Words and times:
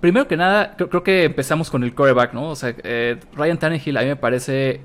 primero 0.00 0.26
que 0.26 0.36
nada, 0.36 0.76
creo, 0.76 1.02
que 1.02 1.24
empezamos 1.24 1.70
con 1.70 1.84
el 1.84 1.94
coreback, 1.94 2.32
¿no? 2.32 2.50
O 2.50 2.56
sea, 2.56 2.74
eh, 2.82 3.18
Ryan 3.34 3.58
Tannehill 3.58 3.96
a 3.96 4.00
mí 4.02 4.08
me 4.08 4.16
parece 4.16 4.80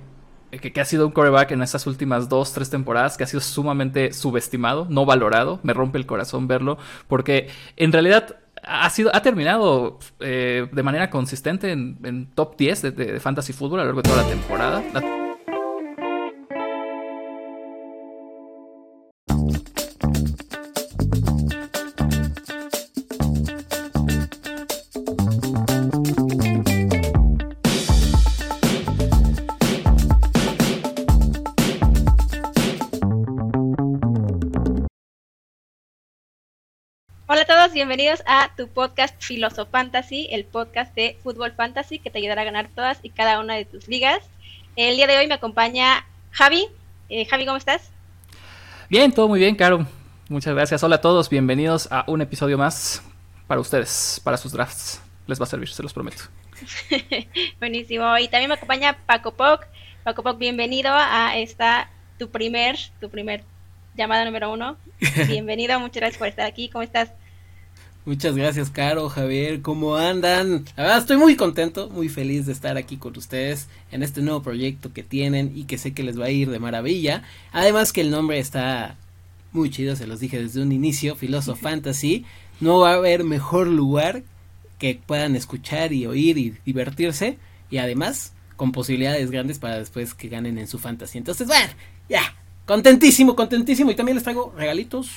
que, 0.51 0.71
que, 0.71 0.81
ha 0.81 0.85
sido 0.85 1.07
un 1.07 1.11
coreback 1.11 1.51
en 1.51 1.61
estas 1.61 1.87
últimas 1.87 2.29
dos, 2.29 2.53
tres 2.53 2.69
temporadas 2.69 3.17
que 3.17 3.23
ha 3.23 3.27
sido 3.27 3.41
sumamente 3.41 4.13
subestimado, 4.13 4.87
no 4.89 5.05
valorado. 5.05 5.59
Me 5.63 5.73
rompe 5.73 5.97
el 5.97 6.05
corazón 6.05 6.47
verlo, 6.47 6.77
porque 7.07 7.49
en 7.77 7.91
realidad 7.91 8.37
ha, 8.63 8.89
sido, 8.89 9.15
ha 9.15 9.21
terminado 9.21 9.99
eh, 10.19 10.67
de 10.71 10.83
manera 10.83 11.09
consistente 11.09 11.71
en, 11.71 12.29
top 12.35 12.57
10 12.57 12.81
de, 12.81 12.91
de, 12.91 13.19
fantasy 13.19 13.53
fútbol 13.53 13.79
a 13.79 13.83
lo 13.83 13.87
largo 13.87 14.01
de 14.01 14.09
toda 14.09 14.23
la 14.23 14.29
temporada. 14.29 15.24
Bienvenidos 37.75 38.23
a 38.25 38.51
tu 38.55 38.69
podcast 38.69 39.21
Filosofantasy, 39.21 40.29
el 40.31 40.45
podcast 40.45 40.95
de 40.95 41.17
fútbol 41.21 41.51
fantasy 41.51 41.99
que 41.99 42.09
te 42.09 42.19
ayudará 42.19 42.43
a 42.43 42.45
ganar 42.45 42.69
todas 42.73 42.99
y 43.03 43.09
cada 43.09 43.37
una 43.41 43.55
de 43.55 43.65
tus 43.65 43.89
ligas. 43.89 44.19
El 44.77 44.95
día 44.95 45.07
de 45.07 45.17
hoy 45.17 45.27
me 45.27 45.33
acompaña 45.33 46.05
Javi. 46.31 46.69
Eh, 47.09 47.25
Javi, 47.25 47.45
¿cómo 47.45 47.57
estás? 47.57 47.91
Bien, 48.89 49.11
todo 49.11 49.27
muy 49.27 49.41
bien, 49.41 49.55
Caro. 49.55 49.85
Muchas 50.29 50.55
gracias. 50.55 50.83
Hola 50.83 50.95
a 50.95 51.01
todos, 51.01 51.29
bienvenidos 51.29 51.89
a 51.91 52.05
un 52.07 52.21
episodio 52.21 52.57
más 52.57 53.03
para 53.45 53.59
ustedes, 53.59 54.21
para 54.23 54.37
sus 54.37 54.53
drafts. 54.53 55.01
Les 55.27 55.37
va 55.37 55.43
a 55.43 55.47
servir, 55.47 55.67
se 55.67 55.83
los 55.83 55.91
prometo. 55.91 56.23
Buenísimo. 57.59 58.17
Y 58.19 58.29
también 58.29 58.47
me 58.47 58.55
acompaña 58.55 58.99
Paco 59.05 59.33
Poc. 59.33 59.67
Paco 60.05 60.23
Poc, 60.23 60.37
bienvenido 60.37 60.93
a 60.93 61.35
esta 61.35 61.89
tu 62.17 62.29
primer, 62.29 62.77
tu 63.01 63.09
primer 63.09 63.43
llamada 63.95 64.23
número 64.23 64.49
uno. 64.53 64.77
Bienvenido, 65.27 65.77
muchas 65.81 65.97
gracias 65.97 66.17
por 66.17 66.29
estar 66.29 66.45
aquí. 66.45 66.69
¿Cómo 66.69 66.81
estás? 66.81 67.11
Muchas 68.05 68.35
gracias, 68.35 68.69
Caro, 68.69 69.09
Javier, 69.09 69.63
¿cómo 69.63 69.95
andan? 69.95 70.65
La 70.77 70.83
verdad 70.83 70.99
estoy 70.99 71.17
muy 71.17 71.35
contento, 71.35 71.89
muy 71.89 72.07
feliz 72.07 72.45
de 72.45 72.51
estar 72.51 72.77
aquí 72.77 72.97
con 72.97 73.17
ustedes 73.17 73.67
en 73.91 74.03
este 74.03 74.21
nuevo 74.21 74.43
proyecto 74.43 74.93
que 74.93 75.01
tienen 75.01 75.51
y 75.55 75.63
que 75.63 75.79
sé 75.79 75.95
que 75.95 76.03
les 76.03 76.19
va 76.19 76.25
a 76.25 76.29
ir 76.29 76.51
de 76.51 76.59
maravilla. 76.59 77.23
Además 77.51 77.91
que 77.91 78.01
el 78.01 78.11
nombre 78.11 78.37
está 78.37 78.95
muy 79.53 79.71
chido, 79.71 79.95
se 79.95 80.05
los 80.05 80.19
dije 80.19 80.39
desde 80.39 80.61
un 80.61 80.71
inicio, 80.71 81.15
Philosoph 81.15 81.59
Fantasy. 81.61 82.25
No 82.59 82.77
va 82.77 82.91
a 82.91 82.97
haber 82.97 83.23
mejor 83.23 83.65
lugar 83.65 84.21
que 84.77 85.01
puedan 85.03 85.35
escuchar 85.35 85.91
y 85.91 86.05
oír 86.05 86.37
y 86.37 86.53
divertirse 86.63 87.39
y 87.71 87.77
además 87.77 88.33
con 88.55 88.71
posibilidades 88.71 89.31
grandes 89.31 89.57
para 89.57 89.79
después 89.79 90.13
que 90.13 90.29
ganen 90.29 90.59
en 90.59 90.67
su 90.67 90.77
fantasy. 90.77 91.17
Entonces, 91.17 91.47
bueno, 91.47 91.73
ya, 92.07 92.21
contentísimo, 92.67 93.35
contentísimo 93.35 93.89
y 93.89 93.95
también 93.95 94.15
les 94.15 94.23
traigo 94.23 94.53
regalitos 94.55 95.09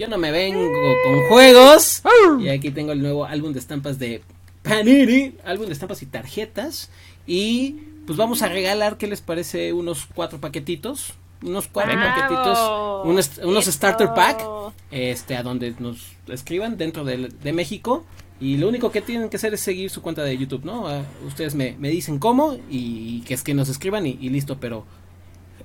yo 0.00 0.08
no 0.08 0.16
me 0.16 0.30
vengo 0.30 0.66
con 1.04 1.28
juegos. 1.28 2.02
Y 2.40 2.48
aquí 2.48 2.70
tengo 2.70 2.92
el 2.92 3.02
nuevo 3.02 3.26
álbum 3.26 3.52
de 3.52 3.58
estampas 3.58 3.98
de 3.98 4.22
Panini, 4.62 5.34
álbum 5.44 5.66
de 5.66 5.74
estampas 5.74 6.00
y 6.00 6.06
tarjetas. 6.06 6.88
Y 7.26 7.72
pues 8.06 8.16
vamos 8.16 8.40
a 8.40 8.48
regalar, 8.48 8.96
¿qué 8.96 9.06
les 9.06 9.20
parece? 9.20 9.74
Unos 9.74 10.06
cuatro 10.06 10.40
paquetitos. 10.40 11.12
Unos 11.42 11.68
cuatro 11.68 11.94
paquetitos. 11.96 13.04
Unos, 13.44 13.66
starter 13.66 14.14
pack. 14.14 14.42
Este, 14.90 15.36
a 15.36 15.42
donde 15.42 15.74
nos 15.78 16.12
escriban 16.28 16.78
dentro 16.78 17.04
de, 17.04 17.28
de, 17.28 17.52
México. 17.52 18.06
Y 18.40 18.56
lo 18.56 18.70
único 18.70 18.90
que 18.90 19.02
tienen 19.02 19.28
que 19.28 19.36
hacer 19.36 19.52
es 19.52 19.60
seguir 19.60 19.90
su 19.90 20.00
cuenta 20.00 20.22
de 20.22 20.38
YouTube, 20.38 20.64
¿no? 20.64 20.88
Ah, 20.88 21.02
ustedes 21.26 21.54
me, 21.54 21.76
me, 21.78 21.90
dicen 21.90 22.18
cómo 22.18 22.56
y 22.70 23.20
que 23.26 23.34
es 23.34 23.42
que 23.42 23.52
nos 23.52 23.68
escriban 23.68 24.06
y 24.06 24.30
listo, 24.30 24.56
pero 24.58 24.86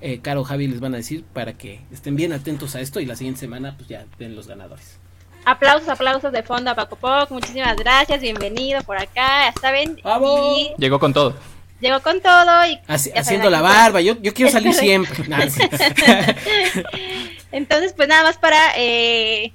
eh, 0.05 0.19
Caro 0.21 0.43
Javi 0.43 0.67
les 0.67 0.79
van 0.79 0.93
a 0.93 0.97
decir 0.97 1.23
para 1.33 1.57
que 1.57 1.81
estén 1.91 2.16
bien 2.16 2.31
atentos 2.31 2.75
a 2.75 2.79
esto 2.79 2.99
y 2.99 3.07
la 3.07 3.16
siguiente 3.16 3.39
semana 3.39 3.73
pues 3.75 3.89
ya 3.89 4.05
den 4.19 4.35
los 4.35 4.47
ganadores. 4.47 4.99
Aplausos, 5.45 5.89
aplausos 5.89 6.31
de 6.31 6.43
fondo 6.43 6.69
a 6.69 6.75
Paco 6.75 6.95
Poc, 6.95 7.31
muchísimas 7.31 7.75
gracias, 7.75 8.21
bienvenido 8.21 8.83
por 8.83 8.97
acá, 8.97 9.51
ya 9.51 9.53
saben. 9.59 9.99
Llegó 10.77 10.99
con 10.99 11.11
todo. 11.11 11.35
Llegó 11.81 12.01
con 12.01 12.21
todo 12.21 12.67
y 12.67 12.79
haciendo 12.88 13.49
la 13.49 13.61
barba, 13.61 13.99
yo, 13.99 14.15
yo 14.21 14.31
quiero 14.35 14.51
salir 14.51 14.73
siempre. 14.75 15.25
Entonces, 17.51 17.94
pues 17.94 18.07
nada 18.07 18.21
más 18.21 18.38
para 18.38 18.59
eh, 18.77 19.53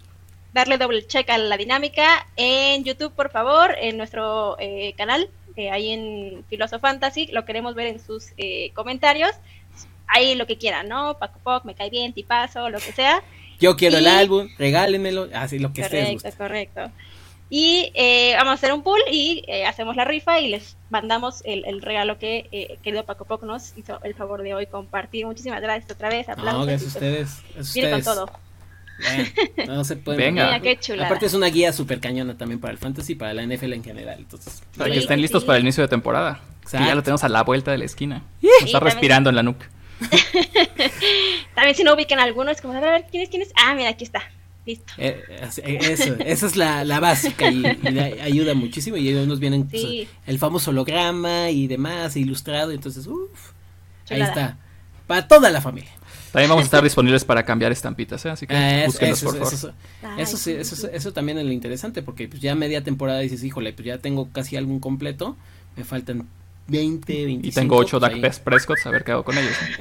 darle 0.52 0.78
doble 0.78 1.06
check 1.06 1.30
a 1.30 1.38
la 1.38 1.56
dinámica 1.56 2.26
en 2.34 2.82
YouTube, 2.82 3.12
por 3.12 3.30
favor, 3.30 3.76
en 3.80 3.96
nuestro 3.96 4.56
eh, 4.58 4.94
canal, 4.96 5.30
eh, 5.54 5.70
ahí 5.70 5.92
en 5.92 6.44
Filosofantasy, 6.48 7.28
lo 7.28 7.44
queremos 7.44 7.76
ver 7.76 7.86
en 7.86 8.00
sus 8.00 8.32
comentarios 8.74 9.30
ahí 10.12 10.34
lo 10.34 10.46
que 10.46 10.58
quieran, 10.58 10.88
¿no? 10.88 11.16
Paco 11.18 11.38
Poc, 11.42 11.64
me 11.64 11.74
cae 11.74 11.90
bien, 11.90 12.12
tipazo, 12.12 12.68
lo 12.70 12.78
que 12.78 12.92
sea. 12.92 13.22
Yo 13.60 13.76
quiero 13.76 13.98
el 13.98 14.06
álbum, 14.06 14.48
regálenmelo, 14.58 15.28
así 15.34 15.58
lo 15.58 15.72
que 15.72 15.82
esté. 15.82 16.02
Correcto, 16.02 16.38
correcto. 16.38 16.90
Y 17.52 17.90
eh, 17.94 18.34
vamos 18.36 18.52
a 18.52 18.54
hacer 18.54 18.72
un 18.72 18.82
pool 18.84 19.00
y 19.10 19.42
eh, 19.48 19.66
hacemos 19.66 19.96
la 19.96 20.04
rifa 20.04 20.38
y 20.38 20.48
les 20.48 20.76
mandamos 20.88 21.42
el, 21.44 21.82
regalo 21.82 22.16
que 22.16 22.48
eh, 22.52 22.78
querido 22.82 23.04
Paco 23.04 23.24
Poc 23.24 23.42
nos 23.42 23.76
hizo 23.76 24.00
el 24.04 24.14
favor 24.14 24.42
de 24.42 24.54
hoy 24.54 24.66
compartir. 24.66 25.26
Muchísimas 25.26 25.60
gracias 25.60 25.90
otra 25.90 26.08
vez. 26.08 26.28
Aplausos. 26.28 26.60
No, 26.60 26.66
gracias 26.66 26.94
a 26.94 26.98
ustedes. 26.98 27.74
Viene 27.74 27.90
con 27.90 28.02
todo. 28.02 28.30
no 29.66 29.84
se 29.84 29.96
puede. 29.96 30.18
Venga. 30.18 30.60
qué 30.60 30.78
chula. 30.78 31.06
Aparte 31.06 31.26
es 31.26 31.34
una 31.34 31.48
guía 31.48 31.72
súper 31.72 31.98
cañona 31.98 32.38
también 32.38 32.60
para 32.60 32.72
el 32.72 32.78
fantasy 32.78 33.12
y 33.12 33.16
para 33.16 33.34
la 33.34 33.42
NFL 33.44 33.72
en 33.72 33.82
general. 33.82 34.20
Entonces, 34.20 34.62
para 34.78 34.92
que 34.92 34.98
estén 34.98 35.20
listos 35.20 35.44
para 35.44 35.58
el 35.58 35.64
inicio 35.64 35.82
de 35.82 35.88
temporada. 35.88 36.40
ya 36.72 36.94
lo 36.94 37.02
tenemos 37.02 37.24
a 37.24 37.28
la 37.28 37.42
vuelta 37.42 37.72
de 37.72 37.78
la 37.78 37.84
esquina. 37.84 38.22
está 38.64 38.78
respirando 38.78 39.28
en 39.28 39.36
la 39.36 39.42
nuca. 39.42 39.68
También 41.54 41.76
si 41.76 41.84
no 41.84 41.94
ubican 41.94 42.18
alguno, 42.18 42.50
es 42.50 42.60
como, 42.60 42.74
a 42.74 42.80
ver, 42.80 43.06
¿quién 43.10 43.22
es? 43.22 43.28
¿Quién 43.28 43.42
es? 43.42 43.52
Ah, 43.56 43.74
mira, 43.74 43.90
aquí 43.90 44.04
está. 44.04 44.22
Listo. 44.66 44.92
Eh, 44.98 45.22
eh, 45.28 45.78
eso, 45.80 46.16
esa 46.24 46.46
es 46.46 46.56
la, 46.56 46.84
la 46.84 47.00
básica 47.00 47.50
y, 47.50 47.64
ayuda 48.22 48.54
muchísimo. 48.54 48.96
Y 48.96 49.08
ellos 49.08 49.26
nos 49.26 49.40
vienen 49.40 49.66
pues, 49.66 50.06
el 50.26 50.38
famoso 50.38 50.70
holograma 50.70 51.50
y 51.50 51.66
demás, 51.66 52.16
ilustrado. 52.16 52.72
Entonces, 52.72 53.06
uff, 53.06 53.52
ahí 54.10 54.20
está. 54.20 54.58
Para 55.06 55.26
toda 55.26 55.50
la 55.50 55.60
familia. 55.60 55.90
También 56.32 56.48
vamos 56.48 56.62
a 56.62 56.66
estar 56.66 56.84
disponibles 56.84 57.24
para 57.24 57.44
cambiar 57.44 57.72
estampitas, 57.72 58.24
¿eh? 58.24 58.30
así 58.30 58.46
que 58.46 58.54
ah, 58.54 58.84
búsquenos, 58.86 59.20
por 59.20 59.34
favor. 59.34 59.74
Eso, 60.16 60.50
eso, 60.50 60.88
eso, 60.88 61.12
también 61.12 61.38
es 61.38 61.44
lo 61.44 61.50
interesante, 61.50 62.02
porque 62.02 62.28
pues 62.28 62.40
ya 62.40 62.54
media 62.54 62.84
temporada 62.84 63.18
dices, 63.18 63.42
híjole, 63.42 63.72
pues 63.72 63.86
ya 63.86 63.98
tengo 63.98 64.30
casi 64.30 64.56
álbum 64.56 64.78
completo, 64.78 65.36
me 65.76 65.82
faltan 65.82 66.28
20, 66.70 67.24
25. 67.26 67.46
Y 67.46 67.52
tengo 67.52 67.76
8 67.76 68.00
Dak 68.00 68.40
Prescott, 68.40 68.78
a 68.84 68.90
ver 68.90 69.04
qué 69.04 69.12
hago 69.12 69.24
con 69.24 69.36
ellos. 69.36 69.56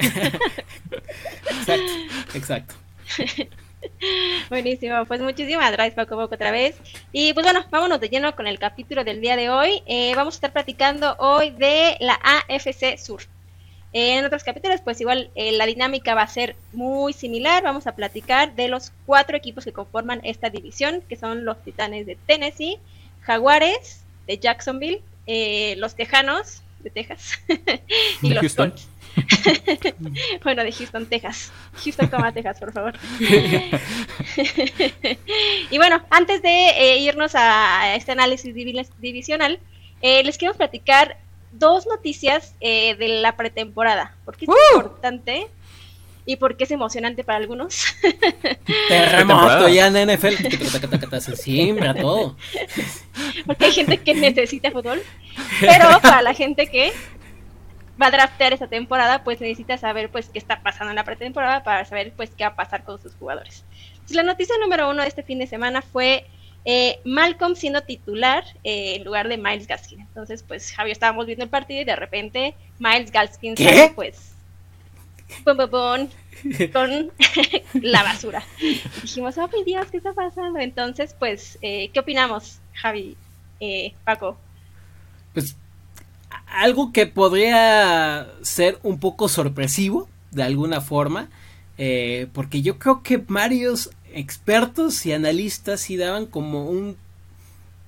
exacto, 1.59 1.91
exacto. 2.33 2.75
Buenísimo, 4.49 5.05
pues 5.05 5.21
muchísimas 5.21 5.71
gracias 5.71 5.95
Paco 5.95 6.15
Poco 6.17 6.35
otra 6.35 6.51
vez. 6.51 6.77
Y 7.11 7.33
pues 7.33 7.45
bueno, 7.45 7.65
vámonos 7.69 7.99
de 7.99 8.09
lleno 8.09 8.35
con 8.35 8.47
el 8.47 8.59
capítulo 8.59 9.03
del 9.03 9.21
día 9.21 9.35
de 9.35 9.49
hoy. 9.49 9.83
Eh, 9.85 10.13
vamos 10.15 10.35
a 10.35 10.37
estar 10.37 10.51
platicando 10.51 11.15
hoy 11.19 11.51
de 11.51 11.95
la 11.99 12.19
AFC 12.23 12.97
Sur. 12.97 13.21
en 13.93 14.25
otros 14.25 14.43
capítulos, 14.43 14.81
pues 14.81 14.99
igual 15.01 15.29
eh, 15.35 15.51
la 15.53 15.65
dinámica 15.65 16.15
va 16.15 16.23
a 16.23 16.27
ser 16.27 16.55
muy 16.73 17.13
similar. 17.13 17.63
Vamos 17.63 17.87
a 17.87 17.95
platicar 17.95 18.55
de 18.55 18.67
los 18.67 18.91
cuatro 19.05 19.37
equipos 19.37 19.63
que 19.63 19.73
conforman 19.73 20.21
esta 20.23 20.49
división, 20.49 21.01
que 21.07 21.15
son 21.15 21.45
los 21.45 21.63
Titanes 21.63 22.05
de 22.05 22.17
Tennessee, 22.25 22.79
Jaguares 23.21 24.03
de 24.27 24.37
Jacksonville, 24.37 25.01
eh, 25.27 25.75
los 25.77 25.95
Tejanos 25.95 26.63
de 26.79 26.89
Texas. 26.89 27.39
y 28.21 28.29
los 28.29 28.41
Houston. 28.41 28.73
bueno, 30.43 30.63
de 30.63 30.71
Houston, 30.71 31.05
Texas. 31.05 31.51
Houston, 31.83 32.09
toma 32.09 32.31
Texas, 32.33 32.59
por 32.59 32.71
favor. 32.71 32.93
y 35.69 35.77
bueno, 35.77 36.01
antes 36.09 36.41
de 36.41 36.69
eh, 36.69 36.99
irnos 36.99 37.33
a 37.35 37.95
este 37.95 38.11
análisis 38.11 38.53
divisional, 38.53 39.59
eh, 40.01 40.23
les 40.23 40.37
quiero 40.37 40.53
platicar 40.53 41.17
dos 41.51 41.87
noticias 41.87 42.55
eh, 42.61 42.95
de 42.95 43.07
la 43.21 43.35
pretemporada, 43.35 44.15
porque 44.25 44.45
es 44.45 44.49
¡Uh! 44.49 44.77
importante 44.77 45.47
y 46.25 46.35
porque 46.35 46.65
es 46.65 46.71
emocionante 46.71 47.23
para 47.23 47.37
algunos. 47.39 47.85
Terremoto 48.87 49.67
ya 49.67 49.87
en 49.87 50.15
NFL, 50.15 51.19
se 51.19 51.35
siembra 51.35 51.93
todo. 51.93 52.35
Porque 53.45 53.65
hay 53.65 53.71
gente 53.71 53.97
que 53.97 54.13
necesita 54.13 54.71
fútbol, 54.71 55.01
pero 55.59 55.99
para 56.01 56.21
la 56.21 56.33
gente 56.33 56.67
que 56.67 56.91
va 58.01 58.07
a 58.07 58.11
draftear 58.11 58.53
esta 58.53 58.67
temporada, 58.67 59.23
pues 59.23 59.41
necesita 59.41 59.77
saber 59.77 60.09
pues 60.09 60.29
qué 60.29 60.39
está 60.39 60.61
pasando 60.61 60.91
en 60.91 60.95
la 60.95 61.03
pretemporada 61.03 61.63
para 61.63 61.83
saber 61.85 62.13
pues 62.15 62.29
qué 62.37 62.43
va 62.43 62.51
a 62.51 62.55
pasar 62.55 62.83
con 62.83 63.01
sus 63.01 63.13
jugadores. 63.15 63.65
la 64.09 64.23
noticia 64.23 64.55
número 64.61 64.89
uno 64.89 65.01
de 65.01 65.07
este 65.07 65.23
fin 65.23 65.39
de 65.39 65.47
semana 65.47 65.81
fue 65.81 66.25
eh, 66.65 66.99
Malcolm 67.05 67.55
siendo 67.55 67.81
titular 67.81 68.43
eh, 68.63 68.95
en 68.95 69.03
lugar 69.03 69.27
de 69.27 69.37
Miles 69.37 69.67
Gaskin. 69.67 70.01
Entonces, 70.01 70.43
pues 70.43 70.71
Javier 70.71 70.91
estábamos 70.91 71.25
viendo 71.25 71.43
el 71.43 71.49
partido 71.49 71.81
y 71.81 71.85
de 71.85 71.95
repente 71.95 72.55
Miles 72.79 73.11
Gaskin 73.11 73.55
pues 73.95 74.28
con 75.43 77.11
la 77.81 78.03
basura. 78.03 78.43
dijimos, 79.01 79.37
oh, 79.37 79.49
Dios, 79.65 79.87
¿qué 79.91 79.97
está 79.97 80.13
pasando? 80.13 80.59
Entonces, 80.59 81.15
pues, 81.17 81.57
eh, 81.61 81.89
¿qué 81.93 81.99
opinamos, 81.99 82.59
Javi? 82.73 83.17
eh, 83.59 83.93
Paco. 84.05 84.37
Pues 85.33 85.55
algo 86.47 86.91
que 86.91 87.05
podría 87.05 88.27
ser 88.41 88.79
un 88.83 88.99
poco 88.99 89.29
sorpresivo 89.29 90.09
de 90.31 90.43
alguna 90.43 90.81
forma, 90.81 91.29
eh, 91.77 92.27
porque 92.33 92.61
yo 92.61 92.79
creo 92.79 93.03
que 93.03 93.17
varios 93.17 93.91
expertos 94.13 95.05
y 95.05 95.13
analistas 95.13 95.81
sí 95.81 95.97
daban 95.97 96.25
como 96.25 96.69
un 96.69 96.97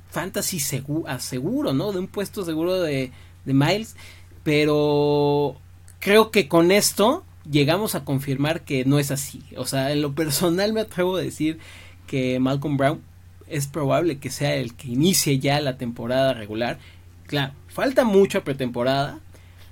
fantasy 0.10 0.60
seguro, 0.60 1.74
¿no? 1.74 1.92
De 1.92 2.00
un 2.00 2.08
puesto 2.08 2.44
seguro 2.44 2.82
de, 2.82 3.12
de 3.46 3.54
Miles, 3.54 3.96
pero 4.44 5.56
creo 6.00 6.32
que 6.32 6.48
con 6.48 6.72
esto 6.72 7.24
llegamos 7.50 7.96
a 7.96 8.04
confirmar 8.04 8.62
que 8.62 8.86
no 8.86 9.00
es 9.00 9.12
así. 9.12 9.44
O 9.58 9.66
sea, 9.66 9.92
en 9.92 10.02
lo 10.02 10.14
personal 10.16 10.74
me 10.74 10.82
atrevo 10.82 11.18
a 11.18 11.22
decir 11.22 11.60
que 12.08 12.40
Malcolm 12.40 12.78
Brown 12.78 13.02
es 13.48 13.68
probable 13.68 14.18
que 14.18 14.30
sea 14.30 14.56
el 14.56 14.74
que 14.76 14.88
inicie 14.88 15.40
ya 15.40 15.60
la 15.62 15.78
temporada 15.78 16.34
regular. 16.34 16.80
Claro, 17.28 17.54
falta 17.68 18.04
mucha 18.04 18.44
pretemporada. 18.44 19.20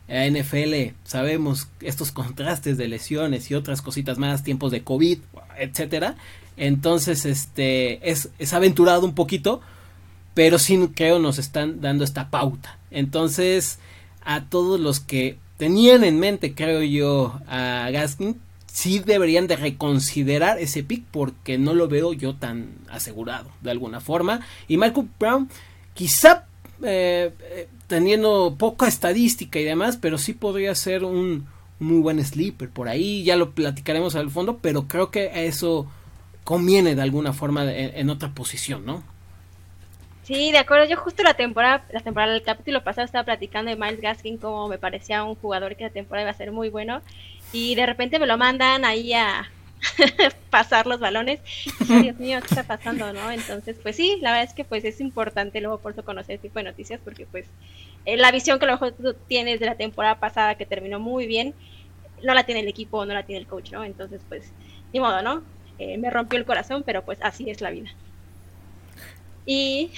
En 0.08 0.34
NFL 0.34 0.96
sabemos 1.04 1.68
estos 1.82 2.12
contrastes 2.12 2.78
de 2.78 2.88
lesiones 2.88 3.52
y 3.52 3.56
otras 3.56 3.82
cositas 3.82 4.18
más, 4.18 4.44
tiempos 4.44 4.72
de 4.72 4.84
COVID, 4.84 5.20
etcétera. 5.58 6.16
Entonces, 6.58 7.26
este 7.26 8.10
es, 8.10 8.30
es 8.40 8.54
aventurado 8.54 9.06
un 9.06 9.16
poquito, 9.16 9.62
pero 10.34 10.60
sí 10.60 10.90
creo 10.96 11.20
nos 11.20 11.38
están 11.38 11.80
dando 11.80 12.04
esta 12.04 12.30
pauta. 12.30 12.80
Entonces, 12.92 13.80
a 14.24 14.46
todos 14.46 14.80
los 14.80 15.00
que 15.00 15.38
tenían 15.60 16.06
en 16.06 16.18
mente, 16.22 16.56
creo 16.56 16.82
yo, 16.82 17.38
a 17.46 17.90
Gaskin, 17.92 18.40
sí 18.66 19.00
deberían 19.00 19.46
de 19.46 19.58
reconsiderar 19.58 20.58
ese 20.58 20.84
pick 20.84 21.04
porque 21.12 21.58
no 21.58 21.74
lo 21.74 21.90
veo 21.90 22.14
yo 22.14 22.34
tan 22.38 22.70
asegurado 22.90 23.50
de 23.60 23.70
alguna 23.70 24.00
forma. 24.00 24.40
Y 24.70 24.78
Michael 24.78 25.10
Brown, 25.20 25.50
quizá 25.94 26.46
eh, 26.82 27.34
eh, 27.42 27.68
teniendo 27.88 28.56
poca 28.58 28.88
estadística 28.88 29.60
y 29.60 29.66
demás, 29.66 29.98
pero 29.98 30.18
sí 30.18 30.32
podría 30.32 30.74
ser 30.76 31.04
un 31.04 31.46
muy 31.80 32.00
buen 32.00 32.24
sleeper 32.24 32.70
por 32.70 32.88
ahí. 32.88 33.26
Ya 33.26 33.36
lo 33.36 33.52
platicaremos 33.52 34.16
al 34.16 34.32
fondo, 34.32 34.60
pero 34.62 34.88
creo 34.88 35.12
que 35.12 35.46
eso 35.46 35.88
conviene 36.46 36.96
de 36.96 37.02
alguna 37.02 37.34
forma 37.34 37.66
en 37.70 38.10
otra 38.10 38.34
posición, 38.34 38.86
¿no? 38.86 39.04
Sí, 40.30 40.52
de 40.52 40.60
acuerdo. 40.60 40.86
Yo 40.86 40.96
justo 40.96 41.24
la 41.24 41.34
temporada, 41.34 41.84
la 41.92 42.02
temporada 42.02 42.34
del 42.34 42.44
capítulo 42.44 42.84
pasado 42.84 43.04
estaba 43.04 43.24
platicando 43.26 43.72
de 43.72 43.76
Miles 43.76 44.00
Gaskin 44.00 44.38
como 44.38 44.68
me 44.68 44.78
parecía 44.78 45.24
un 45.24 45.34
jugador 45.34 45.76
que 45.76 45.86
la 45.86 45.90
temporada 45.90 46.26
iba 46.26 46.30
a 46.30 46.36
ser 46.36 46.52
muy 46.52 46.70
bueno 46.70 47.02
y 47.52 47.74
de 47.74 47.88
repente 47.88 48.20
me 48.20 48.28
lo 48.28 48.38
mandan 48.38 48.86
ahí 48.86 49.12
a 49.14 49.50
pasar 50.52 50.86
los 50.86 51.00
balones. 51.00 51.40
Dios 51.80 52.20
mío, 52.20 52.38
¿qué 52.42 52.46
está 52.46 52.62
pasando, 52.62 53.12
no? 53.12 53.32
Entonces, 53.32 53.78
pues 53.82 53.96
sí, 53.96 54.20
la 54.22 54.30
verdad 54.34 54.48
es 54.48 54.54
que 54.54 54.64
pues 54.66 54.86
es 54.86 55.02
importante 55.02 55.62
luego 55.62 55.80
por 55.80 55.94
eso 55.94 56.06
conocer 56.06 56.36
este 56.36 56.50
tipo 56.50 56.60
de 56.60 56.66
noticias 56.66 57.02
porque 57.04 57.26
pues 57.26 57.48
eh, 58.06 58.16
la 58.16 58.32
visión 58.32 58.60
que 58.60 58.66
a 58.66 58.68
lo 58.68 58.74
mejor 58.74 58.92
tú 58.92 59.16
tienes 59.28 59.60
de 59.60 59.66
la 59.66 59.78
temporada 59.78 60.20
pasada 60.20 60.54
que 60.54 60.68
terminó 60.68 61.00
muy 61.00 61.26
bien, 61.26 61.56
no 62.22 62.36
la 62.36 62.44
tiene 62.44 62.62
el 62.62 62.68
equipo, 62.68 63.04
no 63.04 63.16
la 63.16 63.26
tiene 63.26 63.42
el 63.42 63.48
coach, 63.48 63.72
¿no? 63.72 63.84
Entonces, 63.84 64.22
pues 64.30 64.54
ni 64.94 65.00
modo, 65.00 65.24
¿no? 65.24 65.42
Eh, 65.80 65.98
me 65.98 66.12
rompió 66.12 66.38
el 66.38 66.46
corazón, 66.46 66.84
pero 66.86 67.04
pues 67.04 67.18
así 67.24 67.50
es 67.50 67.62
la 67.62 67.72
vida. 67.72 67.90
Y, 69.46 69.92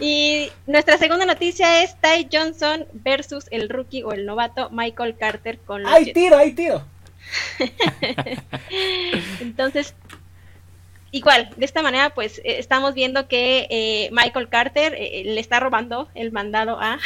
y 0.00 0.50
nuestra 0.66 0.98
segunda 0.98 1.26
noticia 1.26 1.82
es 1.82 1.96
Ty 2.00 2.28
Johnson 2.32 2.86
versus 2.92 3.46
el 3.50 3.68
rookie 3.68 4.02
o 4.02 4.12
el 4.12 4.26
novato 4.26 4.70
Michael 4.70 5.16
Carter 5.16 5.58
con 5.58 5.82
los 5.82 5.92
¡Ay, 5.92 6.12
tiro, 6.12 6.36
ay, 6.36 6.52
tiro! 6.52 6.84
Entonces, 9.40 9.94
igual, 11.10 11.50
de 11.56 11.64
esta 11.64 11.82
manera, 11.82 12.10
pues 12.10 12.38
eh, 12.38 12.58
estamos 12.58 12.94
viendo 12.94 13.28
que 13.28 13.66
eh, 13.70 14.10
Michael 14.12 14.48
Carter 14.48 14.94
eh, 14.96 15.22
le 15.24 15.40
está 15.40 15.60
robando 15.60 16.08
el 16.14 16.32
mandado 16.32 16.78
a, 16.80 16.98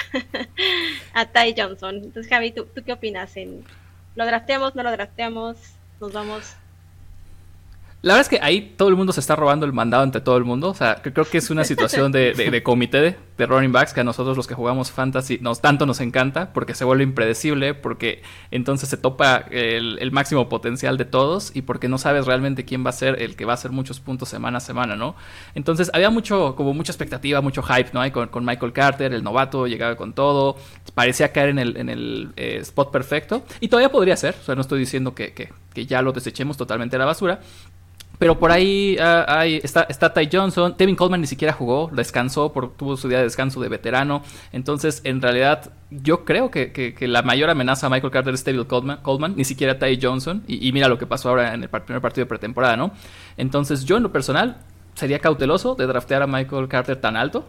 a 1.14 1.26
Ty 1.26 1.54
Johnson. 1.56 1.96
Entonces, 1.96 2.28
Javi, 2.28 2.52
¿tú, 2.52 2.66
¿tú 2.66 2.82
qué 2.84 2.92
opinas? 2.92 3.36
En, 3.36 3.64
¿Lo 4.14 4.26
drafteamos, 4.26 4.74
no 4.74 4.82
lo 4.82 4.90
drafteamos? 4.90 5.56
¿Nos 6.00 6.12
vamos 6.12 6.56
la 8.00 8.14
verdad 8.14 8.32
es 8.32 8.38
que 8.38 8.46
ahí 8.46 8.74
todo 8.76 8.88
el 8.90 8.94
mundo 8.94 9.12
se 9.12 9.18
está 9.18 9.34
robando 9.34 9.66
el 9.66 9.72
mandado 9.72 10.04
entre 10.04 10.20
todo 10.20 10.36
el 10.36 10.44
mundo. 10.44 10.68
O 10.68 10.74
sea, 10.74 11.02
creo 11.02 11.24
que 11.24 11.38
es 11.38 11.50
una 11.50 11.64
situación 11.64 12.12
de, 12.12 12.32
de, 12.32 12.62
comité 12.62 13.16
de, 13.36 13.46
running 13.46 13.72
backs 13.72 13.92
que 13.92 14.00
a 14.00 14.04
nosotros 14.04 14.36
los 14.36 14.46
que 14.46 14.54
jugamos 14.54 14.92
fantasy 14.92 15.38
nos 15.40 15.60
tanto 15.60 15.84
nos 15.84 16.00
encanta 16.00 16.52
porque 16.52 16.74
se 16.74 16.84
vuelve 16.84 17.02
impredecible, 17.02 17.74
porque 17.74 18.22
entonces 18.52 18.88
se 18.88 18.98
topa 18.98 19.46
el, 19.50 20.12
máximo 20.12 20.48
potencial 20.48 20.96
de 20.96 21.06
todos 21.06 21.50
y 21.56 21.62
porque 21.62 21.88
no 21.88 21.98
sabes 21.98 22.26
realmente 22.26 22.64
quién 22.64 22.86
va 22.86 22.90
a 22.90 22.92
ser 22.92 23.20
el 23.20 23.34
que 23.34 23.44
va 23.44 23.52
a 23.52 23.54
hacer 23.54 23.72
muchos 23.72 23.98
puntos 23.98 24.28
semana 24.28 24.58
a 24.58 24.60
semana, 24.60 24.94
¿no? 24.94 25.16
Entonces 25.56 25.90
había 25.92 26.10
mucho, 26.10 26.54
como 26.54 26.74
mucha 26.74 26.92
expectativa, 26.92 27.40
mucho 27.40 27.62
hype, 27.64 27.90
¿no? 27.92 28.00
Hay 28.00 28.12
con, 28.12 28.44
Michael 28.44 28.72
Carter, 28.72 29.12
el 29.12 29.24
novato, 29.24 29.66
llegaba 29.66 29.96
con 29.96 30.12
todo, 30.12 30.56
parecía 30.94 31.32
caer 31.32 31.48
en 31.48 31.58
el, 31.58 31.76
en 31.76 31.88
el 31.88 32.32
eh, 32.36 32.58
spot 32.62 32.92
perfecto 32.92 33.42
y 33.58 33.66
todavía 33.66 33.90
podría 33.90 34.16
ser, 34.16 34.36
o 34.40 34.44
sea, 34.44 34.54
no 34.54 34.60
estoy 34.60 34.78
diciendo 34.78 35.16
que, 35.16 35.32
que, 35.32 35.52
que 35.74 35.86
ya 35.86 36.00
lo 36.00 36.12
desechemos 36.12 36.56
totalmente 36.56 36.94
a 36.94 37.00
la 37.00 37.04
basura, 37.04 37.40
pero 38.18 38.38
por 38.38 38.50
ahí 38.50 38.96
ah, 39.00 39.46
está, 39.46 39.82
está 39.82 40.12
Ty 40.12 40.28
Johnson. 40.32 40.76
Tevin 40.76 40.96
Coleman 40.96 41.20
ni 41.20 41.26
siquiera 41.26 41.52
jugó, 41.52 41.88
descansó, 41.92 42.52
por, 42.52 42.72
tuvo 42.74 42.96
su 42.96 43.08
día 43.08 43.18
de 43.18 43.24
descanso 43.24 43.60
de 43.60 43.68
veterano. 43.68 44.22
Entonces, 44.52 45.00
en 45.04 45.22
realidad, 45.22 45.70
yo 45.90 46.24
creo 46.24 46.50
que, 46.50 46.94
la 47.00 47.22
mayor 47.22 47.48
amenaza 47.50 47.86
a 47.86 47.90
Michael 47.90 48.12
Carter 48.12 48.34
es 48.34 48.42
Tevin 48.42 48.64
Coleman, 48.64 49.34
ni 49.36 49.44
siquiera 49.44 49.78
Ty 49.78 49.98
Johnson. 50.02 50.42
Y, 50.48 50.72
mira 50.72 50.88
lo 50.88 50.98
que 50.98 51.06
pasó 51.06 51.28
ahora 51.28 51.54
en 51.54 51.62
el 51.62 51.68
primer 51.68 52.02
partido 52.02 52.24
de 52.24 52.28
pretemporada, 52.28 52.76
¿no? 52.76 52.90
Entonces, 53.36 53.84
yo 53.84 53.96
en 53.96 54.02
lo 54.02 54.12
personal 54.12 54.58
sería 54.94 55.20
cauteloso 55.20 55.76
de 55.76 55.86
draftear 55.86 56.22
a 56.22 56.26
Michael 56.26 56.66
Carter 56.68 56.96
tan 56.96 57.16
alto. 57.16 57.46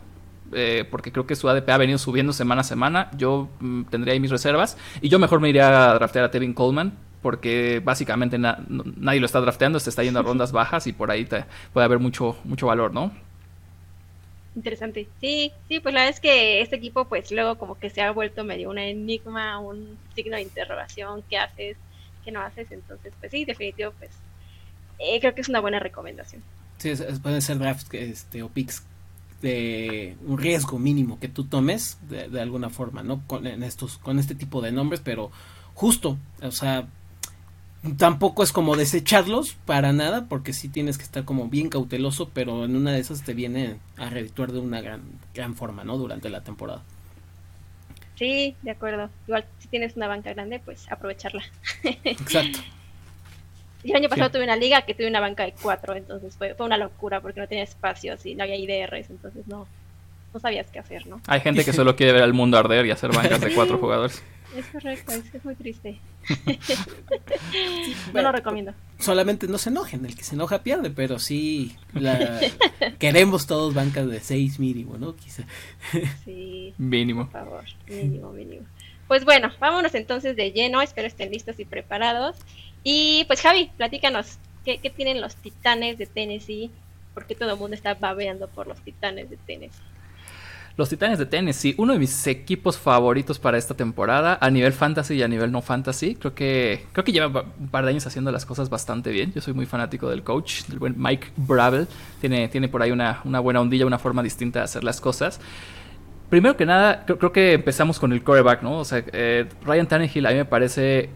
Eh, 0.52 0.84
porque 0.90 1.12
creo 1.12 1.28
que 1.28 1.36
su 1.36 1.48
ADP 1.48 1.70
ha 1.70 1.78
venido 1.78 2.00
subiendo 2.00 2.34
semana 2.34 2.62
a 2.62 2.64
semana. 2.64 3.12
Yo 3.16 3.50
mm, 3.60 3.84
tendría 3.84 4.14
ahí 4.14 4.20
mis 4.20 4.32
reservas. 4.32 4.78
Y 5.02 5.10
yo 5.10 5.20
mejor 5.20 5.40
me 5.40 5.50
iría 5.50 5.92
a 5.92 5.94
draftear 5.96 6.26
a 6.26 6.32
Tevin 6.32 6.54
Coleman 6.54 6.94
porque 7.22 7.82
básicamente 7.84 8.38
nadie 8.38 9.20
lo 9.20 9.26
está 9.26 9.42
drafteando, 9.42 9.80
se 9.80 9.90
está 9.90 10.04
yendo 10.04 10.20
a 10.20 10.24
rondas 10.30 10.52
bajas 10.52 10.88
y 10.88 10.94
por 10.94 11.12
ahí 11.12 11.26
puede 11.26 11.86
haber 11.86 12.00
mucho, 12.00 12.38
mucho 12.44 12.68
valor, 12.68 12.94
¿no? 12.94 13.12
Interesante. 14.56 15.08
Sí, 15.22 15.52
sí, 15.68 15.80
pues 15.80 15.94
la 15.94 16.02
verdad 16.02 16.16
es 16.16 16.20
que 16.20 16.62
este 16.62 16.76
equipo 16.76 17.06
pues 17.06 17.32
luego 17.32 17.58
como 17.58 17.78
que 17.78 17.90
se 17.90 18.02
ha 18.02 18.12
vuelto 18.12 18.44
medio 18.44 18.70
un 18.70 18.78
enigma, 18.78 19.60
un 19.60 19.98
signo 20.16 20.36
de 20.36 20.42
interrogación, 20.42 21.24
¿qué 21.30 21.38
haces? 21.38 21.78
¿Qué 22.26 22.32
no 22.32 22.42
haces? 22.42 22.72
Entonces, 22.72 23.14
pues 23.20 23.32
sí, 23.32 23.46
definitivo, 23.46 23.94
pues 23.98 24.12
eh, 24.98 25.20
creo 25.20 25.34
que 25.34 25.42
es 25.42 25.50
una 25.50 25.60
buena 25.62 25.80
recomendación. 25.80 26.42
Sí, 26.78 26.94
pueden 27.22 27.42
ser 27.42 27.60
drafts 27.60 27.88
este, 27.94 28.42
o 28.44 28.50
picks 28.50 28.84
de 29.42 30.18
un 30.26 30.38
riesgo 30.38 30.80
mínimo 30.80 31.20
que 31.20 31.30
tú 31.30 31.46
tomes 31.46 31.98
de, 32.10 32.42
alguna 32.42 32.70
forma, 32.70 33.04
¿no? 33.04 33.22
Con, 33.28 33.48
en 33.48 33.64
estos, 33.64 33.98
con 33.98 34.20
este 34.20 34.36
tipo 34.36 34.62
de 34.62 34.72
nombres, 34.72 35.02
pero 35.02 35.32
justo, 35.74 36.18
o 36.42 36.52
sea, 36.52 36.88
tampoco 37.98 38.44
es 38.44 38.52
como 38.52 38.76
desecharlos 38.76 39.54
para 39.66 39.94
nada, 39.94 40.26
porque 40.28 40.54
sí 40.54 40.70
tienes 40.70 40.98
que 40.98 41.04
estar 41.04 41.26
como 41.26 41.48
bien 41.48 41.70
cauteloso, 41.70 42.30
pero 42.34 42.66
en 42.66 42.76
una 42.76 42.92
de 42.92 43.00
esas 43.00 43.24
te 43.24 43.34
viene 43.34 43.78
a 43.98 44.10
redituar 44.10 44.52
de 44.52 44.60
una 44.60 44.82
gran, 44.82 45.04
gran 45.34 45.56
forma, 45.56 45.84
¿no? 45.84 45.98
Durante 45.98 46.30
la 46.30 46.42
temporada. 46.42 46.84
Sí, 48.16 48.56
de 48.64 48.72
acuerdo. 48.72 49.10
Igual 49.28 49.46
si 49.60 49.70
tienes 49.70 49.96
una 49.96 50.08
banca 50.08 50.34
grande, 50.34 50.60
pues 50.60 50.92
aprovecharla. 50.92 51.44
Exacto. 51.84 52.60
el 53.84 53.96
año 53.96 54.10
pasado 54.10 54.32
tuve 54.32 54.44
una 54.44 54.58
liga 54.58 54.82
que 54.82 54.94
tuve 54.94 55.08
una 55.08 55.22
banca 55.22 55.44
de 55.44 55.54
cuatro, 55.54 55.96
entonces 55.96 56.36
fue, 56.36 56.54
fue 56.54 56.66
una 56.66 56.78
locura 56.78 57.22
porque 57.22 57.40
no 57.40 57.48
tenía 57.48 57.64
espacios 57.64 58.26
y 58.26 58.36
no 58.36 58.44
había 58.44 58.58
IDRs, 58.58 59.10
entonces 59.10 59.48
no, 59.48 59.68
no 60.34 60.40
sabías 60.42 60.68
qué 60.68 60.80
hacer, 60.80 61.08
¿no? 61.08 61.22
Hay 61.28 61.40
gente 61.40 61.64
que 61.64 61.72
solo 61.74 61.96
quiere 61.96 62.12
ver 62.12 62.24
al 62.24 62.34
mundo 62.34 62.58
arder 62.58 62.86
y 62.86 62.92
hacer 62.92 63.12
bancas 63.14 63.40
de 63.40 63.54
cuatro 63.54 63.78
jugadores. 63.82 64.22
Es 64.56 64.66
correcto, 64.68 65.12
es, 65.12 65.34
es 65.34 65.46
muy 65.46 65.56
triste. 65.56 66.00
no 68.14 68.22
lo 68.22 68.32
recomiendo. 68.32 68.74
Solamente 68.98 69.48
no 69.48 69.58
se 69.58 69.70
enojen, 69.70 70.06
el 70.06 70.16
que 70.16 70.24
se 70.24 70.36
enoja 70.36 70.64
pierde, 70.64 70.90
pero 70.90 71.20
sí 71.20 71.76
queremos 73.00 73.48
todos 73.48 73.74
bancas 73.74 74.08
de 74.08 74.20
6 74.20 74.60
mínimo, 74.60 74.98
¿no? 74.98 75.16
Quizá. 75.16 75.44
sí. 76.26 76.74
Mínimo. 76.78 77.30
Por 77.30 77.42
favor, 77.42 77.64
mínimo, 77.88 78.32
mínimo. 78.32 78.66
Pues 79.08 79.26
bueno, 79.26 79.52
vámonos 79.60 79.96
entonces 79.96 80.36
de 80.36 80.52
lleno, 80.52 80.82
espero 80.82 81.08
estén 81.08 81.32
listos 81.32 81.60
y 81.60 81.66
preparados. 81.66 82.38
Y 82.84 83.26
pues 83.26 83.42
Javi, 83.42 83.72
platícanos, 83.78 84.38
¿qué, 84.66 84.78
qué 84.80 84.90
tienen 84.90 85.22
los 85.22 85.36
titanes 85.36 85.98
de 85.98 86.06
Tennessee? 86.06 86.72
Porque 87.14 87.36
todo 87.36 87.54
el 87.54 87.60
mundo 87.60 87.76
está 87.76 87.96
babeando 87.96 88.48
por 88.48 88.68
los 88.68 88.80
titanes 88.82 89.30
de 89.30 89.38
Tennessee. 89.38 89.82
Los 90.78 90.90
Titanes 90.90 91.20
de 91.20 91.26
Tennessee, 91.26 91.76
uno 91.78 91.94
de 91.94 92.00
mis 92.00 92.28
equipos 92.28 92.78
favoritos 92.78 93.38
para 93.40 93.58
esta 93.58 93.74
temporada, 93.74 94.38
a 94.40 94.50
nivel 94.50 94.72
fantasy 94.72 95.16
y 95.16 95.24
a 95.24 95.28
nivel 95.28 95.52
no 95.52 95.62
fantasy. 95.62 96.16
Creo 96.16 96.34
que, 96.34 96.86
creo 96.94 97.04
que 97.04 97.12
lleva 97.12 97.46
un 97.60 97.68
par 97.68 97.84
de 97.84 97.92
años 97.92 98.08
haciendo 98.08 98.32
las 98.32 98.46
cosas 98.46 98.70
bastante 98.70 99.12
bien. 99.12 99.34
Yo 99.34 99.42
soy 99.42 99.54
muy 99.54 99.66
fanático 99.66 100.10
del 100.10 100.24
coach, 100.24 100.64
del 100.68 100.80
buen 100.80 100.96
Mike 100.98 101.28
Bravel. 101.36 101.88
Tiene, 102.22 102.48
tiene 102.48 102.70
por 102.70 102.82
ahí 102.82 102.92
una, 102.92 103.22
una 103.26 103.40
buena 103.40 103.60
ondilla, 103.62 103.86
una 103.86 104.00
forma 104.00 104.24
distinta 104.24 104.60
de 104.60 104.66
hacer 104.66 104.84
las 104.84 105.02
cosas. 105.02 105.40
Primero 106.30 106.56
que 106.56 106.66
nada, 106.66 107.06
creo, 107.06 107.32
que 107.32 107.54
empezamos 107.54 108.00
con 108.00 108.14
el 108.14 108.24
coreback, 108.24 108.62
¿no? 108.62 108.78
O 108.78 108.86
sea, 108.86 109.04
eh, 109.14 109.48
Ryan 109.66 109.88
Tannehill 109.88 110.26
a 110.28 110.30
mí 110.30 110.36
me 110.36 110.46
parece 110.46 111.10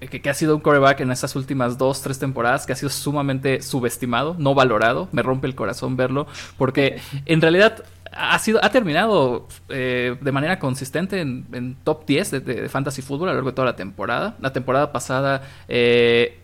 que, 0.00 0.30
ha 0.30 0.34
sido 0.34 0.54
un 0.56 0.62
coreback 0.62 1.00
en 1.00 1.10
estas 1.10 1.36
últimas 1.36 1.76
dos, 1.76 2.00
tres 2.00 2.18
temporadas 2.18 2.66
que 2.66 2.72
ha 2.72 2.76
sido 2.76 2.88
sumamente 2.88 3.60
subestimado, 3.60 4.36
no 4.38 4.54
valorado. 4.54 5.08
Me 5.12 5.22
rompe 5.22 5.46
el 5.46 5.54
corazón 5.54 5.96
verlo, 5.96 6.26
porque 6.56 6.98
en 7.26 7.42
realidad 7.42 7.84
ha, 8.16 8.38
sido, 8.38 8.64
ha 8.64 8.70
terminado 8.70 9.48
eh, 9.68 10.16
de 10.20 10.32
manera 10.32 10.58
consistente 10.58 11.20
en, 11.20 11.76
top 11.84 12.06
10 12.06 12.30
de, 12.30 12.68
fantasy 12.68 13.02
fútbol 13.02 13.28
a 13.28 13.32
lo 13.32 13.36
largo 13.36 13.50
de 13.50 13.56
toda 13.56 13.66
la 13.66 13.76
temporada. 13.76 14.36
La 14.40 14.52
temporada 14.52 14.92
pasada 14.92 15.42
eh, 15.68 16.38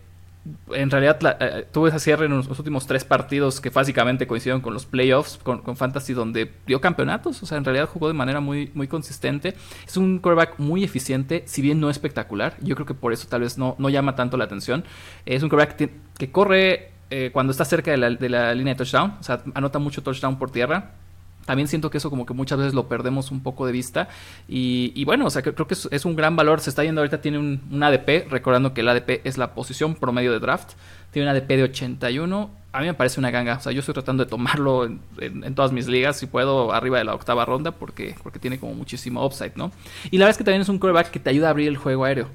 en 0.73 0.91
realidad 0.91 1.19
eh, 1.41 1.67
tuve 1.71 1.91
ese 1.91 2.01
cierre 2.01 2.27
en 2.27 2.33
los 2.33 2.59
últimos 2.59 2.87
tres 2.87 3.05
partidos 3.05 3.61
que 3.61 3.69
básicamente 3.71 4.27
coincidieron 4.27 4.63
con 4.63 4.73
los 4.73 4.87
playoffs, 4.87 5.39
con, 5.39 5.77
Fantasy, 5.77 6.15
donde 6.15 6.51
dio 6.67 6.81
campeonatos. 6.81 7.43
O 7.43 7.47
sea, 7.47 7.59
en 7.59 7.65
realidad 7.65 7.89
jugó 7.89 8.09
de 8.09 8.15
manera 8.15 8.41
muy, 8.41 8.71
muy 8.75 8.89
consistente. 8.89 9.55
Es 9.87 9.97
un 9.97 10.19
quarterback 10.19 10.59
muy 10.59 10.83
eficiente, 10.83 11.43
si 11.47 11.63
bien 11.63 11.81
no 11.81 11.91
espectacular. 11.91 12.57
Yo 12.61 12.75
creo 12.75 12.87
que 12.87 12.95
por 12.95 13.13
eso 13.13 13.29
tal 13.29 13.43
vez 13.43 13.59
no, 13.59 13.77
no 13.79 13.91
llama 13.91 14.15
tanto 14.15 14.37
la 14.37 14.45
atención. 14.45 14.85
Es 15.27 15.43
un 15.43 15.51
quarterback 15.51 15.91
que, 16.17 16.31
corre 16.31 16.91
eh, 17.11 17.31
cuando 17.33 17.51
está 17.51 17.65
cerca 17.65 17.91
de 17.91 17.99
la, 17.99 18.11
de 18.11 18.29
la 18.29 18.55
línea 18.55 18.75
de 18.75 18.79
touchdown. 18.79 19.17
O 19.21 19.23
sea, 19.23 19.43
anota 19.55 19.79
mucho 19.79 20.03
touchdown 20.03 20.39
por 20.39 20.51
tierra 20.51 20.93
también 21.51 21.67
siento 21.67 21.91
que 21.91 21.99
eso 21.99 22.11
como 22.11 22.27
que 22.27 22.33
muchas 22.33 22.59
veces 22.59 22.75
lo 22.75 22.87
perdemos 22.87 23.33
un 23.33 23.43
poco 23.43 23.67
de 23.67 23.73
vista. 23.73 24.07
Y, 24.47 25.05
bueno, 25.05 25.27
o 25.27 25.31
sea, 25.31 25.43
creo 25.43 25.67
que 25.67 25.75
es, 25.75 26.05
un 26.05 26.15
gran 26.15 26.37
valor. 26.37 26.61
Se 26.61 26.71
está 26.71 26.85
yendo 26.85 27.01
ahorita, 27.01 27.21
tiene 27.21 27.39
un, 27.39 27.83
ADP, 27.83 28.31
recordando 28.31 28.73
que 28.73 28.83
el 28.83 28.89
ADP 28.89 29.23
es 29.25 29.37
la 29.37 29.53
posición 29.53 29.97
promedio 29.97 30.31
de 30.31 30.39
draft. 30.39 30.75
Tiene 31.11 31.29
un 31.29 31.37
ADP 31.37 31.49
de 31.49 31.63
81. 31.65 32.51
A 32.71 32.81
mí 32.83 32.87
me 32.87 32.95
parece 32.95 33.19
una 33.19 33.33
ganga. 33.33 33.57
O 33.57 33.61
sea, 33.61 33.73
yo 33.73 33.81
estoy 33.81 33.95
tratando 33.95 34.25
de 34.25 34.31
tomarlo 34.31 34.85
en, 34.85 35.55
todas 35.57 35.73
mis 35.73 35.89
ligas, 35.89 36.21
si 36.21 36.27
puedo, 36.27 36.73
arriba 36.73 36.99
de 36.99 37.05
la 37.05 37.17
octava 37.17 37.45
ronda, 37.45 37.73
porque, 37.73 38.15
porque 38.23 38.39
tiene 38.39 38.61
como 38.61 38.75
muchísimo 38.75 39.27
upside, 39.27 39.55
¿no? 39.57 39.73
Y 40.13 40.19
la 40.19 40.27
verdad 40.27 40.31
es 40.31 40.39
que 40.39 40.45
también 40.45 40.63
es 40.63 40.69
un 40.69 40.79
quarterback 40.79 41.11
que 41.11 41.19
te 41.19 41.31
ayuda 41.31 41.49
a 41.49 41.51
abrir 41.51 41.67
el 41.67 41.79
juego 41.79 42.05
aéreo. 42.05 42.29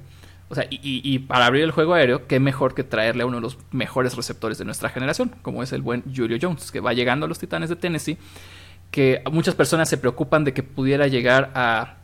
O 0.50 0.55
sea, 0.55 0.65
y, 0.69 0.79
y, 0.81 1.19
para 1.19 1.45
abrir 1.45 1.63
el 1.63 1.72
juego 1.72 1.93
aéreo, 1.93 2.27
qué 2.27 2.41
mejor 2.41 2.75
que 2.75 2.84
traerle 2.84 3.24
a 3.24 3.27
uno 3.27 3.38
de 3.38 3.41
los 3.43 3.57
mejores 3.72 4.17
receptores 4.17 4.57
de 4.57 4.65
nuestra 4.65 4.89
generación, 4.89 5.31
como 5.41 5.63
es 5.63 5.72
el 5.72 5.81
buen 5.81 6.03
Julio 6.13 6.38
Jones, 6.39 6.69
que 6.69 6.81
va 6.81 6.91
llegando 6.91 7.25
a 7.25 7.29
los 7.29 7.39
Titanes 7.39 7.69
de 7.69 7.77
Tennessee 7.77 8.17
que 8.96 9.22
muchas 9.30 9.56
personas 9.56 9.90
se 9.90 9.98
preocupan 9.98 10.46
de 10.46 10.54
que 10.54 10.64
pudiera 10.64 11.08
llegar 11.08 11.52
a, 11.54 11.98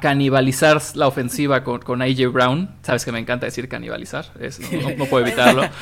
canibalizar 0.00 0.80
la 0.94 1.08
ofensiva 1.08 1.64
con, 1.64 1.80
con, 1.80 2.00
AJ 2.00 2.32
Brown. 2.32 2.70
Sabes 2.82 3.04
que 3.04 3.12
me 3.12 3.18
encanta 3.18 3.46
decir 3.46 3.68
canibalizar, 3.68 4.26
no, 4.96 5.06
puedo 5.06 5.26
evitarlo. 5.26 5.62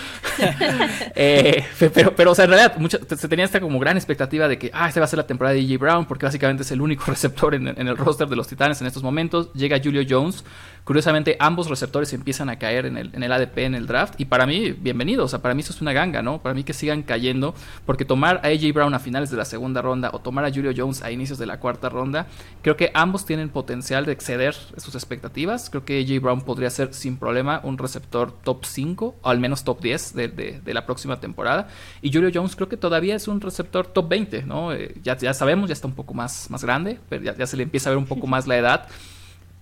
Eh, 1.15 1.65
pero, 1.93 2.15
pero, 2.17 2.31
o 2.33 2.35
sea, 2.35 2.47
en 2.47 2.53
realidad 2.53 2.77
se 3.17 3.29
tenía 3.29 3.45
esta 3.45 3.61
como 3.61 3.79
gran 3.79 3.97
expectativa 3.97 4.49
de 4.49 4.59
que, 4.59 4.71
ah, 4.73 4.89
esta 4.89 5.01
va 5.01 5.05
a 5.05 5.09
ser 5.09 5.19
la 5.19 5.27
temporada 5.27 5.55
de 5.55 5.61
AJ 5.61 5.79
Brown, 5.79 6.07
porque 6.07 6.25
básicamente 6.25 6.63
es 6.63 6.71
el 6.71 6.81
único 6.81 7.05
receptor 7.07 7.55
en, 7.55 7.69
en, 7.69 7.87
el 7.87 7.97
roster 7.97 8.27
de 8.29 8.37
los 8.37 8.49
Titanes 8.49 8.81
en 8.81 8.87
estos 8.87 9.03
momentos. 9.03 9.53
Llega 9.53 9.79
Julio 9.83 10.03
Jones, 10.09 10.45
Curiosamente, 10.85 11.37
ambos 11.39 11.69
receptores 11.69 12.13
empiezan 12.13 12.49
a 12.49 12.59
caer 12.59 12.87
en 12.87 12.97
el, 12.97 13.11
en 13.15 13.23
el 13.23 13.31
ADP, 13.31 13.59
en 13.59 13.77
el 13.77 13.87
draft. 13.87 14.15
Y 14.19 14.25
para 14.25 14.47
mí, 14.47 14.73
bienvenido. 14.73 15.25
O 15.25 15.29
sea, 15.29 15.41
para 15.41 15.55
mí 15.55 15.61
eso 15.61 15.73
es 15.73 15.81
una 15.81 15.93
ganga, 15.93 16.23
¿no? 16.23 16.43
Para 16.43 16.57
mí 16.57 16.65
que 16.65 16.73
sigan 16.73 17.05
cayendo. 17.05 17.55
Porque 17.87 18.05
tomar 18.05 18.41
a 18.43 18.49
AJ 18.49 18.73
Brown 18.75 18.93
a 18.93 18.99
finales 18.99 19.31
de 19.31 19.37
la 19.37 19.45
segunda 19.45 19.81
ronda 19.81 20.11
o 20.13 20.19
tomar 20.19 20.45
a 20.45 20.51
Julio 20.51 20.73
Jones 20.77 21.03
a 21.03 21.13
inicios 21.13 21.39
de 21.39 21.47
la 21.47 21.61
cuarta 21.61 21.89
ronda, 21.89 22.27
creo 22.63 22.77
que 22.77 22.91
ambos 22.95 23.25
tienen 23.25 23.49
potencial 23.49 23.82
de 23.83 24.13
exceder 24.13 24.55
sus 24.55 24.95
expectativas. 24.95 25.69
Creo 25.69 25.85
que 25.85 26.01
AJ 26.01 26.23
Brown 26.23 26.41
podría 26.43 26.71
ser 26.71 26.95
sin 26.95 27.17
problema 27.17 27.61
un 27.65 27.79
receptor 27.79 28.33
top 28.33 28.65
5 28.65 29.17
o 29.21 29.29
al 29.29 29.41
menos 29.41 29.65
top 29.65 29.81
10 29.81 30.15
de, 30.15 30.29
de, 30.29 30.75
la 30.75 30.87
próxima 30.87 31.21
temporada. 31.21 31.69
Y 32.01 32.13
Julio 32.13 32.31
Jones 32.33 32.57
creo 32.57 32.69
que 32.69 32.77
todavía 32.77 33.15
es 33.15 33.29
un 33.29 33.41
receptor 33.41 33.87
top 33.87 34.09
20, 34.09 34.43
¿no? 34.45 34.73
Eh, 34.73 34.95
ya, 35.03 35.17
ya 35.17 35.35
sabemos, 35.35 35.69
ya 35.69 35.75
está 35.75 35.87
un 35.87 35.95
poco 35.95 36.15
más, 36.15 36.49
más 36.51 36.65
grande, 36.65 36.99
pero 37.09 37.23
ya, 37.23 37.37
ya 37.37 37.47
se 37.47 37.57
le 37.57 37.65
empieza 37.65 37.91
a 37.91 37.93
ver 37.93 37.99
un 37.99 38.07
poco 38.07 38.27
más 38.33 38.47
la 38.47 38.57
edad 38.57 38.89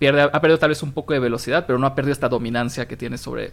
ha 0.08 0.40
perdido 0.40 0.58
tal 0.58 0.70
vez 0.70 0.82
un 0.82 0.92
poco 0.92 1.12
de 1.12 1.18
velocidad, 1.18 1.66
pero 1.66 1.78
no 1.78 1.86
ha 1.86 1.94
perdido 1.94 2.12
esta 2.12 2.28
dominancia 2.28 2.88
que 2.88 2.96
tiene 2.96 3.18
sobre, 3.18 3.52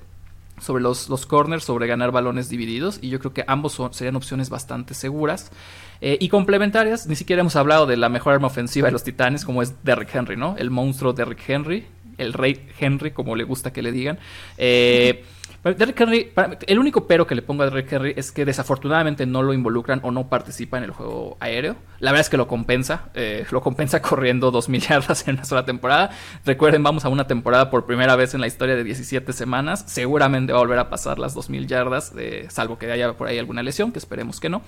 sobre 0.59 0.83
los, 0.83 1.09
los 1.09 1.25
corners, 1.25 1.63
sobre 1.63 1.87
ganar 1.87 2.11
balones 2.11 2.49
divididos. 2.49 2.99
Y 3.01 3.09
yo 3.09 3.19
creo 3.19 3.33
que 3.33 3.43
ambos 3.47 3.81
serían 3.91 4.15
opciones 4.15 4.49
bastante 4.49 4.93
seguras. 4.93 5.51
Eh, 6.01 6.17
y 6.19 6.29
complementarias, 6.29 7.07
ni 7.07 7.15
siquiera 7.15 7.41
hemos 7.41 7.55
hablado 7.55 7.85
de 7.85 7.97
la 7.97 8.09
mejor 8.09 8.33
arma 8.33 8.47
ofensiva 8.47 8.87
de 8.87 8.91
los 8.91 9.03
Titanes, 9.03 9.45
como 9.45 9.61
es 9.61 9.83
Derrick 9.83 10.13
Henry, 10.13 10.37
¿no? 10.37 10.55
El 10.57 10.69
monstruo 10.69 11.13
Derrick 11.13 11.47
Henry, 11.47 11.85
el 12.17 12.33
rey 12.33 12.67
Henry, 12.79 13.11
como 13.11 13.35
le 13.35 13.43
gusta 13.43 13.71
que 13.71 13.81
le 13.81 13.91
digan. 13.91 14.19
Eh, 14.57 15.23
Derrick 15.75 15.99
Henry, 15.99 16.31
el 16.67 16.79
único 16.79 17.07
pero 17.07 17.25
que 17.25 17.35
le 17.35 17.41
pongo 17.41 17.63
a 17.63 17.65
Derrick 17.65 17.91
Henry 17.91 18.13
es 18.15 18.31
que 18.31 18.45
desafortunadamente 18.45 19.25
no 19.25 19.43
lo 19.43 19.53
involucran 19.53 19.99
o 20.03 20.11
no 20.11 20.29
participa 20.29 20.77
en 20.77 20.83
el 20.83 20.91
juego 20.91 21.37
aéreo. 21.39 21.75
La 21.99 22.11
verdad 22.11 22.21
es 22.21 22.29
que 22.29 22.37
lo 22.37 22.47
compensa, 22.47 23.09
eh, 23.15 23.45
lo 23.51 23.61
compensa 23.61 24.01
corriendo 24.03 24.51
2.000 24.51 24.87
yardas 24.87 25.27
en 25.27 25.35
una 25.35 25.45
sola 25.45 25.65
temporada. 25.65 26.11
Recuerden, 26.45 26.83
vamos 26.83 27.05
a 27.05 27.09
una 27.09 27.27
temporada 27.27 27.69
por 27.69 27.85
primera 27.85 28.15
vez 28.15 28.33
en 28.33 28.41
la 28.41 28.47
historia 28.47 28.75
de 28.75 28.83
17 28.83 29.33
semanas. 29.33 29.83
Seguramente 29.87 30.53
va 30.53 30.59
a 30.59 30.61
volver 30.61 30.79
a 30.79 30.89
pasar 30.89 31.19
las 31.19 31.35
2.000 31.35 31.65
yardas, 31.65 32.13
salvo 32.49 32.77
que 32.77 32.91
haya 32.91 33.13
por 33.13 33.27
ahí 33.27 33.37
alguna 33.39 33.63
lesión, 33.63 33.91
que 33.91 33.99
esperemos 33.99 34.39
que 34.39 34.49
no. 34.49 34.61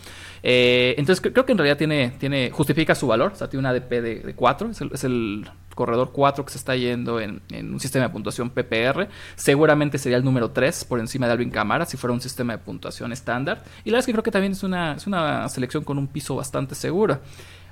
Eh, 0.44 0.96
entonces 0.98 1.22
creo 1.22 1.46
que 1.46 1.52
en 1.52 1.58
realidad 1.58 1.78
tiene, 1.78 2.14
tiene, 2.20 2.50
justifica 2.52 2.96
su 2.96 3.08
valor, 3.08 3.34
o 3.34 3.36
sea, 3.36 3.50
tiene 3.50 3.62
un 3.62 3.66
ADP 3.68 3.90
de, 4.02 4.34
4, 4.36 4.72
es 4.72 5.04
el 5.04 5.50
corredor 5.80 6.12
4 6.12 6.44
que 6.44 6.52
se 6.52 6.58
está 6.58 6.76
yendo 6.76 7.22
en, 7.22 7.42
un 7.54 7.80
sistema 7.80 8.04
de 8.08 8.12
puntuación 8.12 8.50
PPR. 8.50 9.08
Seguramente 9.38 9.98
sería 9.98 10.18
el 10.18 10.26
número 10.26 10.52
3 10.52 10.84
por 10.84 11.00
encima 11.00 11.26
de 11.26 11.32
Alvin 11.32 11.50
Camara 11.50 11.86
si 11.86 11.96
fuera 11.96 12.14
un 12.14 12.20
sistema 12.20 12.52
de 12.52 12.60
puntuación 12.60 13.14
estándar. 13.14 13.64
Y 13.86 13.90
la 13.90 13.94
verdad 13.94 14.00
es 14.00 14.06
que 14.08 14.12
creo 14.12 14.24
que 14.24 14.32
también 14.32 14.52
es 14.52 14.62
una, 14.62 14.96
es 14.96 15.08
una 15.08 15.48
selección 15.48 15.86
con 15.86 15.98
un 15.98 16.08
piso 16.08 16.36
bastante 16.36 16.76
seguro. 16.76 17.22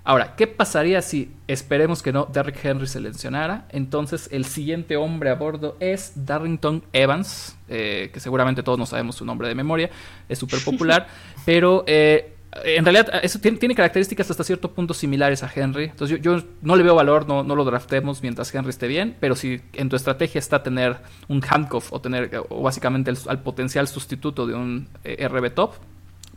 Ahora, 0.05 0.37
¿qué 0.37 0.47
pasaría 0.47 1.01
si 1.01 1.33
esperemos 1.49 2.01
que 2.01 2.13
no 2.13 2.29
Derrick 2.31 2.63
Henry 2.63 2.87
se 2.87 3.01
lesionara? 3.01 3.65
Entonces 3.71 4.29
el 4.31 4.45
siguiente 4.45 4.95
hombre 4.95 5.31
a 5.31 5.35
bordo 5.35 5.75
es 5.81 6.13
Darrington 6.15 6.81
Evans, 6.93 7.57
eh, 7.67 8.09
que 8.13 8.21
seguramente 8.21 8.63
todos 8.63 8.79
no 8.79 8.85
sabemos 8.85 9.17
su 9.17 9.25
nombre 9.25 9.49
de 9.49 9.55
memoria, 9.55 9.89
es 10.29 10.39
súper 10.39 10.63
popular, 10.63 11.07
pero 11.45 11.83
eh, 11.87 12.36
en 12.63 12.85
realidad 12.85 13.09
eso 13.23 13.39
tiene, 13.39 13.75
características 13.75 14.31
hasta 14.31 14.43
cierto 14.43 14.71
punto 14.71 14.93
similares 14.93 15.43
a 15.43 15.51
Henry. 15.53 15.85
Entonces 15.85 16.19
yo, 16.21 16.41
no 16.61 16.75
le 16.75 16.83
veo 16.83 16.95
valor, 16.95 17.27
no, 17.27 17.43
lo 17.43 17.65
draftemos 17.65 18.21
mientras 18.21 18.53
Henry 18.53 18.69
esté 18.69 18.87
bien, 18.87 19.15
pero 19.19 19.35
si 19.35 19.61
en 19.73 19.89
tu 19.89 19.95
estrategia 19.95 20.39
está 20.39 20.63
tener 20.63 20.97
un 21.27 21.41
handcuff 21.47 21.91
o 21.91 22.01
tener 22.01 22.41
o 22.49 22.61
básicamente 22.61 23.11
al 23.27 23.41
potencial 23.41 23.87
sustituto 23.87 24.47
de 24.47 24.55
un 24.55 24.87
eh, 25.03 25.27
RB 25.27 25.51
top, 25.51 25.73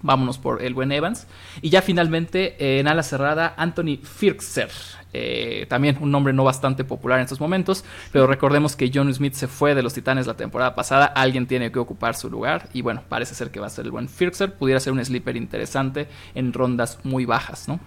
vámonos 0.03 0.39
por 0.39 0.63
el 0.63 0.75
buen 0.75 0.93
Evans. 0.93 1.27
Y 1.63 1.71
ya 1.71 1.83
finalmente 1.83 2.81
en 2.81 2.89
ala 2.89 3.03
cerrada 3.03 3.55
Anthony 3.57 3.99
Firkser. 4.03 4.71
Eh, 5.13 5.67
también 5.69 5.99
un 6.01 6.11
nombre 6.11 6.33
no 6.33 6.45
bastante 6.45 6.85
popular 6.85 7.19
en 7.19 7.25
estos 7.25 7.41
momentos, 7.41 7.85
pero 8.13 8.27
recordemos 8.27 8.77
que 8.77 8.91
John 8.93 9.13
Smith 9.13 9.35
se 9.35 9.49
fue 9.49 9.75
de 9.75 9.83
los 9.83 9.93
Titanes 9.93 10.27
la 10.27 10.35
temporada 10.35 10.75
pasada, 10.75 11.07
alguien 11.07 11.47
tiene 11.47 11.73
que 11.73 11.79
ocupar 11.79 12.15
su 12.15 12.31
lugar 12.31 12.69
y 12.73 12.83
bueno, 12.83 13.03
parece 13.09 13.35
ser 13.35 13.51
que 13.51 13.59
va 13.59 13.67
a 13.67 13.71
ser 13.71 13.87
el 13.87 13.91
buen 13.91 14.09
Firkser, 14.09 14.55
pudiera 14.55 14.79
ser 14.79 14.93
un 14.93 15.05
sleeper 15.05 15.37
interesante 15.37 16.07
en 16.35 16.53
rondas 16.53 16.99
muy 17.03 17.25
bajas, 17.25 17.67
¿no? 17.69 17.81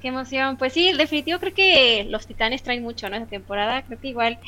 Qué 0.00 0.08
emoción, 0.08 0.56
pues 0.56 0.72
sí, 0.72 0.92
definitivo 0.92 1.38
creo 1.38 1.54
que 1.54 2.06
los 2.08 2.26
Titanes 2.26 2.62
traen 2.62 2.82
mucho, 2.82 3.08
¿no? 3.08 3.16
Esta 3.16 3.28
temporada, 3.28 3.82
creo 3.82 4.00
que 4.00 4.08
igual 4.08 4.38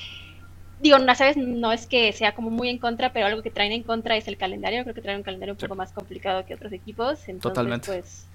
digo, 0.80 0.98
no 0.98 1.14
sabes, 1.14 1.36
no 1.36 1.72
es 1.72 1.86
que 1.86 2.12
sea 2.12 2.34
como 2.34 2.50
muy 2.50 2.68
en 2.68 2.78
contra, 2.78 3.12
pero 3.12 3.26
algo 3.26 3.42
que 3.42 3.50
traen 3.50 3.72
en 3.72 3.82
contra 3.82 4.16
es 4.16 4.28
el 4.28 4.36
calendario. 4.36 4.82
Creo 4.82 4.94
que 4.94 5.00
traen 5.00 5.18
un 5.18 5.22
calendario 5.22 5.54
un 5.54 5.58
poco 5.58 5.74
más 5.74 5.92
complicado 5.92 6.44
que 6.44 6.54
otros 6.54 6.72
equipos. 6.72 7.20
Entonces, 7.20 7.40
Totalmente. 7.40 7.86
pues, 7.86 8.28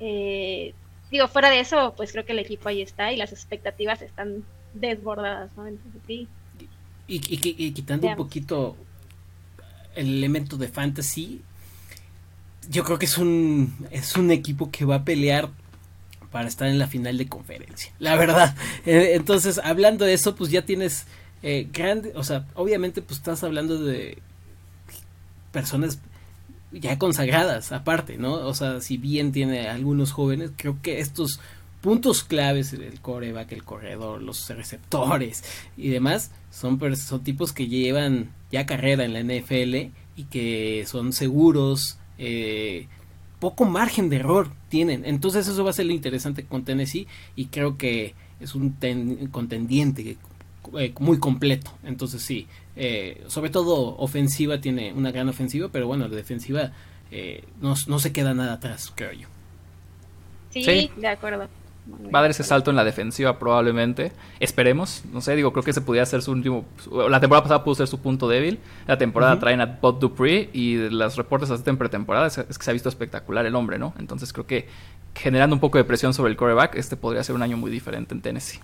eh, 0.00 0.74
digo, 1.10 1.28
fuera 1.28 1.50
de 1.50 1.60
eso, 1.60 1.94
pues 1.96 2.12
creo 2.12 2.24
que 2.24 2.32
el 2.32 2.38
equipo 2.38 2.68
ahí 2.68 2.82
está 2.82 3.12
y 3.12 3.16
las 3.16 3.32
expectativas 3.32 4.02
están 4.02 4.44
desbordadas, 4.74 5.50
¿no? 5.56 5.66
Entonces, 5.66 6.00
sí. 6.06 6.28
Y, 7.08 7.70
quitando 7.72 8.08
un 8.08 8.16
poquito 8.16 8.76
el 9.94 10.08
elemento 10.08 10.56
de 10.56 10.68
fantasy, 10.68 11.42
yo 12.68 12.84
creo 12.84 12.98
que 12.98 13.06
es 13.06 13.16
un, 13.16 13.86
es 13.90 14.16
un 14.16 14.30
equipo 14.30 14.70
que 14.70 14.84
va 14.84 14.96
a 14.96 15.04
pelear 15.04 15.50
para 16.32 16.48
estar 16.48 16.68
en 16.68 16.78
la 16.78 16.88
final 16.88 17.16
de 17.16 17.28
conferencia, 17.28 17.92
la 17.98 18.16
verdad. 18.16 18.54
Eh, 18.86 19.14
entonces, 19.14 19.58
hablando 19.62 20.04
de 20.04 20.14
eso, 20.14 20.36
pues 20.36 20.50
ya 20.50 20.62
tienes 20.62 21.06
eh, 21.42 21.68
grande, 21.72 22.12
o 22.14 22.22
sea, 22.22 22.46
obviamente 22.54 23.02
pues 23.02 23.18
estás 23.18 23.42
hablando 23.42 23.78
de 23.78 24.18
personas 25.50 25.98
ya 26.80 26.98
consagradas 26.98 27.72
aparte, 27.72 28.18
¿no? 28.18 28.34
O 28.34 28.54
sea, 28.54 28.80
si 28.80 28.96
bien 28.96 29.32
tiene 29.32 29.68
algunos 29.68 30.12
jóvenes, 30.12 30.52
creo 30.56 30.78
que 30.82 31.00
estos 31.00 31.40
puntos 31.80 32.24
claves, 32.24 32.72
el 32.72 33.00
coreback, 33.00 33.52
el 33.52 33.64
corredor, 33.64 34.22
los 34.22 34.48
receptores 34.48 35.44
y 35.76 35.88
demás, 35.88 36.32
son, 36.50 36.78
son 36.96 37.22
tipos 37.22 37.52
que 37.52 37.68
llevan 37.68 38.32
ya 38.50 38.66
carrera 38.66 39.04
en 39.04 39.12
la 39.12 39.20
NFL 39.20 39.92
y 40.16 40.24
que 40.30 40.84
son 40.86 41.12
seguros, 41.12 41.98
eh, 42.18 42.88
poco 43.38 43.64
margen 43.64 44.08
de 44.08 44.16
error 44.16 44.50
tienen. 44.68 45.04
Entonces 45.04 45.46
eso 45.46 45.62
va 45.62 45.70
a 45.70 45.74
ser 45.74 45.86
lo 45.86 45.92
interesante 45.92 46.44
con 46.44 46.64
Tennessee 46.64 47.06
y 47.36 47.46
creo 47.46 47.76
que 47.76 48.14
es 48.40 48.54
un 48.54 48.76
contendiente 49.30 50.16
eh, 50.78 50.92
muy 50.98 51.18
completo. 51.18 51.70
Entonces 51.84 52.22
sí, 52.22 52.46
eh, 52.76 53.24
sobre 53.28 53.50
todo 53.50 53.96
ofensiva 53.98 54.60
tiene 54.60 54.92
una 54.92 55.10
gran 55.10 55.28
ofensiva, 55.28 55.68
pero 55.70 55.86
bueno, 55.86 56.08
la 56.08 56.16
defensiva 56.16 56.72
eh, 57.10 57.44
no, 57.60 57.74
no, 57.86 57.98
se 57.98 58.12
queda 58.12 58.34
nada 58.34 58.54
atrás, 58.54 58.92
creo 58.94 59.12
yo. 59.12 59.28
Sí, 60.50 60.90
de 60.96 61.08
acuerdo. 61.08 61.48
Va 62.12 62.18
a 62.18 62.22
dar 62.22 62.30
ese 62.32 62.42
salto 62.42 62.70
en 62.70 62.76
la 62.76 62.84
defensiva 62.84 63.38
probablemente. 63.38 64.10
Esperemos. 64.40 65.04
No 65.12 65.20
sé, 65.20 65.36
digo, 65.36 65.52
creo 65.52 65.62
que 65.62 65.70
ese 65.70 65.80
podría 65.80 66.04
ser 66.04 66.20
su 66.20 66.32
último... 66.32 66.64
La 67.08 67.20
temporada 67.20 67.44
pasada 67.44 67.64
pudo 67.64 67.76
ser 67.76 67.86
su 67.86 68.00
punto 68.00 68.28
débil. 68.28 68.58
La 68.88 68.98
temporada 68.98 69.38
traen 69.38 69.60
a 69.60 69.66
Bob 69.80 70.00
Dupree 70.00 70.50
y 70.52 70.88
los 70.88 71.16
reportes 71.16 71.50
hasta 71.50 71.70
en 71.70 71.76
pretemporada 71.76 72.26
es, 72.26 72.36
que 72.36 72.64
se 72.64 72.70
ha 72.70 72.72
visto 72.72 72.88
espectacular 72.88 73.46
el 73.46 73.54
hombre, 73.54 73.78
¿no? 73.78 73.94
Entonces 73.98 74.32
creo 74.32 74.46
que 74.46 74.66
generando 75.14 75.54
un 75.54 75.60
poco 75.60 75.78
de 75.78 75.84
presión 75.84 76.12
sobre 76.12 76.30
el 76.30 76.36
coreback, 76.36 76.74
este 76.74 76.96
podría 76.96 77.22
ser 77.22 77.36
un 77.36 77.42
año 77.42 77.56
muy 77.56 77.70
diferente 77.70 78.14
en 78.14 78.20
Tennessee. 78.20 78.58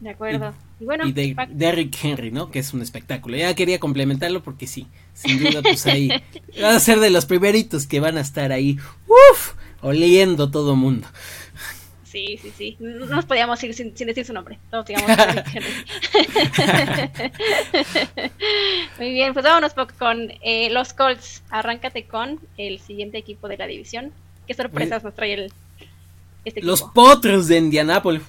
De 0.00 0.10
acuerdo. 0.10 0.54
Y, 0.78 0.84
bueno, 0.84 1.06
y 1.06 1.12
de, 1.12 1.34
Derrick 1.50 1.96
Henry, 2.02 2.30
¿no? 2.30 2.50
Que 2.50 2.58
es 2.58 2.74
un 2.74 2.82
espectáculo. 2.82 3.36
Ya 3.36 3.54
quería 3.54 3.80
complementarlo 3.80 4.42
porque 4.42 4.66
sí, 4.66 4.86
sin 5.14 5.42
duda, 5.42 5.62
pues 5.62 5.86
ahí 5.86 6.10
va 6.62 6.76
a 6.76 6.80
ser 6.80 7.00
de 7.00 7.10
los 7.10 7.24
primeritos 7.24 7.86
que 7.86 7.98
van 8.00 8.18
a 8.18 8.20
estar 8.20 8.52
ahí, 8.52 8.78
uff, 9.06 9.54
oliendo 9.80 10.50
todo 10.50 10.76
mundo. 10.76 11.08
Sí, 12.16 12.38
sí, 12.40 12.52
sí. 12.56 12.76
No 12.78 13.04
nos 13.06 13.26
podíamos 13.26 13.62
ir 13.62 13.74
sin, 13.74 13.92
decir 13.94 14.24
su 14.24 14.32
nombre. 14.32 14.58
Todos 14.70 14.86
digamos 14.86 15.10
Muy 18.98 19.12
bien, 19.12 19.34
pues 19.34 19.44
vámonos 19.44 19.74
con 19.98 20.32
eh, 20.40 20.70
los 20.70 20.94
Colts. 20.94 21.42
Arráncate 21.50 22.04
con 22.04 22.40
el 22.56 22.80
siguiente 22.80 23.18
equipo 23.18 23.48
de 23.48 23.58
la 23.58 23.66
división. 23.66 24.12
¿Qué 24.46 24.54
sorpresas 24.54 25.04
nos 25.04 25.14
trae 25.14 25.34
el, 25.34 25.52
este 26.46 26.60
equipo? 26.60 26.66
Los 26.66 26.84
Potros 26.84 27.48
de 27.48 27.58
Indianápolis. 27.58 28.22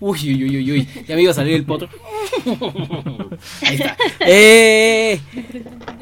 Uy, 0.00 0.18
uy, 0.34 0.44
uy, 0.44 0.72
uy, 0.72 0.88
Ya 1.06 1.14
me 1.14 1.22
iba 1.22 1.30
a 1.30 1.34
salir 1.34 1.54
el 1.54 1.64
potro. 1.64 1.88
Ahí 3.62 3.74
está. 3.74 3.96
Eh, 4.20 5.20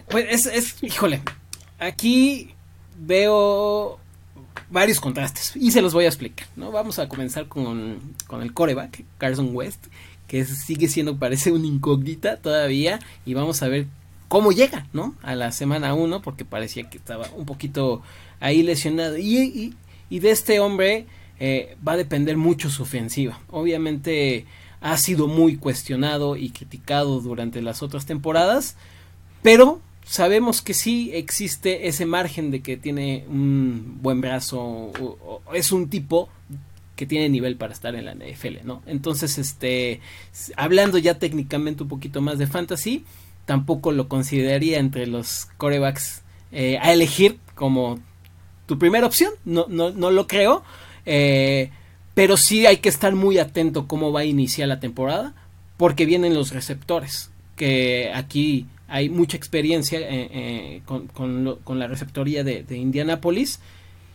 pues 0.08 0.26
es, 0.30 0.46
es, 0.46 0.82
híjole. 0.82 1.20
Aquí 1.80 2.50
veo 2.96 3.98
varios 4.70 5.00
contrastes 5.00 5.52
y 5.56 5.70
se 5.70 5.82
los 5.82 5.92
voy 5.94 6.04
a 6.04 6.08
explicar, 6.08 6.46
¿no? 6.56 6.70
Vamos 6.70 6.98
a 6.98 7.08
comenzar 7.08 7.48
con, 7.48 7.98
con 8.26 8.42
el 8.42 8.52
coreback, 8.52 9.04
Carson 9.18 9.50
West, 9.52 9.86
que 10.26 10.44
sigue 10.44 10.88
siendo, 10.88 11.18
parece 11.18 11.52
una 11.52 11.66
incógnita 11.66 12.36
todavía 12.36 13.00
y 13.24 13.34
vamos 13.34 13.62
a 13.62 13.68
ver 13.68 13.86
cómo 14.28 14.52
llega, 14.52 14.86
¿no? 14.92 15.14
A 15.22 15.34
la 15.34 15.52
semana 15.52 15.94
1 15.94 16.22
porque 16.22 16.44
parecía 16.44 16.88
que 16.88 16.98
estaba 16.98 17.28
un 17.34 17.46
poquito 17.46 18.02
ahí 18.40 18.62
lesionado 18.62 19.16
y, 19.16 19.38
y, 19.38 19.74
y 20.10 20.18
de 20.20 20.30
este 20.30 20.60
hombre 20.60 21.06
eh, 21.40 21.76
va 21.86 21.92
a 21.92 21.96
depender 21.96 22.36
mucho 22.36 22.70
su 22.70 22.82
ofensiva. 22.82 23.40
Obviamente 23.50 24.46
ha 24.80 24.96
sido 24.96 25.26
muy 25.26 25.56
cuestionado 25.56 26.36
y 26.36 26.50
criticado 26.50 27.20
durante 27.20 27.62
las 27.62 27.82
otras 27.82 28.06
temporadas, 28.06 28.76
pero 29.42 29.80
sabemos 30.04 30.62
que 30.62 30.74
sí 30.74 31.10
existe 31.14 31.88
ese 31.88 32.06
margen 32.06 32.50
de 32.50 32.60
que 32.60 32.76
tiene 32.76 33.24
un 33.28 33.98
buen 34.00 34.20
brazo, 34.20 34.92
es 35.52 35.72
un 35.72 35.88
tipo 35.88 36.28
que 36.96 37.06
tiene 37.06 37.28
nivel 37.28 37.56
para 37.56 37.72
estar 37.72 37.94
en 37.94 38.06
la 38.06 38.14
NFL, 38.14 38.64
¿no? 38.64 38.82
Entonces, 38.86 39.38
este, 39.38 40.00
hablando 40.56 40.98
ya 40.98 41.18
técnicamente 41.18 41.84
un 41.84 41.88
poquito 41.88 42.20
más 42.20 42.38
de 42.38 42.48
fantasy, 42.48 43.04
tampoco 43.44 43.92
lo 43.92 44.08
consideraría 44.08 44.78
entre 44.78 45.06
los 45.06 45.46
corebacks 45.56 46.22
eh, 46.50 46.78
a 46.80 46.92
elegir 46.92 47.38
como 47.54 48.00
tu 48.66 48.78
primera 48.78 49.06
opción, 49.06 49.32
no, 49.44 49.66
no, 49.68 49.90
no 49.90 50.10
lo 50.10 50.26
creo, 50.26 50.64
eh, 51.06 51.70
pero 52.14 52.36
sí 52.36 52.66
hay 52.66 52.78
que 52.78 52.88
estar 52.88 53.14
muy 53.14 53.38
atento 53.38 53.86
cómo 53.86 54.12
va 54.12 54.20
a 54.20 54.24
iniciar 54.24 54.68
la 54.68 54.80
temporada, 54.80 55.34
porque 55.76 56.06
vienen 56.06 56.34
los 56.34 56.52
receptores, 56.52 57.30
que 57.56 58.10
aquí 58.14 58.66
hay 58.88 59.08
mucha 59.08 59.36
experiencia 59.36 60.00
eh, 60.00 60.30
eh, 60.32 60.82
con, 60.84 61.78
la 61.78 61.86
receptoría 61.86 62.42
de, 62.42 62.64
Indianapolis. 62.70 63.60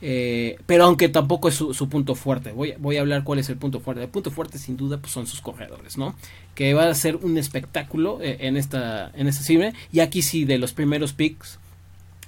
pero 0.02 0.84
aunque 0.86 1.08
tampoco 1.08 1.48
es 1.48 1.56
su, 1.56 1.90
punto 1.90 2.16
fuerte, 2.16 2.52
voy, 2.52 2.74
voy, 2.78 2.98
a 2.98 3.02
hablar 3.02 3.24
cuál 3.24 3.40
es 3.40 3.50
el 3.50 3.58
punto 3.58 3.80
fuerte. 3.80 4.04
El 4.04 4.10
punto 4.10 4.32
fuerte 4.32 4.58
sin 4.58 4.76
duda 4.76 4.98
pues 4.98 5.14
son 5.14 5.28
sus 5.28 5.40
corredores, 5.40 5.98
¿no? 5.98 6.16
Que 6.56 6.74
va 6.74 6.90
a 6.90 6.96
ser 6.96 7.16
un 7.18 7.38
espectáculo 7.38 8.20
en 8.22 8.58
esta 8.58 9.12
en 9.16 9.28
esta 9.28 9.44
cifra 9.44 9.74
y 9.92 10.02
aquí 10.02 10.22
sí 10.22 10.44
de 10.44 10.58
los 10.58 10.74
primeros 10.74 11.14
picks 11.14 11.60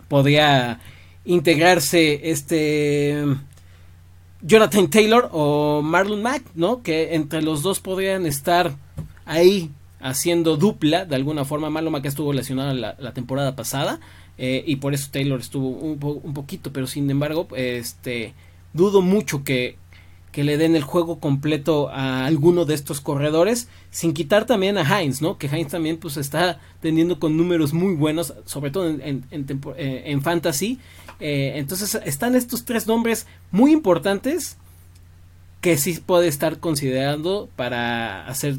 podría 0.07 0.79
integrarse 1.25 2.29
este 2.29 3.25
Jonathan 4.41 4.89
Taylor 4.89 5.29
o 5.31 5.81
Marlon 5.81 6.21
Mack, 6.21 6.43
¿no? 6.55 6.81
Que 6.81 7.15
entre 7.15 7.41
los 7.41 7.63
dos 7.63 7.79
podrían 7.79 8.25
estar 8.25 8.75
ahí 9.25 9.71
haciendo 10.00 10.57
dupla, 10.57 11.05
de 11.05 11.15
alguna 11.15 11.45
forma. 11.45 11.69
Marlon 11.69 11.93
Mack 11.93 12.05
estuvo 12.05 12.33
lesionado 12.33 12.74
la, 12.74 13.13
temporada 13.13 13.55
pasada 13.55 14.00
eh, 14.37 14.63
y 14.65 14.77
por 14.77 14.93
eso 14.93 15.09
Taylor 15.11 15.39
estuvo 15.39 15.69
un, 15.69 16.33
poquito, 16.33 16.71
pero 16.71 16.87
sin 16.87 17.09
embargo, 17.09 17.48
este, 17.55 18.33
dudo 18.74 19.01
mucho 19.01 19.43
que, 19.43 19.77
que 20.35 20.43
le 20.43 20.57
den 20.57 20.75
el 20.75 20.83
juego 20.83 21.21
completo 21.21 21.87
a 21.87 22.25
alguno 22.25 22.65
de 22.65 22.74
estos 22.74 23.00
corredores, 23.00 23.69
sin 23.89 24.13
quitar 24.13 24.45
también 24.45 24.77
a 24.77 24.81
Heinz, 24.81 25.21
¿no? 25.21 25.37
Que 25.37 25.48
Heinz 25.48 25.71
también 25.71 25.95
pues 25.95 26.17
está 26.17 26.59
teniendo 26.81 27.21
con 27.21 27.37
números 27.37 27.71
muy 27.71 27.95
buenos, 27.95 28.33
sobre 28.43 28.69
todo 28.69 28.89
en, 28.89 29.01
en, 29.01 29.24
en 29.31 29.48
eh, 29.77 30.19
fantasy, 30.21 30.77
eh, 31.21 31.53
entonces 31.55 32.01
están 32.03 32.35
estos 32.35 32.65
tres 32.65 32.85
nombres 32.85 33.27
muy 33.51 33.71
importantes 33.71 34.57
que 35.61 35.77
sí 35.77 36.01
puede 36.05 36.27
estar 36.27 36.59
considerando 36.59 37.48
para 37.55 38.27
hacer 38.27 38.57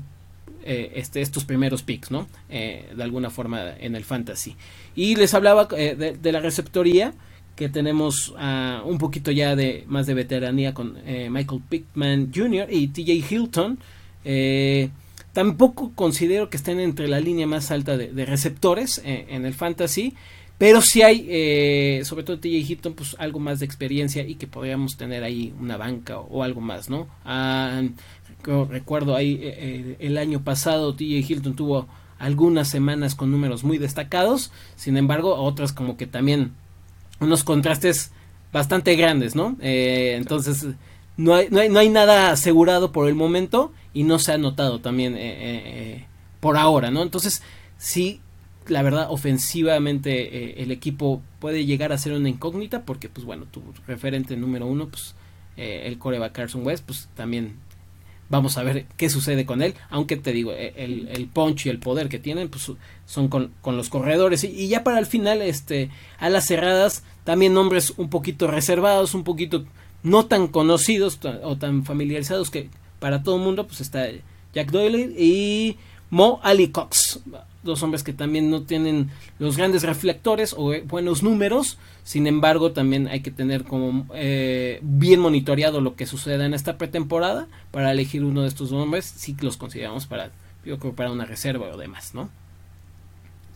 eh, 0.64 0.92
este, 0.94 1.20
estos 1.20 1.44
primeros 1.44 1.82
picks, 1.82 2.10
¿no? 2.10 2.26
De 2.48 3.02
alguna 3.02 3.28
forma 3.28 3.76
en 3.78 3.96
el 3.96 4.04
fantasy. 4.04 4.56
Y 4.94 5.16
les 5.16 5.34
hablaba 5.34 5.66
de, 5.66 6.32
la 6.32 6.40
receptoría 6.40 7.12
que 7.56 7.68
tenemos 7.68 8.28
uh, 8.28 8.86
un 8.86 8.98
poquito 8.98 9.32
ya 9.32 9.56
de 9.56 9.84
más 9.88 10.06
de 10.06 10.14
veteranía 10.14 10.74
con 10.74 10.98
Michael 11.04 11.62
Pickman 11.68 12.30
Jr. 12.34 12.68
y 12.70 12.88
TJ 12.88 13.32
Hilton. 13.32 13.78
tampoco 15.32 15.92
considero 15.94 16.50
que 16.50 16.58
estén 16.58 16.80
entre 16.80 17.08
la 17.08 17.18
línea 17.18 17.46
más 17.46 17.70
alta 17.70 17.96
de, 17.96 18.24
receptores 18.26 19.02
en 19.04 19.46
el 19.46 19.54
fantasy. 19.54 20.14
Pero 20.58 20.80
si 20.80 21.02
hay, 21.02 21.26
eh, 21.28 22.02
sobre 22.04 22.24
todo 22.24 22.38
TJ 22.38 22.70
Hilton, 22.70 22.94
pues 22.94 23.14
algo 23.18 23.38
más 23.38 23.58
de 23.58 23.66
experiencia 23.66 24.26
y 24.26 24.36
que 24.36 24.46
podríamos 24.46 24.96
tener 24.96 25.22
ahí 25.22 25.54
una 25.60 25.76
banca 25.76 26.18
o, 26.18 26.42
algo 26.42 26.62
más, 26.62 26.88
¿no? 26.88 27.08
Ah, 27.24 27.82
recuerdo 28.70 29.16
ahí 29.16 29.34
eh, 29.42 29.54
eh, 29.58 29.96
el 29.98 30.16
año 30.18 30.44
pasado 30.44 30.94
TJ 30.94 31.30
Hilton 31.30 31.56
tuvo 31.56 31.88
algunas 32.18 32.68
semanas 32.68 33.14
con 33.14 33.30
números 33.30 33.64
muy 33.64 33.76
destacados, 33.76 34.50
sin 34.76 34.96
embargo 34.96 35.34
otras 35.34 35.72
como 35.72 35.98
que 35.98 36.06
también 36.06 36.52
unos 37.20 37.44
contrastes 37.44 38.12
bastante 38.52 38.96
grandes, 38.96 39.34
¿no? 39.34 39.56
entonces 39.60 40.66
no 41.16 41.34
hay, 41.34 41.48
no, 41.50 41.60
hay, 41.60 41.68
no 41.68 41.78
hay 41.78 41.88
nada 41.88 42.30
asegurado 42.30 42.92
por 42.92 43.08
el 43.08 43.14
momento 43.14 43.72
y 43.92 44.04
no 44.04 44.18
se 44.18 44.32
ha 44.32 44.38
notado 44.38 44.80
también 44.80 46.06
por 46.40 46.56
ahora, 46.56 46.90
¿no? 46.90 47.02
Entonces 47.02 47.42
sí 47.76 48.20
la 48.70 48.82
verdad, 48.82 49.06
ofensivamente 49.10 50.36
eh, 50.36 50.62
el 50.62 50.70
equipo 50.70 51.22
puede 51.38 51.64
llegar 51.64 51.92
a 51.92 51.98
ser 51.98 52.12
una 52.12 52.28
incógnita 52.28 52.84
porque, 52.84 53.08
pues 53.08 53.24
bueno, 53.24 53.46
tu 53.46 53.62
referente 53.86 54.36
número 54.36 54.66
uno, 54.66 54.88
pues 54.88 55.14
eh, 55.56 55.82
el 55.86 55.98
coreback 55.98 56.32
Carson 56.32 56.66
West, 56.66 56.84
pues 56.84 57.08
también 57.14 57.56
vamos 58.28 58.58
a 58.58 58.62
ver 58.62 58.86
qué 58.96 59.08
sucede 59.10 59.46
con 59.46 59.62
él, 59.62 59.74
aunque 59.90 60.16
te 60.16 60.32
digo, 60.32 60.52
e, 60.52 60.74
el, 60.76 61.08
el 61.08 61.26
punch 61.26 61.66
y 61.66 61.68
el 61.68 61.78
poder 61.78 62.08
que 62.08 62.18
tienen, 62.18 62.48
pues 62.48 62.70
son 63.06 63.28
con, 63.28 63.52
los 63.64 63.88
corredores. 63.88 64.44
Y, 64.44 64.68
ya 64.68 64.84
para 64.84 64.98
el 64.98 65.06
final, 65.06 65.42
este, 65.42 65.90
a 66.18 66.28
las 66.28 66.46
cerradas, 66.46 67.04
también 67.24 67.54
nombres 67.54 67.94
un 67.96 68.10
poquito 68.10 68.46
reservados, 68.46 69.14
un 69.14 69.24
poquito 69.24 69.64
no 70.02 70.26
tan 70.26 70.48
conocidos 70.48 71.18
o 71.42 71.56
tan 71.56 71.84
familiarizados 71.84 72.50
que 72.50 72.68
para 72.98 73.22
todo 73.22 73.36
el 73.36 73.42
mundo, 73.42 73.66
pues 73.66 73.80
está 73.80 74.06
Jack 74.54 74.70
Doyle 74.70 75.14
y 75.18 75.76
Mo 76.10 76.40
Ali 76.42 76.68
Cox 76.68 77.20
dos 77.66 77.82
hombres 77.82 78.02
que 78.02 78.12
también 78.12 78.50
no 78.50 78.62
tienen 78.62 79.10
los 79.38 79.56
grandes 79.56 79.82
reflectores 79.82 80.54
o 80.56 80.72
eh, 80.72 80.82
buenos 80.86 81.22
números, 81.22 81.78
sin 82.02 82.26
embargo 82.26 82.72
también 82.72 83.08
hay 83.08 83.20
que 83.20 83.30
tener 83.30 83.64
como 83.64 84.06
eh, 84.14 84.78
bien 84.82 85.20
monitoreado 85.20 85.80
lo 85.80 85.96
que 85.96 86.06
suceda 86.06 86.46
en 86.46 86.54
esta 86.54 86.78
pretemporada 86.78 87.48
para 87.70 87.90
elegir 87.90 88.24
uno 88.24 88.42
de 88.42 88.48
estos 88.48 88.72
hombres 88.72 89.04
si 89.04 89.36
los 89.40 89.56
consideramos 89.56 90.06
para, 90.06 90.30
yo 90.64 90.78
creo, 90.78 90.94
para 90.94 91.12
una 91.12 91.26
reserva 91.26 91.66
o 91.66 91.76
demás, 91.76 92.14
¿no? 92.14 92.30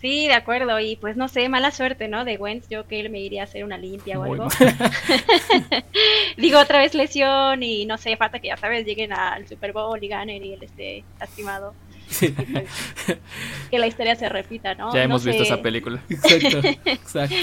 Sí, 0.01 0.29
de 0.29 0.33
acuerdo, 0.33 0.81
y 0.81 0.97
pues 0.97 1.19
no 1.19 1.29
sé, 1.29 1.47
mala 1.51 1.71
suerte, 1.73 2.09
¿no? 2.09 2.25
De 2.25 2.39
Wentz, 2.39 2.69
yo 2.71 2.87
que 2.89 3.01
él 3.01 3.11
me 3.11 3.21
iría 3.21 3.43
a 3.43 3.45
hacer 3.45 3.65
una 3.65 3.77
limpia 3.77 4.19
o 4.19 4.23
algo. 4.23 4.49
Digo, 6.39 6.59
otra 6.59 6.79
vez 6.79 6.95
lesión 6.95 7.63
y 7.63 7.85
no 7.85 7.99
sé, 7.99 8.17
falta 8.17 8.39
que 8.39 8.49
ya 8.49 8.57
sabes, 8.57 8.87
lleguen 8.87 9.13
al 9.13 9.47
Super 9.47 9.75
Bowl 9.75 10.03
y 10.03 10.09
ganen 10.09 10.43
y 10.43 10.55
él 10.55 10.63
esté 10.63 11.05
lastimado. 11.19 11.75
Que 13.71 13.79
la 13.79 13.87
historia 13.87 14.17
se 14.17 14.29
repita, 14.29 14.75
¿no? 14.75 14.93
Ya 14.93 15.03
hemos 15.03 15.25
visto 15.25 15.43
esa 15.43 15.63
película. 15.63 16.03
Exacto, 16.09 16.61
exacto. 16.85 17.37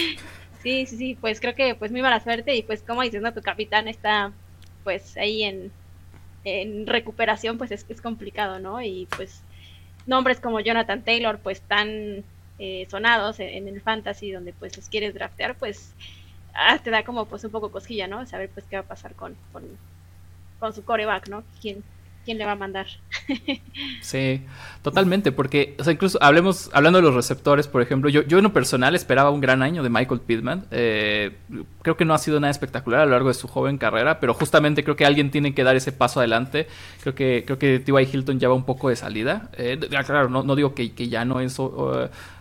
Sí, 0.64 0.86
sí, 0.86 0.98
sí, 0.98 1.18
pues 1.20 1.40
creo 1.40 1.56
que 1.56 1.76
pues 1.76 1.92
muy 1.92 2.02
mala 2.02 2.20
suerte 2.20 2.56
y 2.56 2.64
pues 2.64 2.82
como 2.82 3.02
dices, 3.02 3.22
¿no? 3.22 3.34
Tu 3.34 3.42
capitán 3.42 3.88
está 3.88 4.34
pues 4.84 5.16
ahí 5.18 5.44
en, 5.44 5.72
en 6.44 6.88
recuperación, 6.88 7.58
pues 7.58 7.72
es, 7.72 7.86
es 7.88 8.02
complicado, 8.02 8.60
¿no? 8.60 8.82
Y 8.82 9.08
pues 9.16 9.42
nombres 10.06 10.40
como 10.40 10.60
Jonathan 10.60 11.04
Taylor, 11.04 11.40
pues 11.40 11.62
tan 11.62 12.24
eh, 12.60 12.88
sonados 12.90 13.40
en, 13.40 13.68
el 13.68 13.82
fantasy 13.82 14.32
donde 14.32 14.54
pues 14.54 14.76
los 14.76 14.90
quieres 14.90 15.14
draftear, 15.14 15.56
pues 15.56 15.94
ah, 16.54 16.80
te 16.84 16.90
da 16.90 17.04
como 17.04 17.26
pues 17.26 17.44
un 17.44 17.52
poco 17.52 17.72
cosquilla, 17.72 18.08
¿no? 18.08 18.26
Saber 18.26 18.50
pues 18.50 18.66
qué 18.70 18.78
va 18.78 18.82
a 18.82 18.88
pasar 18.88 19.14
con, 19.14 19.36
con 20.60 20.74
su 20.74 20.84
coreback, 20.84 21.30
¿no? 21.30 21.44
¿Quién, 21.62 21.84
quién 22.28 22.38
le 22.38 22.46
va 22.46 22.52
a 22.52 22.56
mandar? 22.56 22.88
sí, 24.02 24.42
totalmente, 24.82 25.32
porque, 25.32 25.78
o 25.80 25.84
sea, 25.86 25.94
incluso 25.94 26.22
hablemos, 26.22 26.70
hablando 26.74 26.98
de 26.98 27.04
los 27.04 27.16
receptores, 27.16 27.70
por 27.70 27.82
ejemplo, 27.82 28.10
yo, 28.10 28.24
yo 28.24 28.40
en 28.40 28.44
lo 28.44 28.52
personal 28.52 28.96
esperaba 28.96 29.32
un 29.32 29.40
gran 29.40 29.62
año 29.64 29.82
de 29.82 29.90
Michael 29.90 30.20
Pittman. 30.20 30.66
Eh, 30.72 31.38
creo 31.82 31.96
que 31.96 32.04
no 32.04 32.14
ha 32.14 32.18
sido 32.18 32.42
nada 32.42 32.52
espectacular 32.52 33.00
a 33.00 33.06
lo 33.06 33.12
largo 33.12 33.30
de 33.30 33.34
su 33.34 33.48
joven 33.48 33.78
carrera, 33.78 34.20
pero 34.20 34.34
justamente 34.34 34.84
creo 34.84 34.98
que 34.98 35.06
alguien 35.06 35.32
tiene 35.32 35.54
que 35.54 35.64
dar 35.64 35.78
ese 35.78 35.94
paso 35.94 36.20
adelante. 36.20 36.68
Creo 37.02 37.16
que, 37.16 37.44
creo 37.46 37.58
que 37.58 37.80
T.Y. 37.80 38.10
Hilton 38.12 38.40
ya 38.40 38.50
va 38.50 38.56
un 38.56 38.66
poco 38.66 38.90
de 38.90 38.98
salida. 38.98 39.50
Eh, 39.58 39.80
claro, 40.06 40.28
no, 40.28 40.44
no 40.44 40.56
digo 40.58 40.76
que, 40.76 40.92
que 40.92 41.08
ya 41.08 41.24
no 41.24 41.40
es... 41.40 41.58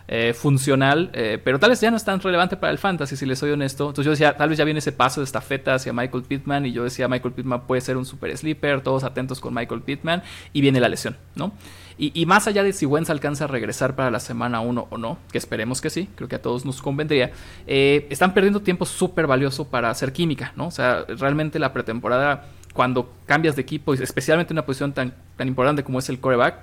eh, 0.07 0.33
funcional, 0.33 1.09
eh, 1.13 1.37
pero 1.43 1.59
tal 1.59 1.71
vez 1.71 1.81
ya 1.81 1.91
no 1.91 1.97
es 1.97 2.05
tan 2.05 2.21
relevante 2.21 2.55
para 2.55 2.71
el 2.71 2.77
fantasy, 2.77 3.17
si 3.17 3.25
les 3.25 3.39
soy 3.39 3.51
honesto. 3.51 3.89
Entonces 3.89 4.05
yo 4.05 4.11
decía, 4.11 4.37
tal 4.37 4.49
vez 4.49 4.57
ya 4.57 4.63
viene 4.63 4.79
ese 4.79 4.93
paso 4.93 5.19
de 5.19 5.25
estafeta 5.25 5.73
hacia 5.73 5.91
Michael 5.91 6.23
Pittman 6.23 6.65
y 6.65 6.71
yo 6.71 6.83
decía, 6.83 7.07
Michael 7.07 7.33
Pittman 7.33 7.67
puede 7.67 7.81
ser 7.81 7.97
un 7.97 8.05
super 8.05 8.35
sleeper, 8.37 8.81
todos 8.81 9.03
atentos 9.03 9.39
con 9.39 9.53
Michael 9.53 9.81
Pittman 9.81 10.23
y 10.53 10.61
viene 10.61 10.79
la 10.79 10.87
lesión, 10.87 11.17
¿no? 11.35 11.51
Y, 11.99 12.27
más 12.27 12.47
allá 12.47 12.61
de 12.61 12.73
si 12.73 12.85
Wentz 12.85 13.09
alcanza 13.09 13.45
a 13.45 13.47
regresar 13.47 13.95
para 13.95 14.11
la 14.11 14.19
semana 14.19 14.59
1 14.59 14.87
o 14.91 14.97
no, 14.99 15.17
que 15.31 15.39
esperemos 15.39 15.81
que 15.81 15.89
sí, 15.89 16.07
creo 16.13 16.29
que 16.29 16.35
a 16.35 16.41
todos 16.41 16.63
nos 16.63 16.79
convendría, 16.79 17.31
eh, 17.65 18.05
están 18.11 18.35
perdiendo 18.35 18.59
tiempo 18.59 18.85
súper 18.85 19.25
valioso 19.25 19.67
para 19.67 19.89
hacer 19.89 20.13
química, 20.13 20.53
¿no? 20.55 20.67
O 20.67 20.71
sea, 20.71 21.05
realmente 21.07 21.57
la 21.57 21.73
pretemporada, 21.73 22.49
cuando 22.73 23.11
cambias 23.25 23.55
de 23.55 23.63
equipo, 23.63 23.95
especialmente 23.95 24.53
en 24.53 24.59
una 24.59 24.65
posición 24.67 24.93
tan, 24.93 25.15
tan 25.37 25.47
importante 25.47 25.83
como 25.83 25.97
es 25.97 26.07
el 26.09 26.19
coreback, 26.19 26.59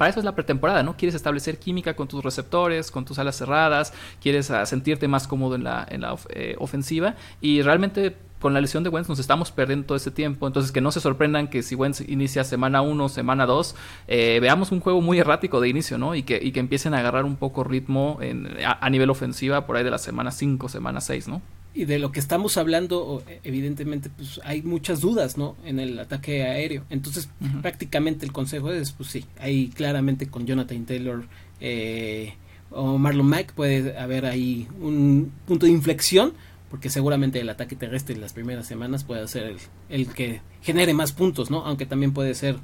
para 0.00 0.08
eso 0.08 0.18
es 0.18 0.24
la 0.24 0.34
pretemporada, 0.34 0.82
¿no? 0.82 0.96
Quieres 0.96 1.14
establecer 1.14 1.58
química 1.58 1.94
con 1.94 2.08
tus 2.08 2.24
receptores, 2.24 2.90
con 2.90 3.04
tus 3.04 3.18
alas 3.18 3.36
cerradas, 3.36 3.92
quieres 4.22 4.50
ah, 4.50 4.64
sentirte 4.64 5.08
más 5.08 5.28
cómodo 5.28 5.56
en 5.56 5.64
la, 5.64 5.86
en 5.90 6.00
la 6.00 6.16
eh, 6.30 6.56
ofensiva 6.58 7.16
y 7.42 7.60
realmente 7.60 8.16
con 8.40 8.54
la 8.54 8.62
lesión 8.62 8.82
de 8.82 8.88
Wentz 8.88 9.10
nos 9.10 9.18
estamos 9.18 9.52
perdiendo 9.52 9.88
todo 9.88 9.98
ese 9.98 10.10
tiempo. 10.10 10.46
Entonces, 10.46 10.72
que 10.72 10.80
no 10.80 10.90
se 10.90 11.00
sorprendan 11.00 11.48
que 11.48 11.62
si 11.62 11.74
Wentz 11.74 12.00
inicia 12.00 12.44
semana 12.44 12.80
1, 12.80 13.10
semana 13.10 13.44
2, 13.44 13.76
eh, 14.08 14.38
veamos 14.40 14.72
un 14.72 14.80
juego 14.80 15.02
muy 15.02 15.18
errático 15.18 15.60
de 15.60 15.68
inicio, 15.68 15.98
¿no? 15.98 16.14
Y 16.14 16.22
que, 16.22 16.40
y 16.42 16.52
que 16.52 16.60
empiecen 16.60 16.94
a 16.94 17.00
agarrar 17.00 17.26
un 17.26 17.36
poco 17.36 17.62
ritmo 17.62 18.16
en, 18.22 18.48
a, 18.64 18.88
nivel 18.88 19.10
ofensiva 19.10 19.66
por 19.66 19.76
ahí 19.76 19.84
de 19.84 19.90
la 19.90 19.98
semana 19.98 20.30
5, 20.30 20.70
semana 20.70 21.02
6, 21.02 21.28
¿no? 21.28 21.42
Y 21.74 21.84
de 21.84 21.98
lo 21.98 22.10
que 22.12 22.20
estamos 22.20 22.56
hablando, 22.56 23.22
e, 23.28 23.40
evidentemente, 23.44 24.10
pues 24.10 24.40
hay 24.44 24.62
muchas 24.62 25.00
dudas, 25.00 25.36
¿no? 25.38 25.56
En 25.64 25.78
el 25.78 25.98
ataque 25.98 26.44
aéreo. 26.44 26.84
Entonces, 26.90 27.28
prácticamente 27.62 28.24
el 28.26 28.32
consejo 28.32 28.72
es, 28.72 28.92
pues 28.92 29.10
sí, 29.10 29.24
ahí 29.38 29.68
claramente 29.68 30.28
con 30.28 30.46
Jonathan 30.46 30.84
Taylor 30.84 31.26
eh, 31.60 32.34
o 32.70 32.98
Marlon 32.98 33.26
Mack 33.26 33.52
puede 33.52 33.98
haber 33.98 34.26
ahí 34.26 34.66
un 34.80 35.32
punto 35.46 35.66
de 35.66 35.72
inflexión, 35.72 36.32
porque 36.70 36.88
seguramente 36.88 37.40
el 37.40 37.48
ataque 37.48 37.76
terrestre 37.76 38.14
en 38.14 38.20
las 38.20 38.32
primeras 38.32 38.66
semanas 38.66 39.04
puede 39.04 39.26
ser 39.28 39.44
el, 39.44 39.56
el 39.88 40.06
que 40.08 40.40
genere 40.62 40.94
más 40.94 41.12
puntos, 41.12 41.50
¿no? 41.50 41.64
Aunque 41.64 41.86
también 41.86 42.12
puede 42.12 42.34
ser 42.34 42.56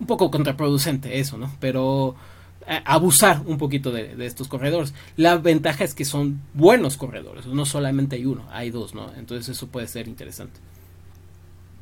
un 0.00 0.06
poco 0.06 0.30
contraproducente 0.30 1.20
eso, 1.20 1.38
¿no? 1.38 1.52
Pero 1.60 2.16
abusar 2.66 3.42
un 3.46 3.58
poquito 3.58 3.90
de, 3.92 4.14
estos 4.24 4.48
corredores. 4.48 4.94
La 5.16 5.36
ventaja 5.36 5.84
es 5.84 5.94
que 5.94 6.04
son 6.04 6.40
buenos 6.52 6.96
corredores, 6.96 7.46
no 7.46 7.66
solamente 7.66 8.16
hay 8.16 8.26
uno, 8.26 8.46
hay 8.50 8.70
dos, 8.70 8.94
¿no? 8.94 9.12
Entonces 9.16 9.56
eso 9.56 9.68
puede 9.68 9.86
ser 9.86 10.08
interesante. 10.08 10.60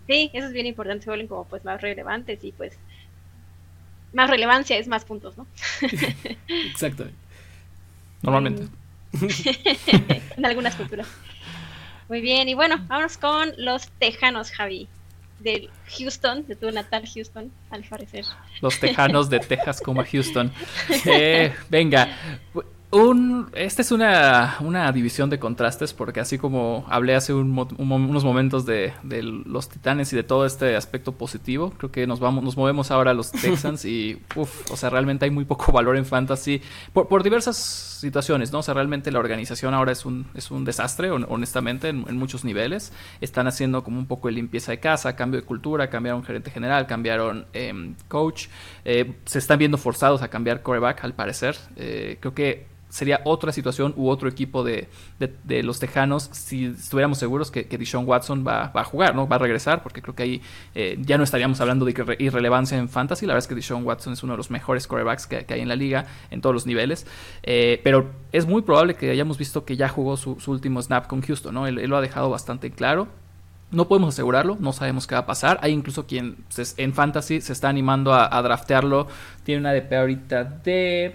Sí, 0.09 0.31
eso 0.33 0.47
es 0.47 0.53
bien 0.53 0.67
importante, 0.67 1.05
se 1.05 1.11
vuelven 1.11 1.29
como 1.29 1.45
pues 1.45 1.65
más 1.65 1.81
relevantes 1.81 2.43
y 2.43 2.53
pues 2.53 2.77
más 4.13 4.29
relevancia 4.29 4.77
es 4.77 4.89
más 4.89 5.05
puntos, 5.05 5.39
¿no? 5.39 5.47
Exactamente. 6.71 7.19
Normalmente. 8.23 8.69
en 10.37 10.47
algunas 10.47 10.75
culturas. 10.75 11.09
Muy 12.09 12.21
bien, 12.21 12.49
y 12.49 12.55
bueno, 12.55 12.85
vamos 12.89 13.17
con 13.17 13.53
los 13.57 13.89
tejanos, 13.99 14.51
Javi 14.51 14.89
de 15.43 15.69
Houston, 15.99 16.47
de 16.47 16.57
tu 16.57 16.71
natal 16.71 17.05
Houston, 17.13 17.51
al 17.71 17.85
parecer. 17.85 18.25
Los 18.61 18.79
tejanos 18.79 19.29
de 19.29 19.41
Texas 19.41 19.81
como 19.81 20.05
Houston. 20.05 20.53
Eh, 21.05 21.53
venga, 21.69 22.09
un, 22.93 23.49
esta 23.55 23.81
es 23.81 23.91
una, 23.91 24.57
una, 24.61 24.93
división 24.93 25.31
de 25.31 25.39
contrastes 25.39 25.95
porque 25.95 26.21
así 26.21 26.37
como 26.37 26.85
hablé 26.89 27.15
hace 27.15 27.33
unos 27.33 28.25
momentos 28.25 28.67
de, 28.67 28.93
de, 29.03 29.23
los 29.23 29.71
titanes 29.71 30.13
y 30.13 30.17
de 30.17 30.23
todo 30.23 30.45
este 30.45 30.77
aspecto 30.77 31.13
positivo, 31.13 31.73
creo 31.79 31.91
que 31.91 32.07
nos 32.07 32.21
vamos 32.21 32.45
nos 32.45 32.57
movemos 32.57 32.91
ahora 32.91 33.13
a 33.13 33.15
los 33.15 33.33
Texans 33.33 33.87
y 33.87 34.21
uf, 34.37 34.71
o 34.71 34.77
sea, 34.77 34.91
realmente 34.91 35.25
hay 35.25 35.31
muy 35.31 35.47
poco 35.47 35.73
valor 35.73 35.97
en 35.97 36.05
fantasy 36.05 36.61
por, 36.93 37.09
por, 37.09 37.23
diversas 37.23 37.57
situaciones, 37.57 38.53
¿no? 38.53 38.59
O 38.59 38.63
sea, 38.63 38.75
realmente 38.75 39.11
la 39.11 39.21
organización 39.21 39.73
ahora 39.73 39.93
es 39.93 40.05
un, 40.05 40.27
es 40.35 40.51
un 40.51 40.65
desastre, 40.65 41.11
honestamente, 41.11 41.89
en, 41.89 42.17
muchos 42.17 42.45
niveles. 42.45 42.93
Están 43.21 43.47
haciendo 43.47 43.83
como 43.85 43.99
un 43.99 44.07
poco 44.07 44.29
de 44.29 44.35
limpieza 44.35 44.73
de 44.73 44.81
casa, 44.81 45.17
cambio 45.17 45.41
de 45.41 45.47
cultura, 45.47 45.89
cambiaron 45.89 46.25
gerente 46.25 46.51
general, 46.51 46.87
cambiaron 46.87 47.47
em, 47.53 47.95
coach, 48.09 48.49
eh, 48.85 49.15
se 49.25 49.39
están 49.39 49.59
viendo 49.59 49.79
forzados 49.79 50.21
a 50.23 50.29
cambiar 50.29 50.63
coreback 50.63 51.05
al 51.05 51.15
parecer. 51.15 51.57
Eh, 51.77 52.19
creo 52.21 52.35
que 52.35 52.73
sería 52.93 53.23
otra 53.25 53.53
situación 53.53 53.95
u 53.97 54.11
otro 54.11 54.29
equipo 54.29 54.63
de, 54.63 54.87
de, 55.19 55.63
los 55.63 55.81
Tejanos 55.81 56.29
si 56.33 56.67
estuviéramos 56.67 57.17
seguros 57.17 57.51
que, 57.51 57.67
que 57.67 57.79
Deshaun 57.79 58.07
Watson 58.07 58.45
va, 58.47 58.71
va, 58.77 58.83
a 58.83 58.85
jugar, 58.85 59.15
¿no? 59.15 59.27
Va 59.27 59.37
a 59.37 59.39
regresar, 59.39 59.83
porque 59.83 60.03
creo 60.03 60.15
que 60.15 60.23
ahí 60.23 60.43
eh, 60.75 60.99
ya 61.01 61.17
no 61.17 61.25
estaríamos 61.25 61.59
hablando 61.63 61.87
de 61.87 62.17
irrelevancia 62.19 62.77
en 62.77 62.91
fantasy. 62.91 63.25
La 63.25 63.33
verdad 63.33 63.45
es 63.45 63.49
que 63.49 63.55
Deshaun 63.55 63.87
Watson 63.87 64.13
es 64.13 64.23
uno 64.23 64.35
de 64.35 64.37
los 64.37 64.51
mejores 64.51 64.87
quarterbacks 64.87 65.27
que, 65.27 65.47
hay 65.49 65.61
en 65.63 65.69
la 65.69 65.75
liga 65.75 66.05
en 66.31 66.43
todos 66.43 66.53
los 66.53 66.67
niveles. 66.67 67.07
Eh, 67.45 67.81
pero 67.83 68.11
es 68.31 68.45
muy 68.45 68.61
probable 68.61 68.95
que 68.95 69.11
hayamos 69.11 69.39
visto 69.39 69.65
que 69.65 69.77
ya 69.77 69.89
jugó 69.89 70.19
su, 70.19 70.37
último 70.47 70.83
snap 70.83 71.07
con 71.07 71.23
Houston, 71.23 71.55
¿no? 71.55 71.67
Él, 71.67 71.77
lo 71.77 71.97
ha 71.97 72.03
dejado 72.03 72.29
bastante 72.29 72.73
claro. 72.73 73.09
No 73.71 73.89
podemos 73.89 74.13
asegurarlo, 74.13 74.59
no 74.61 74.75
sabemos 74.75 75.07
qué 75.07 75.15
va 75.15 75.23
a 75.23 75.27
pasar. 75.27 75.59
Hay 75.63 75.73
incluso 75.73 76.07
quien 76.07 76.37
en 76.77 76.93
fantasy 76.93 77.41
se 77.41 77.55
está 77.55 77.71
animando 77.71 78.13
a, 78.13 78.43
draftearlo. 78.43 79.07
Tiene 79.45 79.63
una 79.63 79.73
DP 79.73 79.95
ahorita 79.95 80.45
de 80.45 81.15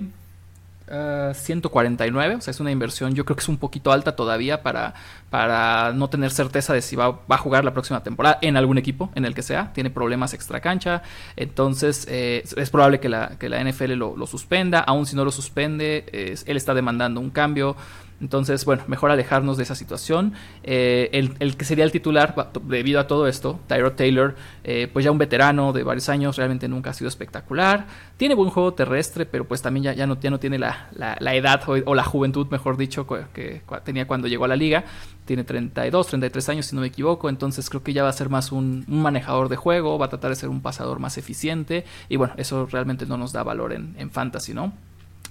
149, 0.88 2.36
o 2.36 2.42
sea, 2.42 2.52
es 2.52 2.60
una 2.60 2.72
inversión 2.72 3.14
yo 3.14 3.26
creo 3.26 3.36
que 3.36 3.42
es 3.42 3.50
un 3.50 3.58
poquito 3.58 3.92
alta 3.92 4.16
todavía 4.16 4.64
para, 4.64 4.94
para 5.30 5.92
no 5.94 6.10
tener 6.10 6.32
certeza 6.32 6.74
de 6.74 6.82
si 6.82 6.96
va, 6.96 7.20
a 7.28 7.38
jugar 7.38 7.66
la 7.66 7.74
próxima 7.74 8.02
temporada 8.04 8.40
en 8.42 8.56
algún 8.56 8.78
equipo, 8.78 9.12
en 9.16 9.26
el 9.26 9.36
que 9.36 9.42
sea, 9.42 9.74
tiene 9.74 9.90
problemas 9.90 10.34
extra 10.34 10.62
cancha, 10.62 11.04
entonces 11.36 12.08
eh, 12.10 12.44
es 12.56 12.70
probable 12.70 13.00
que 13.00 13.10
la, 13.10 13.38
que 13.38 13.50
la 13.50 13.62
NFL 13.64 13.94
lo, 13.94 14.16
lo, 14.16 14.28
suspenda, 14.28 14.80
aun 14.80 15.06
si 15.06 15.16
no 15.16 15.26
lo 15.26 15.32
suspende, 15.32 16.06
él 16.46 16.58
está 16.58 16.74
demandando 16.74 17.20
un 17.20 17.32
cambio, 17.32 17.76
entonces, 18.20 18.66
bueno, 18.66 18.84
mejor 18.88 19.12
alejarnos 19.12 19.58
de 19.58 19.64
esa 19.64 19.76
situación. 19.76 20.34
Eh, 20.64 21.10
el, 21.12 21.56
que 21.56 21.66
sería 21.66 21.84
el 21.84 21.92
titular, 21.92 22.36
debido 22.64 23.00
a 23.00 23.08
todo 23.08 23.28
esto, 23.28 23.60
Tyrod 23.68 23.94
Taylor, 23.94 24.36
eh, 24.64 24.90
pues 24.92 25.06
ya 25.06 25.12
un 25.12 25.20
veterano 25.20 25.72
de 25.72 25.84
varios 25.84 26.10
años, 26.10 26.36
realmente 26.36 26.68
nunca 26.68 26.90
ha 26.90 26.94
sido 26.94 27.08
espectacular. 27.08 27.86
Tiene 28.18 28.34
buen 28.34 28.50
juego 28.50 28.74
terrestre, 28.74 29.28
pero 29.28 29.48
pues 29.48 29.62
también 29.62 29.84
ya, 29.84 29.94
ya, 29.94 30.08
no, 30.08 30.18
no 30.22 30.40
tiene 30.40 30.58
la, 30.58 30.90
edad 31.36 31.62
o, 31.68 31.94
la 31.94 32.04
juventud, 32.04 32.48
mejor 32.50 32.78
dicho, 32.78 33.06
que, 33.06 33.62
tenía 33.84 34.08
cuando 34.08 34.28
llegó 34.28 34.46
a 34.46 34.48
la 34.48 34.56
liga. 34.56 34.84
Tiene 35.26 35.44
32, 35.44 36.08
33 36.08 36.50
años, 36.50 36.66
si 36.66 36.76
no 36.76 36.82
me 36.82 36.88
equivoco. 36.88 37.30
Entonces 37.30 37.70
creo 37.70 37.84
que 37.84 37.94
ya 37.94 38.02
va 38.02 38.10
a 38.10 38.14
ser 38.14 38.30
más 38.30 38.52
un, 38.52 38.84
manejador 38.88 39.50
de 39.50 39.58
juego, 39.58 40.00
va 40.00 40.08
a 40.08 40.10
tratar 40.10 40.32
de 40.32 40.36
ser 40.36 40.50
un 40.50 40.62
pasador 40.62 41.00
más 41.00 41.20
eficiente. 41.20 41.86
Y 42.10 42.16
bueno, 42.16 42.34
eso 42.38 42.66
realmente 42.66 43.06
no 43.06 43.18
nos 43.18 43.32
da 43.32 43.44
valor 43.44 43.74
en, 43.74 43.96
en 44.00 44.10
fantasy, 44.10 44.56
¿no? 44.56 44.74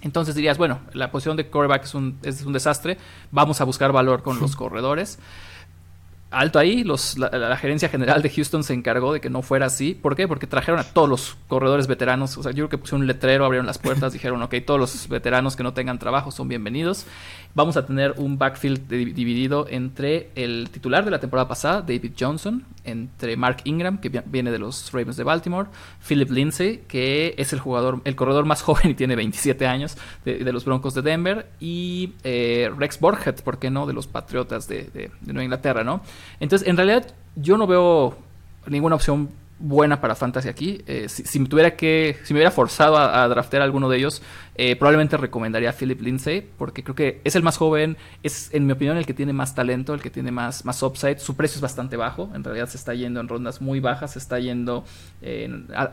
Entonces 0.07 0.37
dirías, 0.37 0.57
bueno, 0.57 0.81
la 0.93 1.11
posición 1.11 1.37
de 1.37 1.49
quarterback 1.49 1.85
es 1.85 1.95
un, 1.95 2.19
es 2.23 2.43
un 2.45 2.53
desastre, 2.53 2.97
vamos 3.33 3.61
a 3.61 3.65
buscar 3.65 3.93
valor 3.93 4.23
con 4.23 4.39
los 4.39 4.55
corredores. 4.57 5.19
Alto 6.31 6.59
ahí, 6.59 6.85
los, 6.85 7.19
la, 7.19 7.57
gerencia 7.57 7.89
general 7.89 8.21
de 8.23 8.31
Houston 8.31 8.63
se 8.65 8.75
encargó 8.75 9.13
de 9.13 9.21
que 9.21 9.31
no 9.31 9.43
fuera 9.43 9.67
así. 9.67 9.95
¿Por 9.95 10.17
qué? 10.17 10.27
Porque 10.29 10.47
trajeron 10.47 10.81
a 10.81 10.85
todos 10.85 11.09
los 11.09 11.37
corredores 11.49 11.87
veteranos. 11.87 12.37
O 12.37 12.43
sea, 12.43 12.53
yo 12.53 12.57
creo 12.65 12.69
que 12.69 12.79
pusieron 12.79 13.03
un 13.03 13.07
letrero, 13.07 13.45
abrieron 13.45 13.67
las 13.67 13.79
puertas, 13.79 14.13
dijeron, 14.13 14.43
ok, 14.43 14.55
todos 14.65 14.79
los 14.79 15.09
veteranos 15.09 15.57
que 15.57 15.63
no 15.63 15.73
tengan 15.73 15.99
trabajo 15.99 16.31
son 16.31 16.49
bienvenidos 16.49 17.07
vamos 17.57 17.79
a 17.79 17.87
tener 17.87 18.13
un 18.19 18.37
backfield 18.37 18.87
dividido 18.87 19.67
entre 19.71 20.29
el 20.35 20.69
titular 20.71 21.07
de 21.07 21.11
la 21.11 21.21
temporada 21.21 21.49
pasada, 21.49 21.81
David 21.81 22.13
Johnson, 22.21 22.67
entre 22.85 23.35
Mark 23.39 23.63
Ingram, 23.65 23.97
que 23.97 24.11
viene 24.27 24.53
de 24.53 24.59
los 24.59 24.93
Ravens 24.93 25.17
de 25.17 25.25
Baltimore, 25.25 25.71
Philip 26.07 26.31
Lindsay, 26.31 26.85
que 26.87 27.35
es 27.39 27.55
el 27.55 27.59
jugador, 27.59 28.03
el 28.05 28.15
corredor 28.15 28.45
más 28.45 28.61
joven 28.67 28.91
y 28.91 28.95
tiene 28.95 29.17
27 29.17 29.67
años 29.67 29.97
de, 30.27 30.53
los 30.53 30.67
Broncos 30.67 30.93
de 30.93 31.01
Denver, 31.01 31.49
y 31.59 32.13
eh, 32.25 32.71
Rex 32.77 33.01
Borget, 33.01 33.41
¿por 33.41 33.59
qué 33.59 33.71
no? 33.71 33.87
De 33.87 33.95
los 33.95 34.07
Patriotas 34.07 34.69
de, 34.69 34.85
de 34.93 35.11
Nueva 35.23 35.45
Inglaterra, 35.45 35.83
¿no? 35.83 36.03
Entonces, 36.41 36.69
en 36.69 36.77
realidad, 36.77 37.07
yo 37.37 37.57
no 37.57 37.67
veo 37.67 38.19
ninguna 38.67 38.97
opción 38.97 39.31
buena 39.59 40.01
para 40.01 40.15
fantasy 40.15 40.49
aquí. 40.49 40.83
Eh, 40.87 41.09
si, 41.09 41.39
me 41.39 41.49
tuviera 41.49 41.77
que, 41.77 42.19
si 42.25 42.35
me 42.35 42.39
hubiera 42.39 42.51
forzado 42.51 42.97
a, 42.97 43.23
a 43.23 43.29
draftear 43.29 43.63
alguno 43.63 43.89
de 43.89 43.99
ellos, 43.99 44.23
eh, 44.59 44.77
probablemente 44.77 45.17
recomendaría 45.17 45.71
a 45.71 45.73
Philip 45.73 46.01
Lindsay 46.01 46.47
porque 46.57 46.83
creo 46.83 46.95
que 46.95 47.21
es 47.25 47.37
el 47.37 47.43
más 47.43 47.57
joven, 47.57 47.97
es 48.23 48.53
en 48.53 48.67
mi 48.67 48.73
opinión 48.73 48.97
el 48.97 49.07
que 49.07 49.15
tiene 49.15 49.33
más 49.33 49.55
talento, 49.55 49.95
el 49.95 50.03
que 50.03 50.11
tiene 50.11 50.31
más, 50.31 50.65
más 50.65 50.83
upside. 50.83 51.19
Su 51.19 51.37
precio 51.37 51.57
es 51.57 51.63
bastante 51.63 51.97
bajo, 51.97 52.31
en 52.35 52.45
realidad 52.45 52.69
se 52.69 52.77
está 52.77 52.95
yendo 52.95 53.21
en 53.21 53.29
rondas 53.29 53.61
muy 53.61 53.81
bajas, 53.81 54.13
se 54.13 54.19
está 54.19 54.39
yendo 54.39 54.85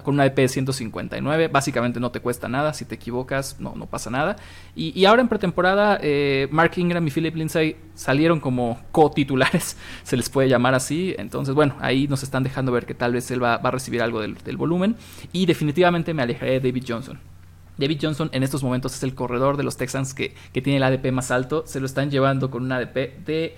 con 0.04 0.16
una 0.16 0.26
EP 0.26 0.36
de 0.36 0.48
159. 0.48 1.48
Básicamente 1.48 2.00
no 2.00 2.12
te 2.12 2.20
cuesta 2.20 2.48
nada, 2.48 2.74
si 2.74 2.86
te 2.86 2.96
equivocas 2.96 3.60
no, 3.60 3.76
no 3.76 3.86
pasa 3.86 4.10
nada. 4.10 4.36
Y, 4.76 5.06
ahora 5.06 5.22
en 5.22 5.28
pretemporada, 5.28 6.00
eh, 6.02 6.48
Mark 6.52 6.72
Ingram 6.78 7.06
y 7.08 7.12
Philip 7.12 7.36
Lindsay 7.36 7.76
salieron 7.96 8.40
como 8.40 8.80
co-titulares, 8.92 9.78
se 10.04 10.18
les 10.18 10.30
puede 10.30 10.50
llamar 10.50 10.74
así. 10.74 11.16
Entonces, 11.18 11.54
bueno, 11.56 11.76
ahí 11.80 12.08
nos 12.08 12.24
están 12.24 12.44
dejando 12.44 12.72
ver 12.72 12.86
que 12.86 12.94
tal 12.94 13.14
vez 13.14 13.30
él 13.32 13.44
va, 13.44 13.56
a 13.56 13.72
recibir 13.72 14.02
algo 14.02 14.22
del, 14.22 14.36
del 14.36 14.58
volumen. 14.58 14.96
Y 15.32 15.46
definitivamente 15.46 16.14
me 16.14 16.24
alejaré 16.24 16.60
de 16.60 16.72
David 16.72 16.86
Johnson. 16.88 17.33
David 17.78 18.00
Johnson 18.02 18.30
en 18.34 18.44
estos 18.44 18.64
momentos 18.64 18.96
es 18.96 19.04
el 19.04 19.16
corredor 19.16 19.58
de 19.58 19.64
los 19.64 19.78
Texans 19.78 20.14
que, 20.14 20.36
que, 20.52 20.62
tiene 20.62 20.78
el 20.78 20.84
ADP 20.84 21.12
más 21.12 21.32
alto. 21.32 21.64
Se 21.66 21.80
lo 21.80 21.86
están 21.86 22.12
llevando 22.12 22.52
con 22.52 22.64
un 22.64 22.72
ADP 22.72 23.26
de 23.26 23.56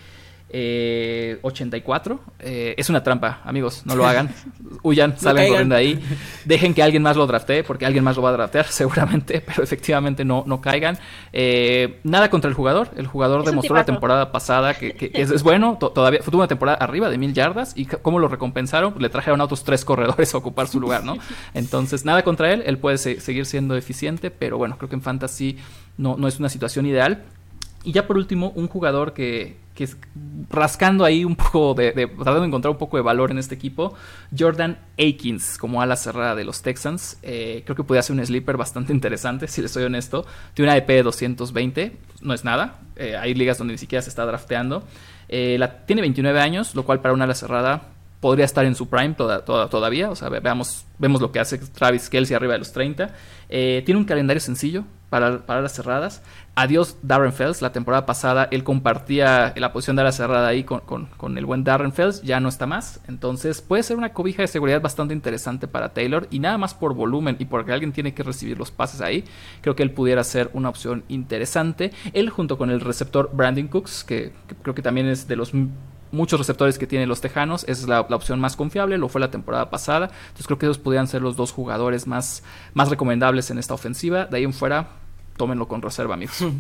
84. 1.42 2.20
Eh, 2.40 2.46
eh, 2.56 2.76
es 2.78 2.90
una 2.90 3.04
trampa, 3.04 3.42
amigos, 3.44 3.84
no 3.86 3.96
lo 3.96 4.06
hagan. 4.06 4.34
Huyan, 4.84 5.18
salgan 5.18 5.48
corriendo 5.48 5.76
ahí. 5.76 6.02
Dejen 6.46 6.74
que 6.74 6.84
alguien 6.84 7.04
más 7.04 7.18
lo 7.18 7.28
draftee, 7.28 7.64
porque 7.64 7.86
alguien 7.86 8.04
más 8.04 8.16
lo 8.16 8.22
va 8.22 8.30
a 8.30 8.34
draftear 8.34 8.68
seguramente, 8.70 9.42
pero 9.46 9.64
efectivamente 9.64 10.24
no, 10.24 10.44
no 10.46 10.62
caigan. 10.62 10.98
Eh, 11.34 12.00
nada 12.04 12.30
contra 12.30 12.50
el 12.50 12.56
jugador. 12.56 12.90
El 12.96 13.08
jugador 13.08 13.44
demostró 13.44 13.76
la 13.76 13.86
temporada 13.86 14.32
pasada 14.32 14.74
que, 14.74 15.12
es, 15.14 15.44
bueno. 15.44 15.78
todavía 15.78 16.22
fue 16.22 16.36
una 16.36 16.48
temporada 16.48 16.78
arriba 16.78 17.10
de 17.10 17.18
mil 17.18 17.34
yardas. 17.34 17.74
¿Y 17.76 17.86
cómo 17.86 18.20
lo 18.20 18.28
recompensaron? 18.28 18.96
Le 19.00 19.10
trajeron 19.10 19.42
a 19.42 19.46
otros 19.46 19.64
tres 19.64 19.84
corredores 19.84 20.34
a 20.34 20.38
ocupar 20.38 20.68
su 20.68 20.80
lugar, 20.80 21.04
¿no? 21.04 21.18
Entonces, 21.54 22.06
nada 22.06 22.24
contra 22.24 22.54
él. 22.54 22.64
Él 22.66 22.78
puede 22.78 22.98
seguir 22.98 23.46
siendo 23.46 23.76
eficiente, 23.76 24.32
pero 24.32 24.58
bueno, 24.58 24.78
creo 24.78 24.90
que 24.90 24.96
en 24.96 25.02
Fantasy 25.02 25.58
no, 25.98 26.16
no 26.18 26.28
es 26.28 26.40
una 26.40 26.50
situación 26.50 26.86
ideal. 26.86 27.24
Y 27.84 27.92
ya 27.92 28.08
por 28.08 28.18
último, 28.18 28.52
un 28.56 28.68
jugador 28.68 29.14
que, 29.14 29.58
que 29.76 29.84
es 29.84 29.98
rascando 30.50 31.04
ahí 31.04 31.26
un 31.26 31.36
poco 31.36 31.74
de, 31.74 31.92
tratando 31.92 32.42
de 32.42 32.48
encontrar 32.48 32.72
un 32.72 32.78
poco 32.78 32.98
de 32.98 33.04
valor 33.04 33.30
en 33.30 33.38
este 33.38 33.54
equipo, 33.56 33.94
Jordan 34.38 34.80
Akins 34.98 35.58
como 35.58 35.82
ala 35.82 35.96
cerrada 35.98 36.34
de 36.34 36.46
los 36.46 36.62
Texans. 36.62 37.18
Eh, 37.22 37.62
creo 37.66 37.76
que 37.76 37.84
podría 37.84 38.02
ser 38.02 38.16
un 38.16 38.26
sleeper 38.26 38.58
bastante 38.58 38.94
interesante, 38.94 39.48
si 39.48 39.62
les 39.62 39.72
soy 39.72 39.84
honesto. 39.84 40.26
Tiene 40.54 40.72
una 40.72 40.78
EP 40.78 40.88
de 40.88 41.04
220, 41.04 41.98
no 42.22 42.34
es 42.34 42.44
nada. 42.44 42.80
Eh, 42.96 43.18
hay 43.18 43.34
ligas 43.34 43.58
donde 43.58 43.74
ni 43.74 43.78
siquiera 43.78 44.02
se 44.02 44.10
está 44.10 44.26
drafteando. 44.26 44.84
Eh, 45.28 45.60
tiene 45.86 46.02
29 46.02 46.40
años, 46.40 46.74
lo 46.74 46.84
cual 46.84 47.02
para 47.02 47.14
una 47.14 47.26
ala 47.26 47.36
cerrada 47.36 47.90
podría 48.22 48.46
estar 48.46 48.66
en 48.66 48.76
su 48.76 48.88
prime 48.88 49.14
todavía. 49.14 50.10
O 50.10 50.16
sea, 50.16 50.30
veamos, 50.30 50.86
vemos 50.98 51.22
lo 51.22 51.32
que 51.32 51.40
hace 51.40 51.58
Travis 51.58 52.10
Kelsey 52.10 52.36
arriba 52.36 52.54
de 52.54 52.60
los 52.60 52.72
30. 52.72 53.14
tiene 53.50 53.98
un 53.98 54.06
calendario 54.06 54.40
sencillo 54.40 54.86
para, 55.46 55.62
las 55.62 55.74
cerradas. 55.74 56.22
Adiós 56.56 56.98
Darren 57.02 57.34
Fells. 57.34 57.62
La 57.62 57.72
temporada 57.72 58.06
pasada 58.06 58.48
él 58.52 58.64
compartía 58.64 59.54
la 59.56 59.72
posición 59.72 59.96
de 59.96 60.04
la 60.04 60.12
cerrada 60.12 60.48
ahí 60.48 60.64
con, 60.64 61.38
el 61.38 61.46
buen 61.46 61.64
Darren 61.64 61.94
Fells. 61.94 62.22
Ya 62.22 62.40
no 62.40 62.50
está 62.50 62.66
más. 62.66 63.00
Entonces 63.08 63.62
puede 63.62 63.84
ser 63.84 63.98
una 63.98 64.14
cobija 64.14 64.42
de 64.42 64.48
seguridad 64.48 64.82
bastante 64.82 65.14
interesante 65.14 65.68
para 65.68 65.94
Taylor. 65.94 66.28
Y 66.32 66.40
nada 66.40 66.58
más 66.58 66.74
por 66.74 66.94
volumen 66.94 67.38
y 67.40 67.46
porque 67.46 67.72
alguien 67.72 67.94
tiene 67.94 68.14
que 68.14 68.24
recibir 68.24 68.58
los 68.58 68.72
pases 68.72 69.02
ahí. 69.02 69.24
Creo 69.62 69.76
que 69.76 69.84
él 69.84 69.92
pudiera 69.92 70.24
ser 70.24 70.50
una 70.54 70.70
opción 70.70 71.04
interesante. 71.08 71.92
Él 72.14 72.30
junto 72.30 72.58
con 72.58 72.70
el 72.70 72.82
receptor 72.82 73.30
Brandon 73.34 73.68
Cooks, 73.68 74.04
que, 74.04 74.34
creo 74.62 74.76
que 74.76 74.82
también 74.82 75.08
es 75.08 75.28
de 75.28 75.36
los 75.38 75.54
muchos 76.12 76.40
receptores 76.40 76.78
que 76.78 76.88
tienen 76.88 77.10
los 77.10 77.22
Tejanos, 77.22 77.66
es 77.68 77.88
la, 77.88 78.02
opción 78.02 78.40
más 78.40 78.56
confiable, 78.56 78.98
lo 78.98 79.10
fue 79.10 79.20
la 79.20 79.32
temporada 79.32 79.70
pasada, 79.70 80.06
entonces 80.06 80.48
creo 80.48 80.58
que 80.58 80.66
esos 80.66 80.78
podrían 80.78 81.08
ser 81.08 81.22
los 81.22 81.36
dos 81.36 81.52
jugadores 81.52 82.08
más 82.08 82.42
recomendables 82.74 83.52
en 83.52 83.58
esta 83.58 83.74
ofensiva, 83.74 84.26
de 84.26 84.38
ahí 84.38 84.44
en 84.46 84.54
fuera 84.54 84.88
tómenlo 85.38 85.68
con 85.68 85.82
reserva, 85.82 86.16
amigos. 86.16 86.44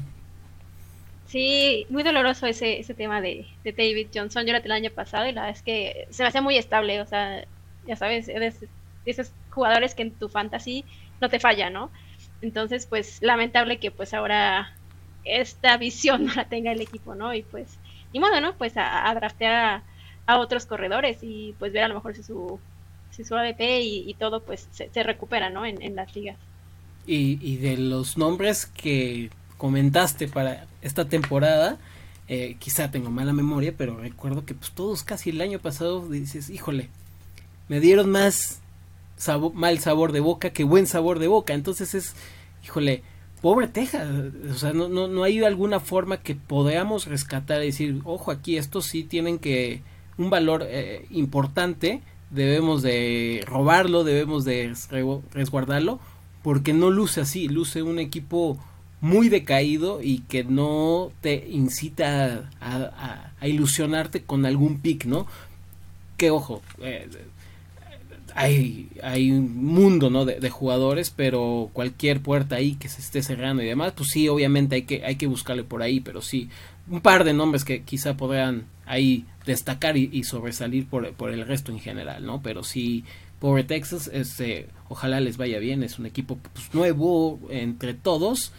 Sí, 1.28 1.88
muy 1.90 2.04
doloroso 2.04 2.46
ese, 2.46 2.80
ese 2.80 2.94
tema 2.94 3.20
de, 3.20 3.48
David 3.64 4.08
Johnson. 4.14 4.46
Yo 4.46 4.54
la 4.54 4.60
el 4.60 4.72
año 4.72 4.92
pasado 4.92 5.28
y 5.28 5.32
la 5.32 5.42
verdad 5.42 5.58
es 5.58 5.64
que 5.64 6.08
se 6.12 6.24
me 6.24 6.30
hace 6.30 6.40
muy 6.40 6.56
estable. 6.56 7.02
O 7.02 7.06
sea, 7.06 7.46
ya 7.88 7.96
sabes, 7.96 8.28
eres 8.30 8.62
de 8.62 8.68
esos 9.06 9.32
jugadores 9.50 9.96
que 9.96 10.04
en 10.04 10.12
tu 10.12 10.30
fantasy 10.30 10.86
no 11.20 11.30
te 11.30 11.40
falla, 11.40 11.70
¿no? 11.70 11.92
Entonces, 12.42 12.86
pues 12.86 13.22
lamentable 13.22 13.80
que 13.80 13.92
pues 13.92 14.14
ahora 14.14 14.76
esta 15.24 15.78
visión 15.78 16.26
no 16.28 16.34
la 16.36 16.46
tenga 16.46 16.72
el 16.72 16.82
equipo, 16.82 17.16
¿no? 17.16 17.34
Y 17.34 17.42
pues, 17.42 17.80
y 18.14 18.20
modo, 18.20 18.40
¿no? 18.40 18.54
Pues 18.56 18.74
a, 18.78 19.12
draftear 19.16 19.82
a, 20.28 20.40
otros 20.40 20.66
corredores 20.66 21.20
y 21.22 21.56
pues 21.60 21.74
ver 21.74 21.84
a 21.84 21.88
lo 21.88 21.96
mejor 21.96 22.16
si 22.16 22.24
su, 22.24 22.60
si 23.10 23.24
su 23.24 23.36
ADP 23.36 23.62
y, 23.82 24.16
todo 24.20 24.42
pues 24.44 24.68
se, 24.72 24.90
se 24.90 25.04
recupera, 25.04 25.50
¿no? 25.50 25.66
En, 25.66 25.82
en 25.82 25.96
las 25.96 26.16
ligas. 26.16 26.38
Y, 27.08 27.58
de 27.58 27.78
los 27.78 28.18
nombres 28.18 28.66
que 28.66 29.30
comentaste 29.58 30.28
para 30.28 30.68
esta 30.82 31.08
temporada, 31.08 31.78
eh, 32.28 32.56
quizá 32.60 32.90
tengo 32.90 33.12
mala 33.12 33.32
memoria, 33.32 33.74
pero 33.78 33.98
recuerdo 33.98 34.46
que 34.46 34.56
pues 34.56 34.72
todos 34.72 35.04
casi 35.04 35.30
el 35.30 35.42
año 35.42 35.60
pasado 35.60 36.08
dices, 36.10 36.50
híjole, 36.50 36.90
me 37.68 37.80
dieron 37.80 38.10
más 38.10 38.62
mal 39.54 39.80
sabor 39.80 40.12
de 40.12 40.20
boca 40.20 40.50
que 40.50 40.64
buen 40.64 40.88
sabor 40.88 41.20
de 41.20 41.28
boca. 41.28 41.54
Entonces 41.54 41.94
es, 41.94 42.16
híjole, 42.64 43.04
pobre 43.42 43.68
Texas. 43.68 44.08
O 44.52 44.56
sea, 44.56 44.74
no, 44.74 44.90
no, 44.90 45.08
no 45.08 45.24
hay 45.24 45.44
alguna 45.44 45.80
forma 45.80 46.18
que 46.18 46.36
podamos 46.36 47.06
rescatar 47.06 47.62
y 47.62 47.68
decir, 47.68 48.02
ojo, 48.04 48.32
aquí 48.32 48.58
estos 48.58 48.86
sí 48.86 49.04
tienen 49.04 49.40
que 49.40 49.82
un 50.18 50.30
valor 50.30 50.66
eh, 50.68 51.06
importante, 51.12 52.02
debemos 52.30 52.82
de 52.82 53.44
robarlo, 53.46 54.04
debemos 54.04 54.46
de 54.46 54.74
resguardarlo 55.32 56.00
porque 56.46 56.74
no 56.74 56.92
luce 56.92 57.22
así, 57.22 57.48
luce 57.48 57.82
un 57.82 57.98
equipo 57.98 58.60
muy 59.02 59.30
decaído 59.30 60.04
y 60.04 60.20
que 60.20 60.44
no 60.44 61.12
te 61.22 61.48
incita 61.50 62.52
a, 62.62 63.32
ilusionarte 63.42 64.22
con 64.22 64.46
algún 64.46 64.80
pick, 64.80 65.06
¿no? 65.06 65.26
Que 66.18 66.30
ojo, 66.30 66.62
eh, 66.84 67.10
hay, 68.36 68.90
hay 69.02 69.32
un 69.32 69.66
mundo 69.66 70.12
¿no? 70.12 70.24
de, 70.24 70.50
jugadores, 70.52 71.10
pero 71.10 71.72
cualquier 71.74 72.22
puerta 72.22 72.58
ahí 72.58 72.76
que 72.76 72.90
se 72.90 73.02
esté 73.02 73.24
cerrando 73.24 73.64
y 73.64 73.66
demás, 73.66 73.94
pues 73.98 74.12
sí, 74.12 74.28
obviamente 74.30 74.76
hay 74.76 74.82
que, 74.84 75.04
hay 75.04 75.16
que 75.16 75.26
buscarle 75.26 75.64
por 75.64 75.82
ahí, 75.82 76.00
pero 76.00 76.22
sí, 76.22 76.50
un 76.88 77.02
par 77.02 77.24
de 77.24 77.34
nombres 77.34 77.66
que 77.66 77.82
quizá 77.82 78.18
podrían 78.18 78.66
ahí 78.86 79.26
destacar 79.48 79.98
y, 79.98 80.24
sobresalir 80.24 80.86
por, 80.86 81.12
por, 81.14 81.32
el 81.32 81.48
resto 81.48 81.72
en 81.72 81.80
general, 81.80 82.24
¿no? 82.24 82.44
Pero 82.44 82.64
sí, 82.64 83.04
Pobre 83.40 83.64
Texas, 83.64 84.12
este, 84.14 84.68
ojalá 84.90 85.20
les 85.20 85.38
vaya 85.38 85.60
bien, 85.60 85.84
es 85.84 86.00
un 86.00 86.06
equipo 86.06 86.38
pues, 86.54 86.74
nuevo 86.74 87.40
entre 87.50 87.94
todos, 87.94 88.52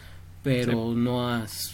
pero 0.43 0.93
no 0.93 1.29
has, 1.29 1.73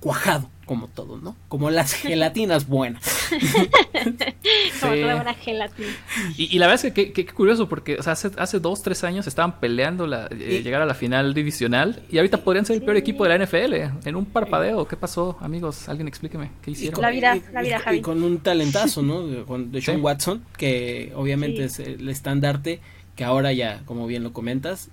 cuajado 0.00 0.50
como 0.66 0.88
todo, 0.88 1.18
¿no? 1.18 1.36
Como 1.48 1.70
las 1.70 1.92
gelatinas 1.94 2.68
buenas. 2.68 3.02
como 4.80 4.94
toda 4.94 5.14
buena 5.14 5.34
gelatina. 5.34 5.88
Y, 6.36 6.58
la 6.58 6.66
verdad 6.66 6.86
es 6.86 6.92
que 6.92 7.12
qué 7.12 7.26
curioso, 7.26 7.68
porque 7.68 7.98
hace, 8.04 8.30
hace 8.36 8.60
dos, 8.60 8.82
tres 8.82 9.02
años 9.04 9.26
estaban 9.26 9.60
peleando 9.60 10.06
la, 10.06 10.28
eh, 10.30 10.60
llegar 10.62 10.82
a 10.82 10.86
la 10.86 10.94
final 10.94 11.34
divisional 11.34 12.02
y 12.10 12.18
ahorita 12.18 12.44
podrían 12.44 12.66
ser 12.66 12.76
el 12.76 12.82
peor 12.82 12.96
equipo 12.96 13.24
de 13.24 13.30
la 13.30 13.44
NFL 13.44 14.06
en 14.08 14.16
un 14.16 14.26
parpadeo. 14.26 14.86
¿Qué 14.86 14.96
pasó, 14.96 15.38
amigos? 15.40 15.88
Alguien 15.88 16.08
explíqueme, 16.08 16.50
¿qué 16.62 16.72
hicieron? 16.72 17.00
la 17.00 17.10
vida, 17.10 17.38
la 17.52 17.62
vida, 17.62 17.78
Javi. 17.78 17.98
Y 17.98 18.00
con 18.00 18.22
un 18.22 18.38
talentazo, 18.38 19.02
¿no? 19.02 19.26
De, 19.64 19.80
Sean 19.80 20.02
Watson, 20.02 20.44
que 20.56 21.12
obviamente 21.14 21.64
es 21.64 21.78
el 21.78 22.08
estandarte, 22.08 22.80
que 23.16 23.24
ahora 23.24 23.52
ya, 23.52 23.82
como 23.84 24.06
bien 24.06 24.22
lo 24.22 24.32
comentas, 24.32 24.88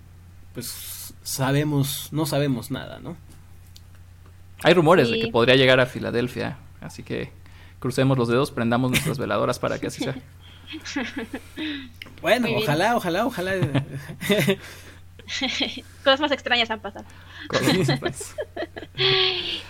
pues 0.53 1.13
sabemos, 1.23 2.09
no 2.11 2.25
sabemos 2.25 2.71
nada, 2.71 2.99
¿no? 2.99 3.15
Hay 4.63 4.73
rumores 4.73 5.09
de 5.09 5.19
que 5.19 5.27
podría 5.27 5.55
llegar 5.55 5.79
a 5.79 5.85
Filadelfia, 5.85 6.57
así 6.81 7.03
que 7.03 7.31
crucemos 7.79 8.17
los 8.17 8.27
dedos, 8.27 8.51
prendamos 8.51 8.91
nuestras 8.91 9.17
veladoras 9.17 9.59
para 9.59 9.79
que 9.79 9.87
así 9.87 10.03
sea. 10.03 10.15
Bueno, 12.21 12.47
ojalá, 12.55 12.95
ojalá, 12.95 13.25
ojalá. 13.25 13.53
Cosas 16.03 16.19
más 16.19 16.31
extrañas 16.31 16.69
han 16.69 16.79
pasado. 16.79 17.03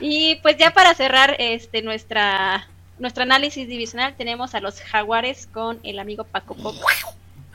y 0.02 0.36
pues 0.42 0.58
ya 0.58 0.72
para 0.72 0.94
cerrar 0.94 1.38
este 1.40 1.82
nuestra 1.82 2.68
nuestro 3.00 3.24
análisis 3.24 3.70
divisional 3.70 4.16
tenemos 4.18 4.54
a 4.54 4.60
los 4.60 4.82
Jaguares 4.82 5.48
con 5.48 5.80
el 5.84 6.00
amigo 6.00 6.26
Paco 6.26 6.56
Poco. 6.56 6.86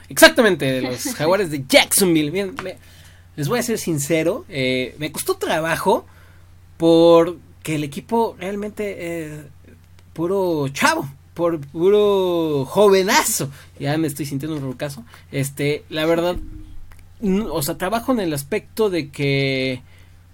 Exactamente, 0.09 0.83
los 0.83 1.03
Jaguares 1.14 1.51
de 1.51 1.64
Jacksonville. 1.69 2.31
Bien, 2.31 2.55
les 3.37 3.49
voy 3.49 3.59
a 3.59 3.62
ser 3.62 3.79
sincero, 3.79 4.45
eh, 4.49 4.95
me 4.99 5.12
costó 5.12 5.37
trabajo 5.37 6.07
porque 6.77 7.75
el 7.75 7.85
equipo 7.85 8.37
realmente 8.38 9.25
es 9.25 9.40
puro 10.12 10.69
chavo, 10.69 11.09
por 11.35 11.61
puro 11.61 12.64
jovenazo. 12.66 13.51
Ya 13.79 13.97
me 13.99 14.07
estoy 14.07 14.27
sintiendo 14.27 14.57
un 14.57 14.73
caso. 14.73 15.05
Este, 15.33 15.85
la 15.90 16.07
verdad, 16.07 16.37
o 17.51 17.62
sea, 17.62 17.77
trabajo 17.77 18.12
en 18.12 18.21
el 18.21 18.33
aspecto 18.33 18.90
de 18.90 19.11
que 19.11 19.83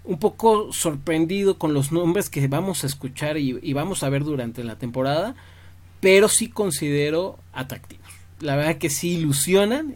un 0.05 0.19
poco 0.19 0.71
sorprendido 0.73 1.57
con 1.57 1.73
los 1.73 1.91
nombres 1.91 2.29
que 2.29 2.47
vamos 2.47 2.83
a 2.83 2.87
escuchar 2.87 3.37
y, 3.37 3.73
vamos 3.73 4.03
a 4.03 4.09
ver 4.09 4.23
durante 4.23 4.63
la 4.63 4.77
temporada, 4.77 5.35
pero 6.01 6.27
sí 6.27 6.49
considero 6.49 7.39
atractivos. 7.53 8.02
La 8.39 8.55
verdad 8.55 8.77
que 8.77 8.89
sí 8.89 9.17
ilusionan. 9.17 9.95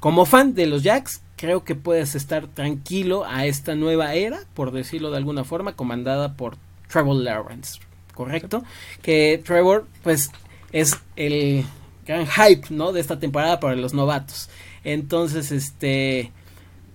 Como 0.00 0.26
fan 0.26 0.54
de 0.54 0.66
los 0.66 0.82
Jacks, 0.82 1.22
creo 1.36 1.64
que 1.64 1.74
puedes 1.74 2.14
estar 2.14 2.46
tranquilo 2.46 3.24
a 3.24 3.46
esta 3.46 3.74
nueva 3.74 4.14
era, 4.14 4.40
por 4.54 4.70
decirlo 4.70 5.10
de 5.10 5.16
alguna 5.16 5.44
forma, 5.44 5.76
comandada 5.76 6.34
por 6.34 6.56
Trevor 6.88 7.16
Lawrence, 7.16 7.80
¿correcto? 8.14 8.64
Que 9.02 9.42
Trevor, 9.44 9.86
pues, 10.02 10.30
es 10.72 10.98
el 11.16 11.64
gran 12.06 12.26
hype, 12.26 12.68
¿no? 12.70 12.92
De 12.92 13.00
esta 13.00 13.18
temporada 13.18 13.60
para 13.60 13.76
los 13.76 13.94
novatos. 13.94 14.50
Entonces, 14.84 15.50
este, 15.52 16.32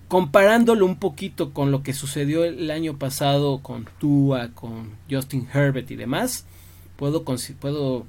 comparándolo 0.08 0.86
un 0.86 0.96
poquito 0.96 1.52
con 1.52 1.70
lo 1.70 1.82
que 1.82 1.92
sucedió 1.92 2.44
el 2.44 2.70
año 2.70 2.98
pasado 2.98 3.60
con 3.62 3.88
Tua, 3.98 4.50
con 4.54 4.90
Justin 5.10 5.48
Herbert 5.52 5.90
y 5.90 5.96
demás, 5.96 6.46
puedo, 6.96 7.24
puedo 7.60 8.06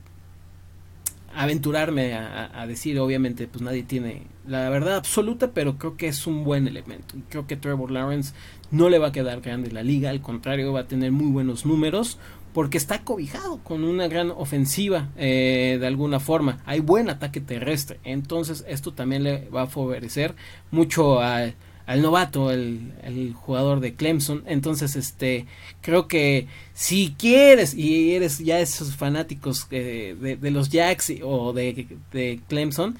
aventurarme 1.36 2.14
a, 2.14 2.66
decir, 2.68 3.00
obviamente, 3.00 3.48
pues 3.48 3.62
nadie 3.62 3.84
tiene 3.84 4.24
la 4.46 4.70
verdad 4.70 4.96
absoluta, 4.96 5.52
pero 5.52 5.78
creo 5.78 5.98
que 5.98 6.08
es 6.08 6.28
un 6.28 6.44
buen 6.44 6.68
elemento. 6.68 7.16
Creo 7.30 7.48
que 7.48 7.58
Trevor 7.58 7.92
Lawrence 7.92 8.34
no 8.72 8.90
le 8.90 9.00
va 9.00 9.08
a 9.08 9.12
quedar 9.12 9.42
grande 9.42 9.72
la 9.72 9.84
liga, 9.84 10.10
al 10.10 10.22
contrario, 10.22 10.74
va 10.74 10.82
a 10.82 10.88
tener 10.88 11.12
muy 11.12 11.32
buenos 11.32 11.66
números, 11.66 12.18
porque 12.54 12.78
está 12.78 13.04
cobijado 13.04 13.60
con 13.64 13.84
una 13.84 14.08
gran 14.08 14.32
ofensiva 14.32 15.10
eh, 15.18 15.78
de 15.80 15.88
alguna 15.88 16.20
forma. 16.20 16.60
Hay 16.66 16.80
buen 16.80 17.10
ataque 17.10 17.42
terrestre, 17.42 18.00
entonces 18.04 18.66
esto 18.68 18.94
también 18.94 19.24
le 19.24 19.50
va 19.50 19.64
a 19.64 19.68
favorecer 19.68 20.36
mucho 20.70 21.20
al 21.20 21.56
al 21.86 22.02
novato, 22.02 22.52
el, 22.52 22.94
el, 23.04 23.34
jugador 23.34 23.80
de 23.80 23.96
Clemson. 23.96 24.44
Entonces, 24.46 24.96
este, 24.96 25.46
creo 25.82 26.08
que 26.08 26.48
si 26.74 27.16
quieres 27.18 27.74
y 27.74 28.14
eres 28.14 28.40
ya 28.40 28.60
esos 28.60 28.96
fanáticos 28.96 29.70
de, 29.70 30.38
de, 30.40 30.52
los 30.52 30.70
Jacks 30.70 31.12
o 31.24 31.54
de, 31.54 31.88
de 32.12 32.40
Clemson, 32.48 32.98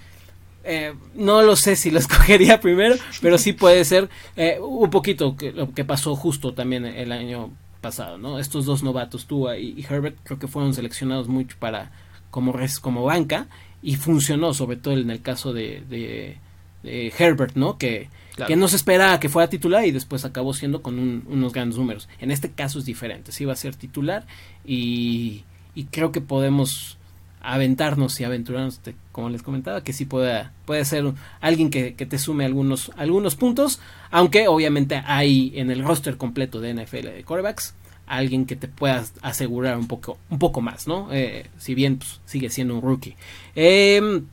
eh, 0.64 0.94
no 1.16 1.42
lo 1.42 1.56
sé 1.56 1.76
si 1.76 1.92
lo 1.92 2.00
escogería 2.00 2.60
primero, 2.60 2.96
pero 3.22 3.38
sí 3.38 3.54
puede 3.54 3.84
ser 3.86 4.10
eh, 4.36 4.60
un 4.62 4.90
poquito 4.90 5.36
que, 5.36 5.52
lo 5.52 5.74
que 5.74 5.86
pasó 5.86 6.16
justo 6.16 6.54
también 6.54 6.86
el 6.86 7.12
año 7.12 7.52
pasado, 7.82 8.18
¿no? 8.18 8.40
Estos 8.40 8.66
dos 8.66 8.84
novatos, 8.84 9.26
Tua 9.26 9.58
y, 9.58 9.86
Herbert, 9.90 10.18
creo 10.24 10.40
que 10.40 10.48
fueron 10.48 10.74
seleccionados 10.74 11.28
mucho 11.28 11.58
para 11.60 11.92
como 12.30 12.54
res, 12.54 12.80
como 12.80 13.04
banca 13.04 13.48
y 13.82 13.96
funcionó, 13.96 14.54
sobre 14.54 14.78
todo 14.78 14.94
en 14.94 15.10
el 15.10 15.22
caso 15.22 15.52
de, 15.54 15.84
de, 15.90 16.38
de 16.84 17.14
Herbert, 17.18 17.56
¿no? 17.56 17.78
Que 17.78 18.10
que 18.48 18.56
no 18.56 18.68
se 18.68 18.76
espera 18.76 19.20
que 19.20 19.30
fuera 19.30 19.50
titular 19.50 19.86
y 19.86 19.92
después 19.92 20.26
acabó 20.26 20.54
siendo 20.54 20.82
con 20.82 21.00
unos 21.00 21.54
grandes 21.54 21.78
números. 21.78 22.08
En 22.20 22.32
este 22.32 22.52
caso 22.52 22.80
es 22.80 22.86
diferente, 22.86 23.32
sí 23.32 23.46
va 23.46 23.54
a 23.54 23.58
ser 23.58 23.76
titular 23.76 24.26
y, 24.66 25.44
creo 25.92 26.12
que 26.12 26.22
podemos 26.22 26.98
aventarnos 27.42 28.20
y 28.20 28.24
aventurarnos, 28.24 28.80
como 29.12 29.30
les 29.30 29.42
comentaba, 29.42 29.84
que 29.84 29.94
sí 29.94 30.06
puede, 30.06 30.50
puede 30.66 30.86
ser 30.86 31.12
alguien 31.40 31.70
que, 31.70 31.92
te 31.92 32.20
sume 32.20 32.46
algunos, 32.46 32.92
algunos 32.98 33.36
puntos, 33.36 33.80
aunque 34.12 34.48
obviamente 34.48 35.02
hay 35.06 35.52
en 35.56 35.72
el 35.72 35.84
roster 35.84 36.18
completo 36.18 36.60
de 36.60 36.74
NFL 36.74 37.08
de 37.08 37.24
quarterbacks 37.24 37.76
alguien 38.08 38.46
que 38.46 38.58
te 38.58 38.68
pueda 38.68 39.06
asegurar 39.22 39.78
un 39.78 39.88
poco, 39.88 40.18
un 40.30 40.38
poco 40.38 40.60
más, 40.60 40.86
¿no? 40.86 41.08
Eh, 41.14 41.50
si 41.58 41.74
bien 41.76 41.98
pues, 41.98 42.20
sigue 42.26 42.50
siendo 42.50 42.76
un 42.76 42.82
rookie. 42.82 43.16
Em, 43.56 44.26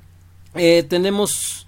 eh, 0.57 0.83
tenemos 0.83 1.68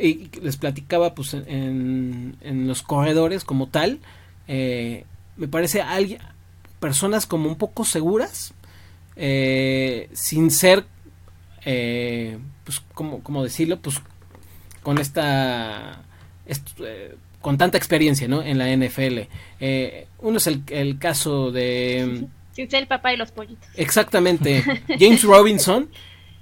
y 0.00 0.30
les 0.42 0.56
platicaba 0.56 1.14
pues 1.14 1.34
en, 1.34 2.36
en, 2.40 2.68
los 2.68 2.82
corredores 2.82 3.44
como 3.44 3.68
tal 3.68 4.00
eh, 4.46 5.04
me 5.36 5.48
parece 5.48 5.80
alguien 5.80 6.20
personas 6.78 7.26
como 7.26 7.48
un 7.48 7.56
poco 7.56 7.84
seguras 7.84 8.52
eh, 9.16 10.08
sin 10.12 10.50
ser 10.50 10.84
eh, 11.64 12.38
pues 12.64 12.82
como, 12.94 13.22
como 13.22 13.42
decirlo 13.42 13.80
pues 13.80 13.96
con 14.82 14.98
esta 14.98 16.02
con 17.40 17.56
tanta 17.56 17.78
experiencia 17.78 18.28
¿no? 18.28 18.42
en 18.42 18.58
la 18.58 18.68
NFL 18.76 19.20
uno 20.18 20.36
es 20.36 20.46
el, 20.46 20.62
el 20.68 20.98
caso 20.98 21.50
de 21.50 22.26
sin 22.52 22.70
ser 22.70 22.82
el 22.82 22.86
papá 22.86 23.10
de 23.10 23.16
los 23.16 23.30
pollitos. 23.30 23.66
Exactamente. 23.76 24.62
James 24.98 25.22
Robinson 25.22 25.88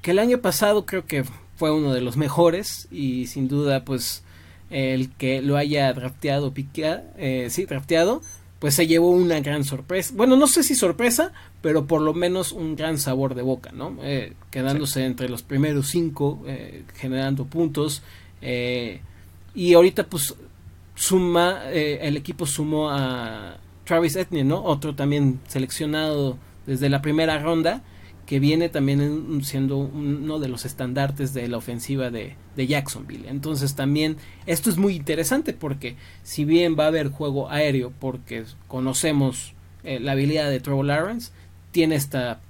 que 0.03 0.13
el 0.13 0.19
año 0.19 0.41
pasado 0.41 0.87
creo 0.87 1.07
que 1.07 1.25
fue 1.61 1.71
uno 1.71 1.93
de 1.93 2.01
los 2.01 2.17
mejores 2.17 2.89
y 2.91 3.27
sin 3.27 3.47
duda 3.47 3.85
pues 3.85 4.25
el 4.71 5.11
que 5.11 5.43
lo 5.43 5.59
haya 5.59 5.93
drafteado, 5.93 6.55
piquea, 6.55 7.13
eh, 7.19 7.49
sí, 7.51 7.67
drafteado, 7.67 8.23
pues 8.61 8.73
se 8.73 8.87
llevó 8.87 9.11
una 9.11 9.41
gran 9.41 9.65
sorpresa. 9.65 10.15
Bueno, 10.17 10.37
no 10.37 10.47
sé 10.47 10.63
si 10.63 10.75
sorpresa, 10.75 11.33
pero 11.61 11.87
por 11.87 12.01
lo 12.01 12.15
menos 12.15 12.53
un 12.53 12.77
gran 12.77 12.97
sabor 12.97 13.35
de 13.35 13.43
boca, 13.43 13.73
¿no? 13.75 13.99
Eh, 14.03 14.33
quedándose 14.51 15.05
entre 15.05 15.29
los 15.29 15.43
primeros 15.43 15.89
cinco, 15.89 16.43
eh, 16.47 16.85
generando 16.95 17.45
puntos. 17.45 18.03
Y 18.41 19.75
ahorita 19.75 20.07
pues 20.07 20.35
suma, 20.95 21.65
el 21.71 22.17
equipo 22.17 22.47
sumó 22.47 22.89
a 22.89 23.59
Travis 23.85 24.17
Etienne, 24.17 24.49
¿no? 24.49 24.65
Otro 24.65 24.95
también 24.95 25.41
seleccionado 25.47 26.39
desde 26.67 26.89
la 26.89 27.03
primera 27.03 27.39
ronda 27.39 27.83
que 28.31 28.39
viene 28.39 28.69
también 28.69 29.41
siendo 29.43 29.77
uno 29.79 30.39
de 30.39 30.47
los 30.47 30.65
estandartes 30.65 31.35
de 31.35 31.49
la 31.49 31.57
ofensiva 31.57 32.11
de, 32.11 32.37
Jacksonville. 32.57 33.29
Entonces 33.29 33.75
también 33.75 34.19
esto 34.47 34.71
es 34.71 34.77
muy 34.77 34.95
interesante 34.95 35.53
porque 35.53 35.97
si 36.23 36.45
bien 36.45 36.77
va 36.79 36.85
a 36.85 36.89
haber 36.89 37.09
juego 37.09 37.51
aéreo 37.51 37.93
porque 37.99 38.45
conocemos 38.69 39.55
eh, 39.83 39.99
la 39.99 40.13
habilidad 40.13 40.49
de 40.49 40.61
Trevor 40.61 40.85
Lawrence, 40.85 41.33
tiene 41.73 41.97
esta 41.97 42.41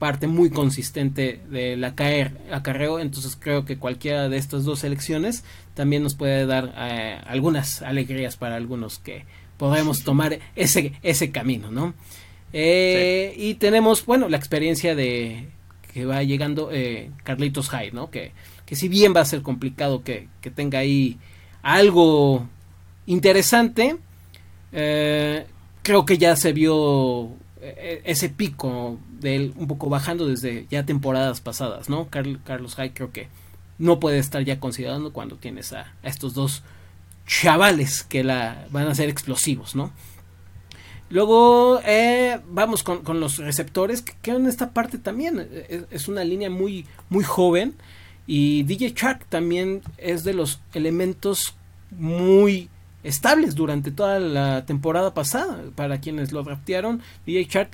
parte 0.00 0.26
muy 0.26 0.50
consistente 0.50 1.40
de 1.48 1.76
la 1.76 1.94
caer 1.94 2.36
acarreo, 2.50 2.98
entonces 2.98 3.36
creo 3.38 3.64
que 3.64 3.78
cualquiera 3.78 4.28
de 4.28 4.38
estas 4.38 4.64
dos 4.64 4.80
selecciones 4.80 5.44
también 5.74 6.02
nos 6.02 6.16
puede 6.16 6.46
dar 6.46 6.74
eh, 6.76 7.20
algunas 7.28 7.82
alegrías 7.82 8.36
para 8.36 8.56
algunos 8.56 8.98
que 8.98 9.24
podemos 9.56 10.02
tomar 10.02 10.40
ese, 10.56 10.94
ese 11.04 11.30
camino, 11.30 11.70
¿no? 11.70 11.94
Eh, 12.52 13.34
y 13.36 13.54
tenemos, 13.54 14.04
bueno, 14.06 14.28
la 14.28 14.36
experiencia 14.36 14.94
de 14.94 15.48
que 15.92 16.04
va 16.04 16.22
llegando 16.22 16.70
eh, 16.72 17.10
Carlitos 17.24 17.70
Hyde, 17.70 17.92
¿no? 17.92 18.10
Que, 18.10 18.32
que 18.66 18.76
si 18.76 18.88
bien 18.88 19.14
va 19.14 19.20
a 19.20 19.26
ser 19.26 19.42
complicado 19.42 20.02
que, 20.02 20.28
tenga 20.54 20.78
ahí 20.78 21.18
algo 21.62 22.46
interesante, 23.06 23.96
eh, 24.72 25.46
creo 25.82 26.04
que 26.04 26.18
ya 26.18 26.36
se 26.36 26.52
vio 26.52 27.30
ese 27.60 28.28
pico 28.28 28.98
de 29.18 29.34
él 29.34 29.52
un 29.56 29.66
poco 29.66 29.88
bajando 29.88 30.26
desde 30.26 30.66
ya 30.70 30.86
temporadas 30.86 31.40
pasadas, 31.40 31.88
¿no? 31.88 32.08
Carlos 32.08 32.76
Hyde 32.76 32.92
creo 32.92 33.12
que 33.12 33.28
no 33.78 33.98
puede 33.98 34.18
estar 34.18 34.42
ya 34.44 34.60
considerando 34.60 35.12
cuando 35.12 35.36
tienes 35.36 35.72
a, 35.72 35.92
a 36.02 36.08
estos 36.08 36.34
dos 36.34 36.62
chavales 37.26 38.04
que 38.04 38.24
la 38.24 38.66
van 38.70 38.86
a 38.86 38.94
ser 38.94 39.08
explosivos, 39.08 39.74
¿no? 39.74 39.92
Luego 41.10 41.80
eh, 41.86 42.38
vamos 42.50 42.82
con, 42.82 43.20
los 43.20 43.38
receptores, 43.38 44.02
que, 44.02 44.30
en 44.30 44.46
esta 44.46 44.70
parte 44.70 44.98
también 44.98 45.48
eh, 45.50 45.84
es, 45.90 46.08
una 46.08 46.22
línea 46.22 46.50
muy, 46.50 46.84
muy 47.08 47.24
joven. 47.24 47.74
Y 48.26 48.62
DJ 48.64 48.92
Shark 48.94 49.24
también 49.26 49.80
es 49.96 50.22
de 50.22 50.34
los 50.34 50.60
elementos 50.74 51.56
muy 51.90 52.68
estables 53.02 53.54
durante 53.54 53.90
toda 53.90 54.20
la 54.20 54.66
temporada 54.66 55.14
pasada. 55.14 55.62
Para 55.74 55.98
quienes 56.00 56.32
lo 56.32 56.42
draftearon, 56.42 57.00
DJ 57.24 57.46
Shark 57.48 57.70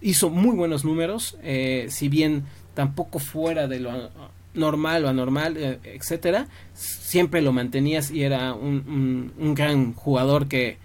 hizo 0.00 0.30
muy 0.30 0.56
buenos 0.56 0.82
números, 0.86 1.36
eh, 1.42 1.86
si 1.90 2.08
bien 2.08 2.44
tampoco 2.72 3.18
fuera 3.18 3.68
de 3.68 3.80
lo 3.80 4.10
normal 4.54 5.04
o 5.04 5.08
anormal, 5.08 5.58
etcétera, 5.84 6.48
siempre 6.72 7.42
lo 7.42 7.52
mantenías 7.52 8.10
y 8.10 8.22
era 8.22 8.54
un 8.54 9.54
gran 9.54 9.92
jugador 9.92 10.48
que, 10.48 10.78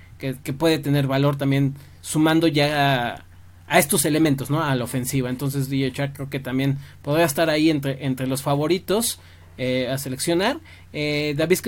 que, 0.43 0.53
puede 0.53 0.79
tener 0.79 1.07
valor 1.07 1.37
también 1.37 1.75
sumando 2.01 2.47
ya 2.47 3.25
a, 3.67 3.79
estos 3.79 4.05
elementos, 4.05 4.49
¿no? 4.49 4.63
A 4.63 4.75
la 4.75 4.83
ofensiva. 4.83 5.29
Entonces 5.29 5.69
DJ 5.69 5.91
Shark 5.91 6.13
creo 6.13 6.29
que 6.29 6.39
también 6.39 6.77
podría 7.01 7.25
estar 7.25 7.49
ahí 7.49 7.69
entre, 7.69 8.05
entre 8.05 8.27
los 8.27 8.41
favoritos 8.43 9.19
eh, 9.57 9.87
a 9.89 9.97
seleccionar. 9.97 10.59
Eh, 10.93 11.33
David 11.37 11.59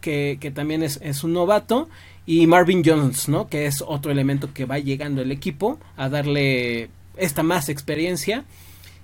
que, 0.00 0.38
que 0.40 0.50
también 0.50 0.82
es, 0.82 0.98
es, 1.02 1.24
un 1.24 1.34
novato. 1.34 1.88
Y 2.24 2.46
Marvin 2.46 2.82
Jones, 2.84 3.28
¿no? 3.28 3.48
Que 3.48 3.66
es 3.66 3.82
otro 3.86 4.12
elemento 4.12 4.52
que 4.52 4.66
va 4.66 4.78
llegando 4.78 5.22
el 5.22 5.32
equipo 5.32 5.78
a 5.96 6.08
darle 6.08 6.90
esta 7.16 7.42
más 7.42 7.68
experiencia. 7.68 8.44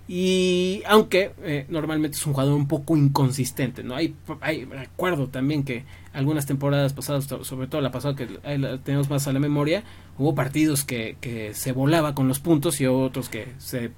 Y 0.07 0.83
aunque 0.87 1.33
eh, 1.43 1.65
normalmente 1.71 2.19
es 2.19 2.27
un 2.27 2.35
jugador 2.35 2.55
un 2.55 2.69
poco 2.69 2.95
inconsistente, 2.97 3.83
¿no? 3.83 3.95
Hay, 3.95 4.15
hay, 4.43 4.67
recuerdo 4.67 5.29
también 5.29 5.65
que 5.65 5.85
algunas 6.13 6.45
temporadas 6.45 6.93
pasadas, 6.93 7.25
sobre 7.25 7.69
todo 7.69 7.81
la 7.81 7.91
pasada 7.91 8.15
que 8.15 8.27
tenemos 8.85 9.09
más 9.09 9.27
a 9.27 9.33
la 9.33 9.41
memoria, 9.41 9.83
hubo 10.19 10.35
partidos 10.35 10.85
que, 10.85 11.17
que 11.23 11.55
se 11.55 11.73
volaba 11.73 12.15
con 12.15 12.29
los 12.29 12.39
puntos 12.39 12.83
y 12.83 12.87
otros 12.87 13.31
que 13.31 13.49
se 13.59 13.93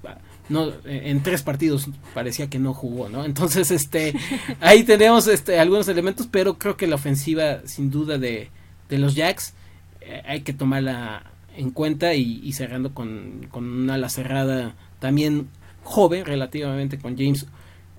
no 0.49 0.71
en 0.85 1.21
tres 1.23 1.43
partidos 1.43 1.89
parecía 2.13 2.49
que 2.49 2.57
no 2.57 2.73
jugó, 2.73 3.09
¿no? 3.09 3.25
Entonces, 3.25 3.69
este 3.69 4.13
ahí 4.61 4.85
tenemos 4.85 5.27
este 5.27 5.59
algunos 5.59 5.89
elementos, 5.89 6.27
pero 6.31 6.57
creo 6.57 6.77
que 6.77 6.87
la 6.87 6.95
ofensiva 6.95 7.59
sin 7.65 7.91
duda 7.91 8.17
de, 8.17 8.49
de 8.87 8.97
los 8.97 9.15
Jacks 9.15 9.53
eh, 9.99 10.21
hay 10.25 10.41
que 10.41 10.53
tomarla 10.53 11.23
en 11.57 11.71
cuenta 11.71 12.13
y, 12.13 12.39
y 12.43 12.53
cerrando 12.53 12.93
con, 12.93 13.47
con 13.51 13.65
una 13.65 13.95
ala 13.95 14.07
cerrada 14.07 14.75
también 14.99 15.49
joven 15.87 16.25
relativamente 16.25 16.97
con 16.97 17.17
James 17.17 17.47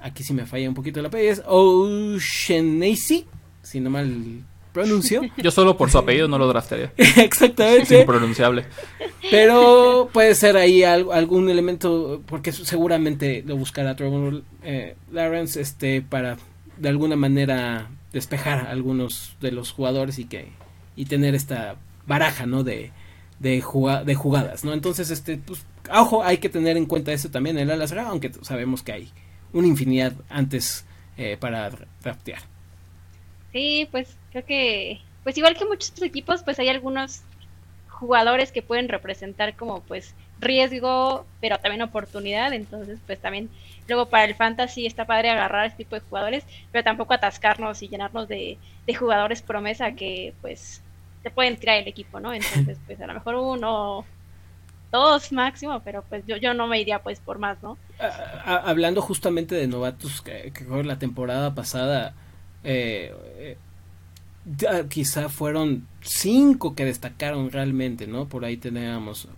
aquí 0.01 0.23
sí 0.23 0.33
me 0.33 0.47
falla 0.47 0.69
un 0.69 0.75
poquito 0.75 1.01
la 1.03 1.09
apellido, 1.09 1.33
es 1.33 1.43
O'Shaughnessy, 1.47 3.27
si 3.63 3.81
no 3.81 3.91
mal 3.91 4.45
pronuncio. 4.73 5.23
Yo 5.37 5.51
solo 5.51 5.77
por 5.77 5.91
su 5.91 5.99
apellido 5.99 6.29
no 6.29 6.39
lo 6.39 6.47
draftaría. 6.49 6.93
Exactamente. 6.97 7.95
Es 7.95 8.01
impronunciable. 8.01 8.65
Pero 9.31 10.09
puede 10.13 10.35
ser 10.35 10.57
ahí 10.57 10.85
algún 10.85 11.51
elemento, 11.51 12.23
porque 12.27 12.53
seguramente 12.53 13.43
lo 13.47 13.57
buscará 13.57 13.97
Trevor 13.97 14.43
eh, 14.63 14.97
Lawrence 15.11 15.61
este, 15.61 16.03
para 16.03 16.37
de 16.77 16.89
alguna 16.89 17.17
manera 17.17 17.91
despejar 18.13 18.67
a 18.67 18.71
algunos 18.71 19.37
de 19.41 19.53
los 19.53 19.73
jugadores 19.73 20.19
y 20.19 20.25
que 20.25 20.49
y 20.97 21.07
tener 21.07 21.35
esta 21.35 21.77
baraja, 22.07 22.47
¿no? 22.47 22.65
De, 22.65 22.91
de, 23.39 23.63
de 24.05 24.15
jugadas, 24.15 24.65
¿no? 24.65 24.73
Entonces, 24.73 25.11
este, 25.11 25.37
pues, 25.37 25.65
ojo, 25.93 26.23
hay 26.23 26.39
que 26.39 26.49
tener 26.49 26.77
en 26.77 26.87
cuenta 26.87 27.13
eso 27.13 27.31
también 27.31 27.59
en 27.59 27.71
el 27.71 27.83
ala 27.83 28.03
aunque 28.09 28.33
sabemos 28.43 28.83
que 28.83 28.93
hay 28.93 29.13
una 29.53 29.67
infinidad 29.67 30.13
antes 30.29 30.85
eh, 31.17 31.37
para 31.39 31.71
draftear. 32.03 32.41
Sí, 33.53 33.89
pues 33.91 34.17
creo 34.31 34.45
que, 34.45 35.01
pues 35.25 35.37
igual 35.39 35.57
que 35.57 35.65
muchos 35.65 36.01
equipos, 36.03 36.43
pues 36.43 36.59
hay 36.59 36.69
algunos 36.69 37.23
jugadores 37.89 38.53
que 38.53 38.63
pueden 38.63 38.89
representar 38.89 39.57
como 39.57 39.81
pues 39.81 40.15
riesgo, 40.41 41.27
pero 41.41 41.59
también 41.59 41.83
oportunidad, 41.83 42.53
entonces 42.53 43.01
pues 43.07 43.19
también 43.19 43.51
luego 43.89 44.07
para 44.07 44.25
el 44.25 44.37
fantasy 44.37 44.87
está 44.87 45.05
padre 45.07 45.31
agarrar 45.31 45.67
este 45.67 45.79
tipo 45.79 45.97
de 45.97 46.03
jugadores, 46.03 46.45
pero 46.71 46.85
tampoco 46.85 47.15
atascarnos 47.15 47.83
y 47.83 47.89
llenarnos 47.89 48.29
de, 48.29 48.59
de 48.87 48.95
jugadores 48.95 49.43
promesa 49.43 49.93
que 49.93 50.35
pues 50.41 50.83
te 51.23 51.31
pueden 51.31 51.57
tirar 51.57 51.79
el 51.79 51.89
equipo, 51.89 52.21
¿no? 52.21 52.33
Entonces 52.33 52.79
pues 52.87 53.01
a 53.01 53.07
lo 53.07 53.15
mejor 53.15 53.35
uno, 53.35 54.05
dos 54.91 55.33
máximo, 55.33 55.81
pero 55.85 56.05
pues 56.09 56.25
yo, 56.27 56.37
yo 56.37 56.55
no 56.55 56.67
me 56.67 56.81
iría 56.81 57.03
pues 57.03 57.21
por 57.21 57.39
más, 57.39 57.63
¿no? 57.63 57.77
hablando 58.45 59.03
justamente 59.03 59.55
de 59.55 59.67
novatos 59.67 60.23
que, 60.23 60.53
que 60.53 60.65
la 60.85 60.99
temporada 60.99 61.55
pasada, 61.55 62.15
eh, 62.65 63.15
eh 63.39 63.57
quizá 64.89 65.29
fueron 65.29 65.87
cinco 66.01 66.75
que 66.75 66.85
destacaron 66.85 67.51
realmente, 67.51 68.07
¿no? 68.07 68.29
Por 68.29 68.45
ahí 68.45 68.57
teníamos, 68.57 69.29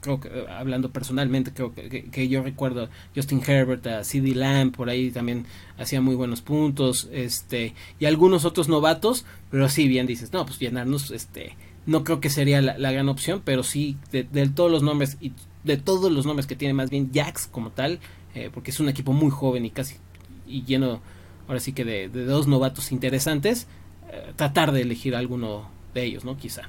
creo 0.00 0.20
que, 0.20 0.46
hablando 0.48 0.90
personalmente, 0.90 1.52
creo 1.52 1.72
que, 1.74 2.28
yo 2.28 2.42
recuerdo 2.42 2.88
Justin 3.14 3.42
Herbert, 3.46 3.86
a 3.86 4.04
CD 4.04 4.34
Lamb, 4.34 4.74
por 4.74 4.88
ahí 4.88 5.10
también 5.10 5.46
hacía 5.78 6.00
muy 6.00 6.14
buenos 6.14 6.42
puntos, 6.42 7.08
este, 7.12 7.74
y 8.00 8.06
algunos 8.06 8.44
otros 8.44 8.68
novatos, 8.68 9.24
pero 9.50 9.68
sí, 9.68 9.86
bien 9.86 10.06
dices, 10.06 10.32
no, 10.32 10.44
pues 10.44 10.58
llenarnos, 10.58 11.10
este, 11.10 11.56
no 11.86 12.04
creo 12.04 12.20
que 12.20 12.30
sería 12.30 12.60
la, 12.60 12.92
gran 12.92 13.08
opción, 13.08 13.42
pero 13.44 13.62
sí, 13.62 13.96
de, 14.10 14.24
todos 14.48 14.70
los 14.70 14.82
nombres, 14.82 15.16
y 15.20 15.32
de 15.64 15.76
todos 15.76 16.10
los 16.12 16.26
nombres 16.26 16.46
que 16.46 16.56
tiene 16.56 16.74
más 16.74 16.90
bien 16.90 17.10
Jax 17.12 17.46
como 17.46 17.70
tal, 17.70 18.00
eh, 18.34 18.50
porque 18.52 18.70
es 18.70 18.80
un 18.80 18.88
equipo 18.88 19.12
muy 19.12 19.30
joven 19.30 19.64
y 19.64 19.70
casi, 19.70 19.96
y 20.46 20.64
lleno, 20.64 21.00
ahora 21.48 21.60
sí 21.60 21.72
que 21.72 21.84
de 21.84 22.08
dos 22.08 22.46
novatos 22.46 22.92
interesantes, 22.92 23.66
eh, 24.12 24.32
tratar 24.36 24.72
de 24.72 24.82
elegir 24.82 25.16
alguno 25.16 25.70
de 25.94 26.04
ellos, 26.04 26.24
¿no? 26.24 26.36
Quizá. 26.36 26.68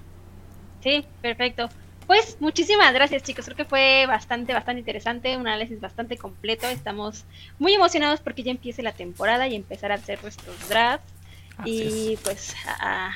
Sí, 0.82 1.06
perfecto. 1.22 1.70
Pues 2.08 2.38
muchísimas 2.40 2.94
gracias 2.94 3.24
chicos, 3.24 3.46
creo 3.46 3.56
que 3.56 3.66
fue 3.66 4.06
bastante, 4.08 4.54
bastante 4.54 4.80
interesante, 4.80 5.38
un 5.38 5.48
análisis 5.48 5.80
bastante 5.80 6.18
completo, 6.18 6.68
estamos 6.68 7.26
muy 7.60 7.74
emocionados 7.74 8.20
porque 8.20 8.44
ya 8.44 8.52
empiece 8.52 8.84
la 8.84 8.92
temporada 8.92 9.48
y 9.48 9.56
empezar 9.56 9.92
a 9.92 9.96
hacer 9.96 10.22
nuestros 10.22 10.68
drafts 10.68 11.14
y 11.66 12.18
pues 12.24 12.56
a, 12.66 13.12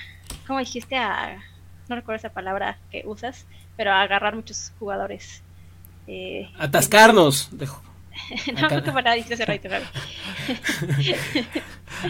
¿cómo 0.46 0.60
dijiste? 0.60 0.96
A, 0.96 1.38
no 1.90 1.96
recuerdo 1.96 2.18
esa 2.18 2.30
palabra 2.30 2.78
que 2.92 3.04
usas, 3.06 3.46
pero 3.76 3.92
a 3.92 4.02
agarrar 4.02 4.36
muchos 4.36 4.72
jugadores. 4.80 5.42
Eh, 6.08 6.50
Atascarnos. 6.58 7.50
dejo 7.52 7.82
no, 8.62 8.68
creo 8.68 8.84
que 8.84 8.92
para 8.92 9.16
ese 9.16 9.46
rato, 9.46 9.70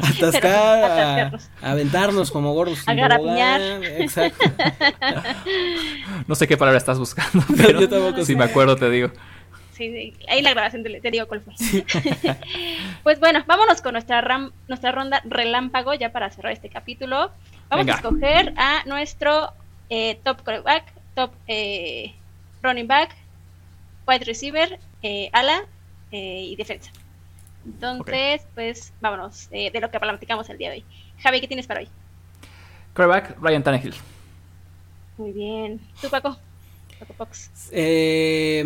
Atascar, 0.04 1.40
a, 1.62 1.72
aventarnos 1.72 2.32
como 2.32 2.54
gordos. 2.54 2.88
A 2.88 2.94
garapiñar. 2.94 3.62
Exacto. 3.84 4.52
no 6.28 6.36
sé 6.36 6.48
qué 6.48 6.58
palabra 6.58 6.78
estás 6.78 7.00
buscando, 7.00 7.44
pero 7.58 7.82
yo 7.82 7.90
tampoco 7.90 8.26
si 8.26 8.36
me 8.36 8.46
acuerdo 8.46 8.76
te 8.76 8.90
digo. 8.90 9.12
Sí, 9.72 10.16
ahí 10.28 10.42
la 10.42 10.52
grabación 10.52 10.84
te, 10.84 11.00
te 11.00 11.12
digo 11.12 11.28
cuál 11.28 11.42
fue. 11.42 11.54
pues 13.04 13.20
bueno, 13.20 13.44
vámonos 13.46 13.82
con 13.82 13.94
nuestra, 13.94 14.22
ram, 14.22 14.52
nuestra 14.68 14.92
ronda 14.92 15.22
relámpago 15.24 15.94
ya 15.94 16.12
para 16.12 16.32
cerrar 16.32 16.52
este 16.52 16.70
capítulo. 16.70 17.32
Vamos 17.70 17.88
a 17.88 17.92
escoger 17.92 18.54
a 18.58 18.84
nuestro 18.86 19.54
eh, 19.90 20.20
top 20.24 20.44
quarterback, 20.44 20.94
top 21.16 21.32
eh, 21.48 22.14
running 22.62 22.88
back, 22.88 23.16
wide 24.08 24.26
receiver, 24.26 24.80
eh, 25.04 25.30
ala 25.34 25.66
eh, 26.12 26.44
y 26.44 26.56
defensa. 26.56 26.92
Entonces, 27.66 28.42
pues 28.56 28.94
vámonos 29.02 29.50
eh, 29.52 29.72
de 29.72 29.82
lo 29.82 29.92
que 29.92 30.00
platicamos 30.00 30.50
el 30.50 30.58
día 30.58 30.70
de 30.70 30.78
hoy. 30.78 30.86
Javi, 31.20 31.42
¿qué 31.42 31.48
tienes 31.48 31.68
para 31.68 31.82
hoy? 31.82 31.90
Quarterback, 32.94 33.38
Ryan 33.42 33.64
Tannehill. 33.64 33.96
Muy 35.18 35.32
bien. 35.32 35.82
¿Tú, 36.02 36.10
Paco? 36.10 36.38
Paco 37.00 37.14
Fox. 37.14 37.52
Eh, 37.72 38.64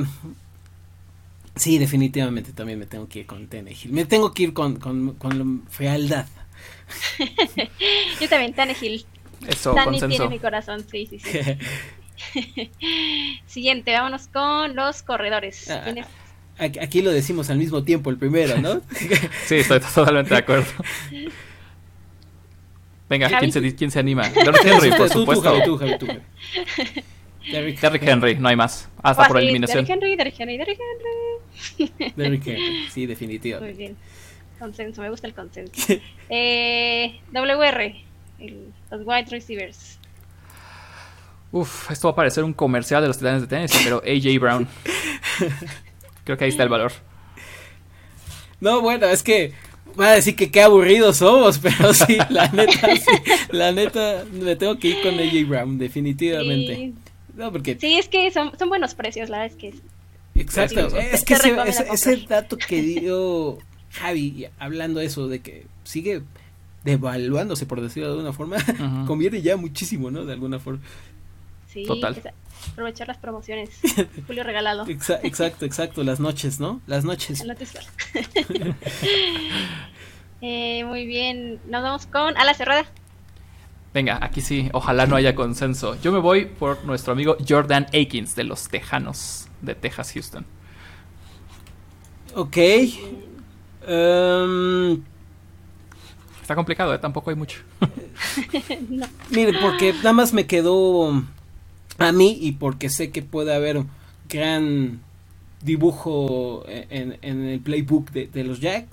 sí, 1.55 1.77
definitivamente 1.79 2.53
también 2.53 2.77
me 2.77 2.85
tengo 2.85 3.07
que 3.07 3.19
ir 3.19 3.25
con 3.25 3.47
Tannehill. 3.47 3.91
Me 3.91 4.05
tengo 4.05 4.33
que 4.33 4.43
ir 4.43 4.53
con, 4.53 4.77
con, 4.77 5.15
con 5.15 5.65
fealdad. 5.69 6.27
Yo 8.21 8.29
también, 8.29 8.53
Tannehill. 8.53 9.05
Eso, 9.47 9.73
Danny 9.73 9.99
tiene 9.99 10.27
mi 10.27 10.39
corazón, 10.39 10.85
sí, 10.89 11.07
sí, 11.07 11.19
sí. 11.19 11.39
Siguiente, 13.45 13.93
vámonos 13.93 14.27
con 14.27 14.75
los 14.75 15.03
corredores. 15.03 15.69
Ah, 15.69 15.93
Aquí 16.59 17.01
lo 17.01 17.11
decimos 17.11 17.49
al 17.49 17.57
mismo 17.57 17.83
tiempo, 17.83 18.09
el 18.11 18.17
primero, 18.17 18.57
¿no? 18.59 18.81
sí, 19.45 19.55
estoy 19.55 19.79
totalmente 19.79 20.29
de 20.29 20.39
acuerdo. 20.39 20.67
Venga, 23.09 23.39
¿quién 23.39 23.51
se, 23.51 23.75
¿quién 23.75 23.89
se 23.89 23.99
anima? 23.99 24.29
Derrick 24.29 24.63
Henry, 24.65 24.91
por 24.91 25.09
supuesto. 25.09 25.63
Tú, 25.63 25.77
Javi, 25.77 25.97
tú, 25.97 26.07
Derrick, 27.51 28.03
Henry, 28.03 28.35
no 28.35 28.47
hay 28.47 28.55
más. 28.55 28.89
Hasta 29.01 29.27
por 29.27 29.39
eliminación. 29.39 29.85
Derrick 29.85 30.03
Henry, 30.03 30.15
Derrick 30.15 30.39
Henry, 30.39 30.57
Derrick 30.57 30.79
Henry. 30.79 32.13
Derrick 32.15 32.47
Henry, 32.47 32.87
sí, 32.91 33.05
definitivo. 33.07 33.59
Muy 33.59 33.73
bien. 33.73 33.97
Consenso, 34.59 35.01
me 35.01 35.09
gusta 35.09 35.25
el 35.25 35.33
consenso. 35.33 35.73
eh, 36.29 37.19
WR, 37.33 37.95
los 38.91 39.01
wide 39.05 39.27
receivers. 39.29 39.99
Uf, 41.51 41.91
esto 41.91 42.07
va 42.07 42.13
a 42.13 42.15
parecer 42.15 42.43
un 42.43 42.53
comercial 42.53 43.01
de 43.01 43.09
los 43.09 43.17
titanes 43.17 43.41
de 43.41 43.47
tenis, 43.47 43.71
pero 43.83 44.01
AJ 44.05 44.39
Brown. 44.39 44.67
Creo 46.23 46.37
que 46.37 46.45
ahí 46.45 46.49
está 46.49 46.63
el 46.63 46.69
valor. 46.69 46.93
No, 48.61 48.81
bueno, 48.81 49.07
es 49.07 49.23
que 49.23 49.53
va 49.99 50.11
a 50.11 50.15
decir 50.15 50.35
que 50.35 50.51
qué 50.51 50.61
aburridos 50.61 51.17
somos, 51.17 51.59
pero 51.63 51.93
sí, 51.93 52.17
la 52.29 52.47
neta, 52.49 52.95
sí, 52.95 53.11
la 53.51 53.71
neta, 53.71 54.23
me 54.31 54.55
tengo 54.55 54.77
que 54.77 54.89
ir 54.89 55.01
con 55.01 55.19
AJ 55.19 55.47
Brown, 55.47 55.77
definitivamente. 55.77 56.75
Sí. 56.75 56.93
No, 57.35 57.51
porque... 57.51 57.77
Sí, 57.79 57.97
es 57.97 58.07
que 58.07 58.29
son, 58.31 58.57
son 58.57 58.69
buenos 58.69 58.93
precios, 58.93 59.29
la 59.29 59.39
verdad 59.39 59.57
es 59.57 59.59
que... 59.59 59.73
Exacto, 60.39 60.87
es 60.97 61.25
que 61.25 61.33
ese, 61.33 61.87
ese, 61.91 62.17
dato 62.27 62.57
que 62.57 62.81
dio 62.81 63.57
Javi, 63.91 64.47
hablando 64.59 65.01
eso 65.01 65.27
de 65.27 65.41
que 65.41 65.65
sigue 65.83 66.21
devaluándose, 66.83 67.65
por 67.65 67.81
decirlo 67.81 68.09
de 68.09 68.13
alguna 68.15 68.33
forma, 68.33 68.57
conviene 69.07 69.41
ya 69.41 69.57
muchísimo, 69.57 70.11
¿no? 70.11 70.25
De 70.25 70.33
alguna 70.33 70.59
forma. 70.59 70.81
Sí, 71.67 71.85
Total 71.85 72.33
aprovechar 72.71 73.07
las 73.07 73.17
promociones. 73.17 73.69
Julio 74.27 74.43
regalado. 74.43 74.85
exacto, 75.23 75.65
exacto, 75.65 76.03
las 76.03 76.19
noches, 76.19 76.59
¿no? 76.59 76.81
Las 76.87 77.03
noches. 77.03 77.43
eh, 80.41 80.83
muy 80.85 81.05
bien, 81.05 81.59
nos 81.67 81.81
vamos 81.83 82.05
con 82.05 82.37
Ala 82.37 82.53
Cerrada. 82.53 82.85
Venga, 83.93 84.19
aquí 84.21 84.39
sí, 84.39 84.69
ojalá 84.71 85.05
no 85.05 85.17
haya 85.17 85.35
consenso. 85.35 85.99
Yo 86.01 86.13
me 86.13 86.19
voy 86.19 86.45
por 86.45 86.85
nuestro 86.85 87.11
amigo 87.11 87.35
Jordan 87.47 87.87
Akins 87.87 88.35
de 88.35 88.45
los 88.45 88.69
Tejanos 88.69 89.49
de 89.61 89.75
Texas, 89.75 90.13
Houston. 90.13 90.45
Ok. 92.33 92.57
Em, 93.85 95.03
Está 96.51 96.57
complicado, 96.57 96.93
¿eh? 96.93 96.99
tampoco 96.99 97.29
hay 97.29 97.37
mucho. 97.37 97.59
Mire, 99.29 99.53
porque 99.61 99.93
nada 99.93 100.11
más 100.11 100.33
me 100.33 100.47
quedó 100.47 101.23
a 101.97 102.11
mí 102.11 102.37
y 102.41 102.51
porque 102.51 102.89
sé 102.89 103.09
que 103.09 103.21
puede 103.21 103.55
haber 103.55 103.77
un 103.77 103.89
gran 104.27 104.99
dibujo 105.61 106.65
en, 106.67 107.17
el 107.23 107.61
playbook 107.61 108.11
de, 108.11 108.43
los 108.43 108.59
Jacks, 108.59 108.89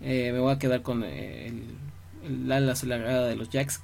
eh, 0.00 0.30
me 0.32 0.38
voy 0.38 0.54
a 0.54 0.58
quedar 0.58 0.80
con 0.80 1.04
el, 1.04 1.64
el 2.24 2.50
ala 2.50 2.72
acelerada 2.72 3.28
de 3.28 3.36
los 3.36 3.50
Jacks. 3.50 3.82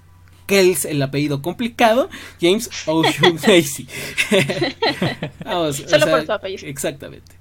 Es 0.49 0.87
el 0.87 1.03
apellido 1.03 1.43
complicado, 1.43 2.09
James 2.41 2.71
O'Shaughnessy. 2.87 3.87
Vamos, 5.45 5.77
Solo 5.87 6.07
por 6.07 6.25
su 6.25 6.33
apellido. 6.33 6.67
Exactamente. 6.67 7.33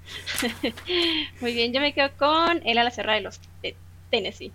Muy 1.40 1.54
bien, 1.54 1.72
yo 1.72 1.80
me 1.80 1.94
quedo 1.94 2.10
con 2.18 2.62
el 2.68 2.78
ala 2.78 2.92
cerrada 2.92 3.20
de 3.20 3.24
los 3.24 3.40
de 3.62 3.78
Tennessee. 4.12 4.52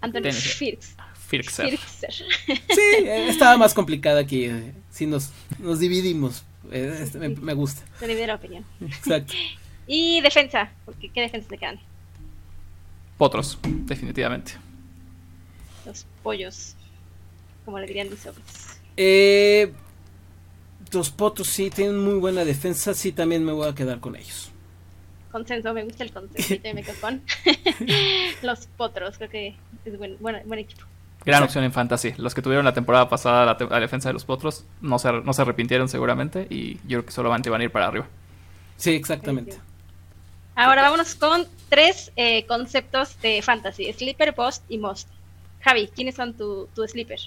Anthony 0.00 0.32
Firks. 0.32 0.96
Firkser. 1.26 1.78
Sí, 1.78 2.24
estaba 3.04 3.56
más 3.56 3.74
complicada 3.74 4.20
aquí. 4.20 4.44
Eh, 4.44 4.72
si 4.90 5.06
nos, 5.06 5.30
nos 5.58 5.80
dividimos. 5.80 6.44
Eh, 6.70 7.00
este, 7.02 7.18
me, 7.18 7.54
gusta. 7.54 7.82
Se 7.98 8.06
divide 8.06 8.26
la 8.26 8.36
opinión. 8.36 8.64
Exacto. 8.80 9.32
y 9.86 10.20
defensa, 10.20 10.70
porque 10.84 11.08
¿qué 11.10 11.20
defensa 11.20 11.48
te 11.48 11.58
quedan? 11.58 11.80
Potros, 13.18 13.58
definitivamente. 13.62 14.52
Los 15.84 16.06
pollos, 16.22 16.74
como 17.64 17.78
le 17.78 17.86
dirían 17.86 18.10
mis 18.10 18.26
ojos. 18.26 18.42
Eh, 18.96 19.72
los 20.92 21.10
Potros 21.10 21.48
sí 21.48 21.70
tienen 21.70 21.98
muy 21.98 22.14
buena 22.14 22.44
defensa, 22.44 22.94
sí 22.94 23.12
también 23.12 23.44
me 23.44 23.52
voy 23.52 23.68
a 23.68 23.74
quedar 23.74 24.00
con 24.00 24.16
ellos. 24.16 24.50
Consenso, 25.30 25.72
me 25.74 25.84
gusta 25.84 26.04
el 26.04 26.12
consenso, 26.12 26.54
y 26.54 26.58
me 26.74 26.82
quedo 26.82 27.00
con 27.00 27.22
los 28.42 28.66
Potros, 28.76 29.16
creo 29.18 29.30
que 29.30 29.56
es 29.84 29.98
buen, 29.98 30.16
buen, 30.20 30.46
buen 30.46 30.60
equipo. 30.60 30.82
Gran 31.24 31.42
opción 31.42 31.64
en 31.64 31.72
fantasy. 31.72 32.14
Los 32.18 32.34
que 32.34 32.42
tuvieron 32.42 32.64
la 32.64 32.72
temporada 32.72 33.08
pasada 33.08 33.44
la, 33.44 33.56
te- 33.56 33.66
la 33.66 33.80
defensa 33.80 34.08
de 34.08 34.12
los 34.12 34.24
potros 34.24 34.64
no 34.80 34.98
se, 35.00 35.10
no 35.12 35.32
se 35.32 35.42
arrepintieron 35.42 35.88
seguramente 35.88 36.46
y 36.48 36.74
yo 36.86 36.98
creo 36.98 37.06
que 37.06 37.10
solamente 37.10 37.50
van 37.50 37.60
a 37.62 37.64
ir 37.64 37.72
para 37.72 37.88
arriba. 37.88 38.06
Sí, 38.76 38.90
exactamente. 38.94 39.58
Ahora 40.54 40.82
vámonos 40.82 41.16
con 41.16 41.44
tres 41.68 42.12
eh, 42.14 42.46
conceptos 42.46 43.20
de 43.22 43.42
fantasy: 43.42 43.92
Sleeper, 43.92 44.32
Bost 44.36 44.62
y 44.68 44.78
Most. 44.78 45.08
Javi, 45.62 45.88
¿quiénes 45.88 46.14
son 46.14 46.32
tu, 46.34 46.68
tu 46.76 46.86
Sleeper? 46.86 47.18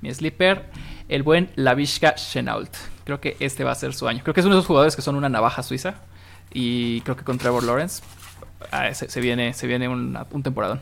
Mi 0.00 0.14
sleeper, 0.14 0.66
el 1.08 1.24
buen 1.24 1.50
Lavishka 1.56 2.14
Chenault. 2.14 2.72
Creo 3.04 3.20
que 3.20 3.36
este 3.40 3.64
va 3.64 3.72
a 3.72 3.74
ser 3.74 3.92
su 3.92 4.06
año. 4.06 4.20
Creo 4.22 4.34
que 4.34 4.40
es 4.40 4.46
uno 4.46 4.54
de 4.54 4.60
esos 4.60 4.68
jugadores 4.68 4.94
que 4.94 5.02
son 5.02 5.16
una 5.16 5.28
navaja 5.28 5.64
suiza 5.64 5.96
y 6.54 7.00
creo 7.02 7.16
que 7.16 7.24
con 7.24 7.38
Trevor 7.38 7.62
Lawrence 7.64 8.02
ah, 8.70 8.92
se, 8.94 9.08
se 9.08 9.20
viene, 9.20 9.52
se 9.54 9.66
viene 9.66 9.88
una- 9.88 10.26
un 10.30 10.42
temporadón. 10.42 10.80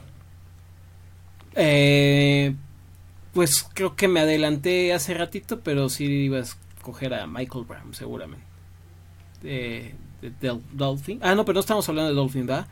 Eh, 1.54 2.54
pues 3.32 3.66
creo 3.74 3.96
que 3.96 4.08
me 4.08 4.20
adelanté 4.20 4.92
hace 4.92 5.14
ratito, 5.14 5.60
pero 5.60 5.88
sí 5.88 6.04
iba 6.04 6.38
a 6.38 6.42
escoger 6.42 7.14
a 7.14 7.26
Michael 7.26 7.64
Brown, 7.64 7.94
seguramente. 7.94 8.44
De, 9.42 9.94
de- 10.20 10.30
del 10.40 10.60
Dolphin. 10.72 11.18
Ah, 11.22 11.34
no, 11.34 11.44
pero 11.44 11.54
no 11.54 11.60
estamos 11.60 11.88
hablando 11.88 12.10
de 12.10 12.16
Dolphin, 12.16 12.46
¿verdad? 12.46 12.66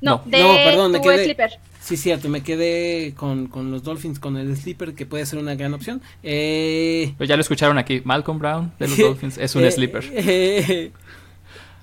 No, 0.00 0.22
No. 0.24 0.30
de 0.30 0.38
No, 0.42 0.54
perdón, 0.54 0.92
me 0.92 1.00
quedé- 1.00 1.24
Sleeper. 1.24 1.50
Sí, 1.80 1.96
cierto, 1.96 2.28
me 2.28 2.42
quedé 2.42 3.12
con, 3.16 3.48
con 3.48 3.72
los 3.72 3.82
Dolphins, 3.82 4.20
con 4.20 4.36
el 4.36 4.56
Sleeper, 4.56 4.94
que 4.94 5.04
puede 5.04 5.26
ser 5.26 5.40
una 5.40 5.56
gran 5.56 5.74
opción. 5.74 6.00
Eh, 6.22 7.12
Pero 7.18 7.28
ya 7.28 7.34
lo 7.36 7.40
escucharon 7.42 7.76
aquí, 7.78 8.02
Malcolm 8.04 8.38
Brown 8.38 8.72
de 8.78 8.86
los 8.88 8.96
Dolphins 8.98 9.36
es 9.38 9.54
un 9.56 9.64
eh, 9.64 9.70
sleeper. 9.72 10.92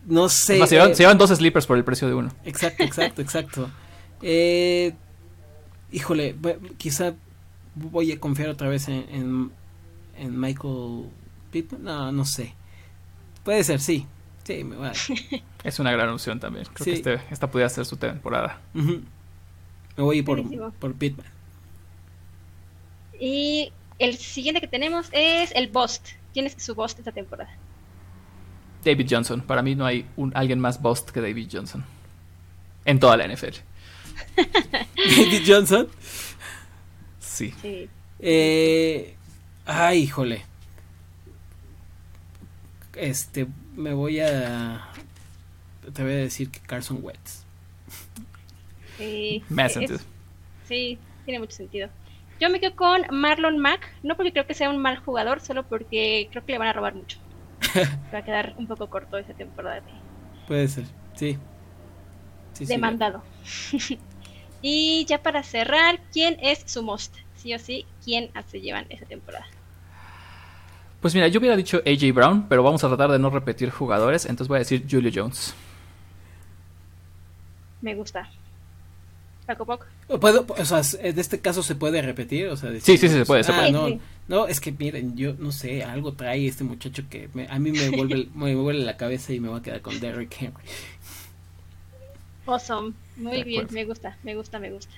No 0.10 0.28
sé. 0.30 0.56
Es 0.56 0.60
más, 0.60 0.70
se, 0.70 0.76
llevan, 0.76 0.92
eh, 0.92 0.96
se 0.96 1.04
llevan 1.04 1.18
dos 1.18 1.30
sleepers 1.30 1.66
por 1.66 1.78
el 1.78 1.84
precio 1.86 2.08
de 2.08 2.14
uno. 2.16 2.30
Exacto, 2.44 2.84
exacto, 2.84 3.22
exacto. 3.22 3.70
Eh, 4.22 4.94
híjole, 5.94 6.36
quizá 6.78 7.14
voy 7.74 8.12
a 8.12 8.20
confiar 8.20 8.50
otra 8.50 8.68
vez 8.68 8.90
en, 8.90 9.06
en, 9.10 9.52
en 10.18 10.38
Michael 10.38 11.06
Pittman. 11.52 11.84
No, 11.86 12.12
no 12.12 12.26
sé. 12.26 12.54
Puede 13.46 13.64
ser, 13.64 13.80
sí. 13.80 14.06
Sí, 14.44 14.66
me 14.66 14.76
va. 14.76 14.92
Es 15.64 15.80
una 15.80 15.92
gran 15.94 16.10
opción 16.10 16.38
también. 16.40 16.66
Creo 16.74 16.84
Sí. 16.84 16.92
que 17.02 17.14
este, 17.14 17.22
esta 17.34 17.50
pudiera 17.50 17.70
ser 17.70 17.86
su 17.86 17.96
temporada. 17.96 18.60
Me 18.74 19.02
voy 19.96 20.18
a 20.18 20.20
ir 20.20 20.26
por, 20.26 20.38
Buenísimo. 20.42 20.72
por 20.72 20.94
Pittman. 20.96 21.26
Y 23.20 23.72
el 24.00 24.18
siguiente 24.18 24.62
que 24.62 24.68
tenemos 24.68 25.08
es 25.12 25.52
el 25.56 25.68
Bost. 25.70 26.08
¿Quién 26.34 26.46
es 26.46 26.56
su 26.58 26.76
Bost 26.76 27.00
esta 27.00 27.12
temporada? 27.12 27.52
David 28.84 29.08
Johnson. 29.10 29.42
Para 29.42 29.62
mí 29.62 29.76
no 29.76 29.86
hay 29.86 30.06
un, 30.18 30.32
alguien 30.36 30.60
más 30.60 30.82
bust 30.82 31.10
que 31.10 31.22
David 31.22 31.50
Johnson. 31.52 31.84
En 32.86 33.00
toda 33.00 33.18
la 33.18 33.28
NFL. 33.28 33.56
David 34.38 35.42
Johnson. 35.46 35.88
Sí. 37.20 37.54
Sí. 37.62 37.90
Eh, 38.20 39.16
ay, 39.66 40.00
híjole. 40.04 40.46
Este, 42.96 43.48
me 43.76 43.94
voy 43.94 44.20
a. 44.20 44.88
Te 45.94 46.04
voy 46.04 46.12
a 46.12 46.16
decir 46.18 46.50
que 46.52 46.60
Carson 46.60 47.00
Wentz. 47.02 47.44
Sí, 48.98 49.44
Me 49.50 49.64
hace 49.64 49.86
es- 49.86 50.06
sí, 50.68 51.00
tiene 51.24 51.40
mucho 51.40 51.54
sentido. 51.56 51.90
Yo 52.42 52.50
me 52.50 52.60
quedo 52.60 52.76
con 52.76 53.02
Marlon 53.12 53.58
Mack, 53.58 53.90
no 54.04 54.16
porque 54.16 54.32
creo 54.34 54.46
que 54.46 54.54
sea 54.54 54.70
un 54.70 54.78
mal 54.78 54.98
jugador, 54.98 55.40
solo 55.42 55.64
porque 55.64 56.28
creo 56.32 56.46
que 56.46 56.52
le 56.54 56.58
van 56.58 56.68
a 56.70 56.74
robar 56.74 56.96
mucho. 56.96 57.18
Va 58.14 58.20
a 58.20 58.24
quedar 58.24 58.54
un 58.58 58.68
poco 58.68 58.88
corto 58.90 59.18
esa 59.18 59.34
temporada 59.34 59.76
de, 59.76 59.82
Puede 60.48 60.68
ser, 60.68 60.86
sí. 61.16 61.38
Sí, 62.54 62.66
sí, 62.66 62.74
demandado. 62.74 63.24
y 64.62 65.06
ya 65.06 65.22
para 65.22 65.44
cerrar, 65.44 66.00
¿quién 66.12 66.38
es 66.42 66.64
su 66.66 66.84
most? 66.84 67.16
Sí 67.36 67.54
o 67.54 67.60
sí, 67.60 67.86
¿quién 68.04 68.32
se 68.48 68.60
llevan 68.60 68.86
esa 68.90 69.06
temporada? 69.06 69.46
Pues 71.02 71.16
mira, 71.16 71.28
yo 71.30 71.40
hubiera 71.40 71.56
dicho 71.56 71.82
AJ 71.86 72.14
Brown, 72.14 72.48
pero 72.50 72.62
vamos 72.64 72.84
a 72.84 72.88
tratar 72.90 73.10
de 73.12 73.20
no 73.20 73.30
repetir 73.30 73.70
jugadores. 73.70 74.26
Entonces 74.26 74.50
voy 74.50 74.58
a 74.58 74.60
decir 74.60 74.86
Julio 74.90 75.10
Jones. 75.14 75.54
Me 77.82 77.96
gusta. 77.96 78.30
Paco 79.46 79.66
Poc. 79.66 79.86
¿Puedo, 80.20 80.46
o 80.50 80.66
sea, 80.66 80.82
en 81.02 81.18
este 81.18 81.40
caso 81.40 81.64
se 81.64 81.76
puede 81.76 82.02
repetir, 82.02 82.48
o 82.48 82.58
sea, 82.58 82.72
Sí, 82.72 82.80
sí, 82.82 82.98
sí, 82.98 83.10
se 83.10 83.26
puede, 83.26 83.44
se 83.44 83.52
Ah, 83.54 83.56
puede. 83.56 83.72
no, 83.72 83.88
Sí, 83.88 83.94
sí. 83.94 84.02
No, 84.30 84.48
es 84.48 84.62
que 84.62 84.72
miren, 84.72 85.18
yo 85.18 85.34
no 85.38 85.52
sé, 85.52 85.84
algo 85.84 86.14
trae 86.14 86.48
este 86.48 86.64
muchacho 86.64 87.04
que 87.10 87.28
me- 87.34 87.48
a 87.50 87.60
mí 87.60 87.72
me 87.74 87.90
vuelve, 87.90 88.28
me 88.36 88.56
vuelve 88.56 88.84
la 88.86 88.96
cabeza 88.96 89.34
y 89.34 89.42
me 89.42 89.50
voy 89.50 89.60
a 89.60 89.64
quedar 89.64 89.82
con 89.82 90.00
Derrick 90.00 90.34
Henry. 90.42 90.64
Awesome. 92.46 92.94
Muy 93.18 93.44
bien, 93.44 93.68
me 93.72 93.84
gusta, 93.86 94.18
me 94.24 94.36
gusta, 94.36 94.58
me 94.60 94.72
gusta. 94.72 94.94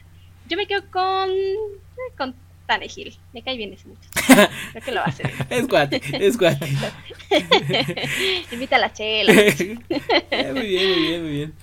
Yo 0.47 0.55
me 0.57 0.67
quedo 0.67 0.83
con. 0.91 1.29
eh, 1.29 2.13
con 2.17 2.33
Tannehill. 2.65 3.17
Me 3.33 3.41
cae 3.41 3.57
bien 3.57 3.73
ese 3.73 3.87
muchacho. 3.87 4.09
Creo 4.71 4.83
que 4.85 4.91
lo 4.91 4.99
va 5.01 5.05
a 5.07 5.09
hacer. 5.09 5.31
Es 5.49 5.67
guate, 5.67 6.01
es 6.13 6.37
guate. 6.37 6.67
Invita 8.51 8.75
a 8.77 8.79
la 8.79 8.93
chela. 8.93 9.33
Eh, 10.31 10.53
muy 10.53 10.67
bien, 10.67 10.89
muy 10.91 11.01
bien, 11.01 11.21
muy 11.23 11.31
bien. 11.31 11.53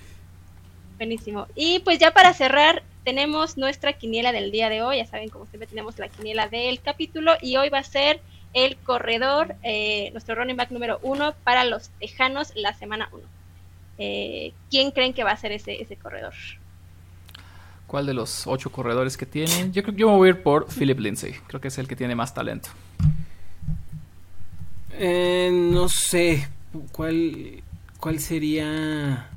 Buenísimo. 0.98 1.46
Y 1.54 1.78
pues 1.80 1.98
ya 1.98 2.10
para 2.12 2.34
cerrar, 2.34 2.82
tenemos 3.08 3.56
nuestra 3.56 3.94
quiniela 3.94 4.32
del 4.32 4.50
día 4.50 4.68
de 4.68 4.82
hoy. 4.82 4.98
Ya 4.98 5.06
saben, 5.06 5.30
como 5.30 5.46
siempre, 5.46 5.66
tenemos 5.66 5.98
la 5.98 6.10
quiniela 6.10 6.46
del 6.46 6.78
capítulo. 6.82 7.32
Y 7.40 7.56
hoy 7.56 7.70
va 7.70 7.78
a 7.78 7.82
ser 7.82 8.20
el 8.52 8.76
corredor, 8.76 9.56
eh, 9.62 10.10
nuestro 10.12 10.34
running 10.34 10.58
back 10.58 10.70
número 10.70 10.98
uno 11.00 11.32
para 11.42 11.64
los 11.64 11.88
Tejanos 12.00 12.52
la 12.54 12.74
semana 12.74 13.08
uno. 13.10 13.24
Eh, 13.96 14.52
¿Quién 14.68 14.90
creen 14.90 15.14
que 15.14 15.24
va 15.24 15.30
a 15.30 15.38
ser 15.38 15.52
ese, 15.52 15.80
ese 15.80 15.96
corredor? 15.96 16.34
¿Cuál 17.86 18.04
de 18.04 18.12
los 18.12 18.46
ocho 18.46 18.70
corredores 18.70 19.16
que 19.16 19.24
tiene? 19.24 19.70
Yo 19.72 19.82
creo 19.82 19.94
que 19.94 20.00
yo 20.02 20.10
me 20.10 20.16
voy 20.18 20.28
a 20.28 20.32
ir 20.32 20.42
por 20.42 20.68
Philip 20.68 20.98
Lindsay. 20.98 21.32
Creo 21.46 21.62
que 21.62 21.68
es 21.68 21.78
el 21.78 21.88
que 21.88 21.96
tiene 21.96 22.14
más 22.14 22.34
talento. 22.34 22.68
Eh, 24.92 25.48
no 25.50 25.88
sé 25.88 26.46
cuál, 26.92 27.62
cuál 28.00 28.20
sería 28.20 29.30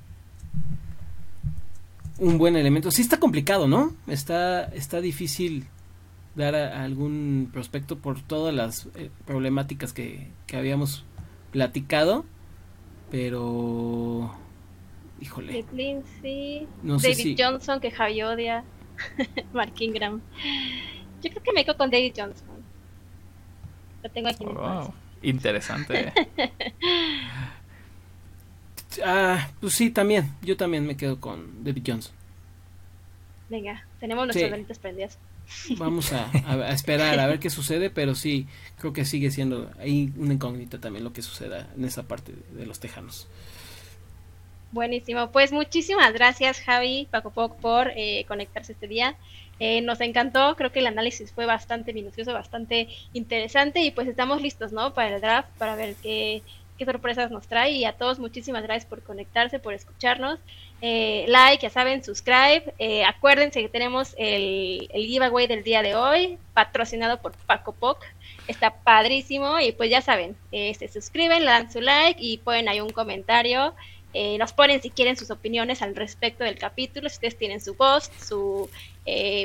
un 2.21 2.37
buen 2.37 2.55
elemento. 2.55 2.91
Sí 2.91 3.01
está 3.01 3.19
complicado, 3.19 3.67
¿no? 3.67 3.93
Está, 4.07 4.63
está 4.65 5.01
difícil 5.01 5.65
dar 6.35 6.55
a, 6.55 6.79
a 6.79 6.83
algún 6.83 7.49
prospecto 7.51 7.97
por 7.97 8.21
todas 8.21 8.53
las 8.55 8.87
eh, 8.95 9.09
problemáticas 9.25 9.91
que, 9.91 10.29
que 10.47 10.55
habíamos 10.55 11.03
platicado, 11.51 12.23
pero 13.09 14.33
híjole, 15.19 15.65
Lindsay, 15.73 16.67
No 16.83 16.99
sé 16.99 17.09
David 17.09 17.23
si- 17.23 17.35
Johnson, 17.37 17.79
que 17.81 17.91
Javi 17.91 18.21
odia, 18.23 18.63
Mark 19.53 19.73
Ingram. 19.79 20.21
Yo 21.21 21.29
creo 21.31 21.43
que 21.43 21.53
me 21.53 21.65
quedo 21.65 21.75
con 21.77 21.89
David 21.91 22.13
Johnson. 22.15 22.47
Lo 24.03 24.09
tengo 24.09 24.29
aquí 24.29 24.45
manos. 24.45 24.85
Wow. 24.87 24.93
Interesante. 25.23 26.13
ah, 29.05 29.49
pues 29.59 29.73
sí, 29.73 29.89
también, 29.91 30.31
yo 30.41 30.57
también 30.57 30.85
me 30.85 30.97
quedo 30.97 31.19
con 31.19 31.63
David 31.63 31.83
Johnson. 31.87 32.13
Venga, 33.49 33.85
tenemos 33.99 34.25
nuestras 34.25 34.45
Sí. 34.47 34.51
velitas 34.51 34.79
prendidas. 34.79 35.17
Vamos 35.77 36.13
a, 36.13 36.29
a- 36.45 36.53
a 36.53 36.71
esperar 36.71 37.19
a 37.19 37.27
ver 37.27 37.39
qué 37.39 37.49
sucede, 37.49 37.89
pero 37.89 38.15
sí, 38.15 38.47
creo 38.79 38.93
que 38.93 39.03
sigue 39.03 39.31
siendo 39.31 39.69
ahí 39.79 40.11
una 40.17 40.33
incógnita 40.33 40.79
también 40.79 41.03
lo 41.03 41.11
que 41.11 41.21
suceda 41.21 41.67
en 41.75 41.83
esa 41.83 42.03
parte 42.03 42.31
de, 42.31 42.59
de 42.61 42.65
los 42.65 42.79
tejanos. 42.79 43.27
Buenísimo, 44.71 45.31
pues 45.31 45.51
muchísimas 45.51 46.13
gracias 46.13 46.61
Javi, 46.61 47.07
Paco 47.11 47.31
Poc 47.31 47.57
por 47.57 47.91
eh, 47.97 48.23
conectarse 48.27 48.71
este 48.71 48.87
día. 48.87 49.15
Eh, 49.59 49.81
nos 49.81 49.99
encantó, 49.99 50.55
creo 50.55 50.71
que 50.71 50.79
el 50.79 50.87
análisis 50.87 51.33
fue 51.33 51.45
bastante 51.45 51.93
minucioso, 51.93 52.33
bastante 52.33 52.87
interesante 53.13 53.81
y 53.81 53.91
pues 53.91 54.07
estamos 54.07 54.41
listos, 54.41 54.71
¿no? 54.71 54.93
Para 54.93 55.13
el 55.15 55.21
draft, 55.21 55.49
para 55.57 55.75
ver 55.75 55.95
qué, 56.01 56.41
qué 56.81 56.85
sorpresas 56.85 57.29
nos 57.29 57.47
trae 57.47 57.73
y 57.73 57.85
a 57.85 57.93
todos 57.93 58.17
muchísimas 58.17 58.63
gracias 58.63 58.89
por 58.89 59.03
conectarse, 59.03 59.59
por 59.59 59.75
escucharnos. 59.75 60.39
Eh, 60.81 61.25
like, 61.27 61.61
ya 61.61 61.69
saben, 61.69 62.03
subscribe. 62.03 62.73
Eh, 62.79 63.03
acuérdense 63.05 63.61
que 63.61 63.69
tenemos 63.69 64.15
el, 64.17 64.89
el 64.91 65.05
giveaway 65.05 65.45
del 65.45 65.63
día 65.63 65.83
de 65.83 65.93
hoy, 65.93 66.39
patrocinado 66.55 67.21
por 67.21 67.33
Paco 67.33 67.73
Poc. 67.73 68.03
Está 68.47 68.73
padrísimo 68.73 69.59
y 69.59 69.73
pues 69.73 69.91
ya 69.91 70.01
saben, 70.01 70.35
eh, 70.51 70.73
se 70.73 70.87
suscriben, 70.87 71.45
le 71.45 71.51
dan 71.51 71.71
su 71.71 71.81
like 71.81 72.19
y 72.19 72.39
ponen 72.39 72.67
ahí 72.67 72.81
un 72.81 72.89
comentario. 72.89 73.75
Eh, 74.15 74.39
nos 74.39 74.51
ponen 74.51 74.81
si 74.81 74.89
quieren 74.89 75.15
sus 75.15 75.29
opiniones 75.29 75.83
al 75.83 75.95
respecto 75.95 76.43
del 76.43 76.57
capítulo, 76.57 77.09
si 77.09 77.17
ustedes 77.17 77.37
tienen 77.37 77.61
su 77.61 77.75
post, 77.77 78.11
su 78.19 78.71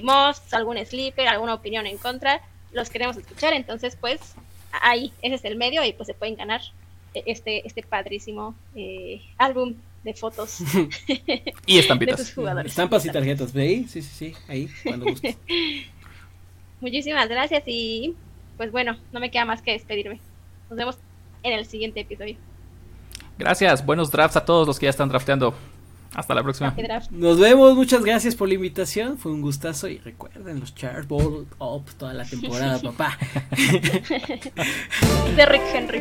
most, 0.03 0.55
algún 0.55 0.78
sleeper, 0.87 1.28
alguna 1.28 1.53
opinión 1.53 1.87
en 1.87 1.99
contra, 1.99 2.41
los 2.72 2.89
queremos 2.89 3.18
escuchar, 3.18 3.53
entonces 3.53 3.95
pues 4.01 4.20
ahí, 4.72 5.12
ese 5.20 5.34
es 5.34 5.45
el 5.45 5.57
medio 5.57 5.84
y 5.84 5.93
pues 5.93 6.07
se 6.07 6.14
pueden 6.14 6.37
ganar 6.37 6.62
este, 7.26 7.66
este 7.66 7.82
padrísimo 7.82 8.54
eh, 8.74 9.22
álbum 9.38 9.74
de 10.04 10.14
fotos 10.14 10.60
y 11.66 11.74
de 11.74 11.80
estampitas. 11.80 12.16
tus 12.18 12.34
jugadores. 12.34 12.72
Estampas 12.72 13.04
y 13.04 13.10
tarjetas, 13.10 13.52
¿veis? 13.52 13.90
Sí, 13.90 14.02
sí, 14.02 14.32
sí, 14.32 14.34
ahí, 14.48 14.68
cuando 14.84 15.06
gustes. 15.06 15.36
Muchísimas 16.80 17.28
gracias 17.28 17.64
y 17.66 18.14
pues 18.56 18.70
bueno, 18.70 18.96
no 19.12 19.20
me 19.20 19.30
queda 19.30 19.44
más 19.44 19.62
que 19.62 19.72
despedirme. 19.72 20.20
Nos 20.70 20.78
vemos 20.78 20.98
en 21.42 21.52
el 21.52 21.66
siguiente 21.66 22.00
episodio. 22.00 22.36
Gracias, 23.38 23.84
buenos 23.84 24.10
drafts 24.10 24.36
a 24.36 24.44
todos 24.44 24.66
los 24.66 24.78
que 24.78 24.86
ya 24.86 24.90
están 24.90 25.08
drafteando. 25.08 25.54
Hasta 26.14 26.34
la 26.34 26.42
próxima. 26.42 26.74
Nos 27.10 27.38
vemos, 27.38 27.74
muchas 27.74 28.02
gracias 28.02 28.34
por 28.34 28.48
la 28.48 28.54
invitación, 28.54 29.18
fue 29.18 29.32
un 29.32 29.42
gustazo 29.42 29.86
y 29.88 29.98
recuerden 29.98 30.60
los 30.60 30.74
charts 30.74 31.06
ball 31.06 31.46
up 31.58 31.84
toda 31.98 32.14
la 32.14 32.24
temporada, 32.24 32.80
papá. 32.80 33.18
De 35.36 35.44
Rick 35.44 35.62
Henry. 35.74 36.00